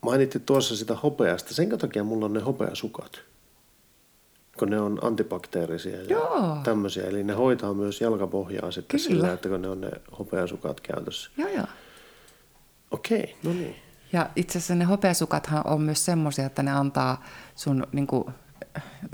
mainittiin 0.00 0.44
tuossa 0.44 0.76
sitä 0.76 0.94
hopeasta. 0.94 1.54
Sen 1.54 1.78
takia 1.78 2.04
mulla 2.04 2.26
on 2.26 2.32
ne 2.32 2.40
hopeasukat. 2.40 3.20
Kun 4.58 4.70
ne 4.70 4.80
on 4.80 4.98
antibakteerisia 5.02 5.96
ja 5.96 6.04
Joo. 6.08 6.56
tämmöisiä. 6.64 7.04
Eli 7.04 7.24
ne 7.24 7.32
hoitaa 7.32 7.74
myös 7.74 8.00
jalkapohjaa 8.00 8.70
sitten 8.70 9.00
Kyllä. 9.00 9.14
sillä, 9.14 9.32
että 9.32 9.48
kun 9.48 9.62
ne 9.62 9.68
on 9.68 9.80
ne 9.80 9.90
hopeasukat 10.18 10.80
käytössä. 10.80 11.30
Joo, 11.36 11.48
joo. 11.48 11.66
Okei, 12.90 13.36
no 13.42 13.52
niin. 13.52 13.76
Ja 14.12 14.30
itse 14.36 14.58
asiassa 14.58 14.74
ne 14.74 14.84
hopeasukathan 14.84 15.66
on 15.66 15.80
myös 15.80 16.04
semmoisia, 16.04 16.46
että 16.46 16.62
ne 16.62 16.72
antaa 16.72 17.24
sun, 17.56 17.86
niin 17.92 18.06
kuin, 18.06 18.24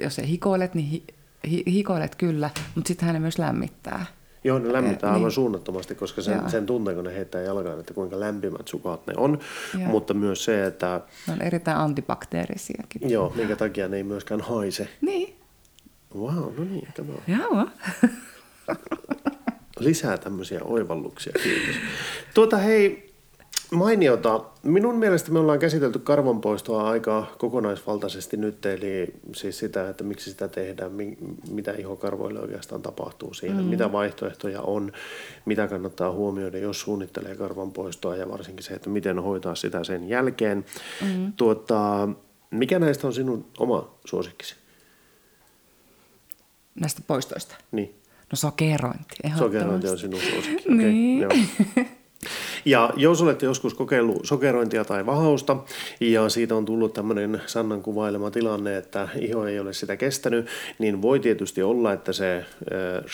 jos 0.03 0.19
ei 0.19 0.29
hikoilet, 0.29 0.75
niin 0.75 0.87
hi, 0.87 1.05
hi, 1.51 1.65
hikoilet 1.67 2.15
kyllä, 2.15 2.51
mutta 2.75 2.89
sittenhän 2.89 3.15
ne 3.15 3.21
myös 3.21 3.39
lämmittää. 3.39 4.07
Joo, 4.45 4.59
ne 4.59 4.73
lämmittää 4.73 5.09
Eh, 5.11 5.15
aivan 5.15 5.27
niin. 5.29 5.33
suunnattomasti, 5.35 5.95
koska 5.95 6.23
sen, 6.23 6.39
Joo. 6.39 6.49
sen 6.49 6.67
tuntee, 6.67 6.95
kun 6.95 7.05
ne 7.05 7.15
heittää 7.15 7.41
jalkaan, 7.41 7.81
että 7.81 7.95
kuinka 7.95 8.21
lämpimät 8.21 8.69
sukat 8.69 9.07
ne 9.07 9.15
on. 9.17 9.39
Joo. 9.79 9.89
Mutta 9.89 10.15
myös 10.15 10.45
se, 10.45 10.67
että 10.67 11.01
Ne 11.27 11.33
on 11.33 11.43
erittäin 11.43 11.77
antibakteerisiakin. 11.77 13.11
joo, 13.11 13.33
minkä 13.37 13.57
takia 13.57 13.89
ne 13.89 13.97
ei 13.97 14.03
myöskään 14.03 14.41
haise. 14.41 14.89
Niin, 15.01 15.37
Wow, 16.19 16.35
no 16.57 16.65
niin, 16.71 16.89
tämä 16.95 17.13
joo. 17.27 17.67
lisää 19.79 20.19
tämmöisiä 20.19 20.61
oivalluksia, 20.65 21.33
kiitos. 21.43 21.77
Tuota 22.35 22.57
hei, 22.57 23.10
mainiota. 23.73 24.45
Minun 24.63 24.97
mielestä 24.97 25.31
me 25.31 25.39
ollaan 25.39 25.59
käsitelty 25.59 25.99
karvonpoistoa 25.99 26.91
aika 26.91 27.27
kokonaisvaltaisesti 27.39 28.37
nyt, 28.37 28.67
eli 28.67 29.15
siis 29.35 29.59
sitä, 29.59 29.89
että 29.89 30.05
miksi 30.05 30.31
sitä 30.31 30.49
tehdään, 30.49 30.93
mi- 30.93 31.19
mitä 31.51 31.73
ihokarvoille 31.73 32.41
oikeastaan 32.41 32.83
tapahtuu 32.83 33.35
siinä, 33.35 33.63
mm. 33.63 33.65
mitä 33.65 33.93
vaihtoehtoja 33.93 34.63
on, 34.63 34.93
mitä 35.45 35.69
kannattaa 35.69 36.13
huomioida, 36.13 36.59
jos 36.59 36.81
suunnittelee 36.81 37.35
karvonpoistoa 37.35 38.17
ja 38.17 38.29
varsinkin 38.29 38.65
se, 38.65 38.75
että 38.75 38.91
miten 38.91 39.19
hoitaa 39.19 39.55
sitä 39.55 39.85
sen 39.85 40.09
jälkeen. 40.09 40.65
Mm. 41.03 41.33
Tuota, 41.33 42.09
mikä 42.51 42.79
näistä 42.79 43.07
on 43.07 43.13
sinun 43.13 43.47
oma 43.59 43.91
suosikkisi? 44.05 44.61
näistä 46.75 47.03
poistoista? 47.07 47.55
Niin. 47.73 47.95
No 48.33 48.37
sokerointi. 48.37 49.17
Sokerointi 49.39 49.89
on 49.89 49.99
sinun 49.99 50.21
suosikki. 50.21 50.69
Niin. 50.75 51.27
Okay, 51.27 51.39
joo. 51.77 51.85
Ja 52.65 52.91
jos 52.97 53.23
olette 53.23 53.47
joskus 53.47 53.75
kokeillut 53.75 54.21
sokerointia 54.25 54.85
tai 54.85 55.07
vahausta 55.07 55.57
ja 56.01 56.29
siitä 56.29 56.55
on 56.55 56.65
tullut 56.65 56.93
tämmöinen 56.93 57.43
Sannan 57.47 57.83
kuvailema 57.83 58.31
tilanne, 58.31 58.77
että 58.77 59.09
iho 59.21 59.47
ei 59.47 59.61
ole 59.61 59.73
sitä 59.73 59.97
kestänyt, 59.97 60.47
niin 60.79 61.03
voi 61.03 61.21
tietysti 61.21 61.63
olla, 61.63 61.93
että 61.93 62.13
se 62.13 62.45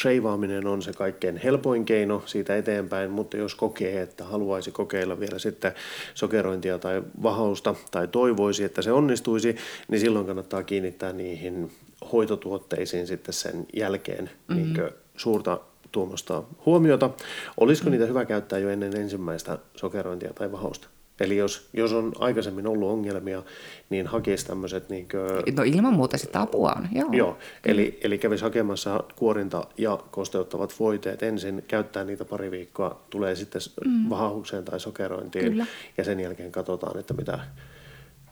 sheivaaminen 0.01 0.66
on 0.66 0.82
se 0.82 0.92
kaikkein 0.92 1.36
helpoin 1.36 1.84
keino 1.84 2.22
siitä 2.26 2.57
eteenpäin, 2.57 3.11
mutta 3.11 3.36
jos 3.36 3.55
kokee, 3.55 4.03
että 4.03 4.24
haluaisi 4.24 4.70
kokeilla 4.70 5.20
vielä 5.20 5.38
sitten 5.38 5.72
sokerointia 6.14 6.78
tai 6.78 7.03
vahausta 7.22 7.74
tai 7.90 8.09
toivoisi, 8.09 8.64
että 8.64 8.82
se 8.82 8.92
onnistuisi, 8.92 9.57
niin 9.88 10.01
silloin 10.01 10.26
kannattaa 10.26 10.62
kiinnittää 10.62 11.12
niihin 11.12 11.70
hoitotuotteisiin 12.12 13.07
sitten 13.07 13.34
sen 13.34 13.66
jälkeen 13.72 14.30
mm-hmm. 14.49 14.62
niin 14.62 14.90
suurta 15.16 15.61
tuommoista 15.97 16.42
huomiota. 16.66 17.11
Olisiko 17.57 17.90
niitä 17.90 18.07
hyvä 18.07 18.24
käyttää 18.24 18.59
jo 18.59 18.68
ennen 18.68 18.97
ensimmäistä 18.97 19.59
sokerointia 19.76 20.32
tai 20.32 20.53
vahausta? 20.53 20.88
Eli 21.20 21.36
jos, 21.36 21.68
jos 21.72 21.92
on 21.92 22.12
aikaisemmin 22.18 22.66
ollut 22.66 22.90
ongelmia, 22.90 23.42
niin 23.90 24.07
hakisi 24.07 24.47
tämmöiset... 24.47 24.88
Niin 24.88 25.09
kuin... 25.09 25.57
No 25.57 25.62
ilman 25.62 25.92
muuta 25.92 26.18
sitä 26.18 26.40
apua 26.40 26.72
on, 26.76 26.88
joo. 26.92 27.09
Joo, 27.12 27.38
eli, 27.64 27.99
eli 28.03 28.18
kävisi 28.18 28.44
hakemassa 28.44 29.05
kuorinta 29.16 29.64
ja 29.78 29.99
kosteuttavat 30.11 30.74
voiteet 30.80 31.22
ensin, 31.22 31.64
käyttää 31.68 32.05
niitä 32.05 32.24
pari 32.24 32.51
viikkoa, 32.51 33.01
tulee 33.11 33.34
sitten 33.34 33.61
mm. 33.84 34.11
vahaukseen 34.11 34.64
tai 34.64 34.80
sokerointiin 34.80 35.44
Kyllä. 35.44 35.66
ja 35.99 36.05
sen 36.05 36.20
jälkeen 36.20 36.53
katsotaan, 36.53 36.99
että 36.99 37.14
mitä 37.14 37.38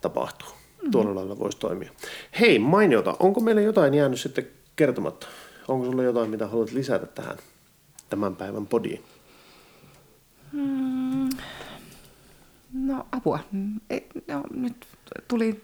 tapahtuu. 0.01 0.49
Mm. 0.83 0.91
Tuolla 0.91 1.15
lailla 1.15 1.39
voisi 1.39 1.59
toimia. 1.59 1.91
Hei, 2.41 2.59
mainiota, 2.59 3.17
onko 3.21 3.41
meille 3.41 3.63
jotain 3.63 3.95
jäänyt 3.95 4.21
sitten 4.21 4.47
kertomatta? 4.77 5.27
Onko 5.69 5.87
sulla 5.87 6.03
jotain, 6.03 6.31
mitä 6.31 6.47
haluat 6.47 6.73
lisätä 6.73 7.07
tähän 7.07 7.37
tämän 8.15 8.37
päivän 8.37 8.67
podiin? 8.67 9.03
Mm, 10.53 11.29
no 12.73 13.07
apua. 13.13 13.39
Ei, 13.91 14.07
no, 14.29 14.43
nyt 14.55 14.87
tuli 15.29 15.61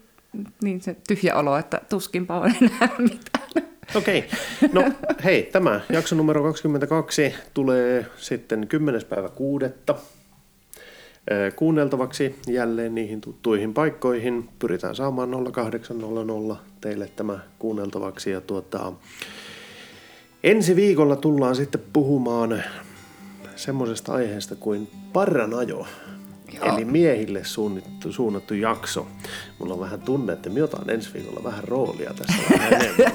niin 0.63 0.81
se 0.81 0.95
tyhjä 1.07 1.35
olo, 1.35 1.57
että 1.57 1.81
tuskinpa 1.89 2.39
on 2.39 2.53
enää 2.61 2.89
mitään. 3.09 3.67
Okei. 3.95 4.19
Okay. 4.19 4.69
No 4.73 4.91
hei, 5.23 5.43
tämä 5.43 5.81
jakso 5.89 6.15
numero 6.15 6.43
22 6.43 7.33
tulee 7.53 8.05
sitten 8.17 8.67
10. 8.67 9.01
päivä 9.09 9.29
kuudetta 9.29 9.95
kuunneltavaksi 11.55 12.35
jälleen 12.47 12.95
niihin 12.95 13.21
tuttuihin 13.21 13.73
paikkoihin. 13.73 14.49
Pyritään 14.59 14.95
saamaan 14.95 15.29
0800 15.53 16.63
teille 16.81 17.09
tämä 17.15 17.39
kuunneltavaksi 17.59 18.31
ja 18.31 18.41
tuota, 18.41 18.93
Ensi 20.43 20.75
viikolla 20.75 21.15
tullaan 21.15 21.55
sitten 21.55 21.81
puhumaan 21.93 22.63
semmoisesta 23.55 24.13
aiheesta 24.13 24.55
kuin 24.55 24.87
parranajo. 25.13 25.87
Joo. 26.53 26.75
Eli 26.75 26.85
miehille 26.85 27.43
suunnattu, 27.43 28.11
suunnattu 28.11 28.53
jakso. 28.53 29.07
Mulla 29.59 29.73
on 29.73 29.79
vähän 29.79 30.01
tunne, 30.01 30.33
että 30.33 30.49
minä 30.49 30.63
otan 30.63 30.89
ensi 30.89 31.13
viikolla 31.13 31.43
vähän 31.43 31.63
roolia 31.63 32.13
tässä 32.13 32.33
vähän 32.51 32.73
enemmän. 32.73 33.11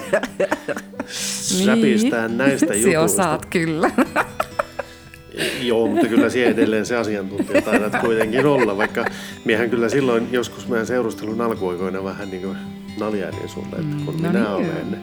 Säpistään 1.65 2.31
niin. 2.31 2.37
näistä 2.37 2.65
jutuista. 2.65 2.91
Se 2.91 2.99
osaat 2.99 3.45
kyllä. 3.45 3.91
Joo, 5.61 5.87
mutta 5.87 6.07
kyllä 6.07 6.29
siellä 6.29 6.51
edelleen 6.51 6.85
se 6.85 6.95
asiantuntija 6.95 7.61
taidat 7.61 8.01
kuitenkin 8.01 8.45
olla, 8.45 8.77
vaikka 8.77 9.05
miehän 9.45 9.69
kyllä 9.69 9.89
silloin 9.89 10.27
joskus 10.31 10.67
meidän 10.67 10.87
seurustelun 10.87 11.41
alkuaikoina 11.41 12.03
vähän 12.03 12.29
niin 12.29 12.41
kuin 12.41 12.57
naljailin 12.99 13.49
sulle, 13.49 13.75
että 13.75 14.05
kun 14.05 14.15
mm, 14.15 14.23
no 14.23 14.29
minä 14.29 14.39
niin. 14.39 14.47
olen 14.47 14.97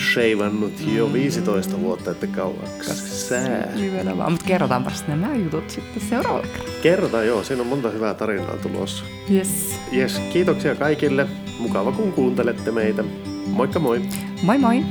sheivannut 0.00 0.72
jo 0.94 1.12
15 1.12 1.80
vuotta, 1.80 2.10
että 2.10 2.26
kauaksi 2.26 3.26
sää. 3.28 3.68
Nimenomaan, 3.74 4.32
mutta 4.32 4.46
kerrotaanpa 4.46 4.90
nämä 5.08 5.34
jutut 5.34 5.70
sitten 5.70 6.02
seuraavalla 6.08 6.46
kerralla. 6.46 6.82
Kerrotaan 6.82 7.26
joo, 7.26 7.44
siinä 7.44 7.62
on 7.62 7.68
monta 7.68 7.90
hyvää 7.90 8.14
tarinaa 8.14 8.56
tulossa. 8.56 9.04
Yes. 9.34 9.80
Yes, 9.92 10.20
kiitoksia 10.32 10.74
kaikille. 10.74 11.26
Mukava 11.58 11.92
kun 11.92 12.12
kuuntelette 12.12 12.70
meitä. 12.70 13.04
Moikka 13.46 13.78
moi. 13.78 14.02
Moi 14.42 14.58
moi. 14.58 14.82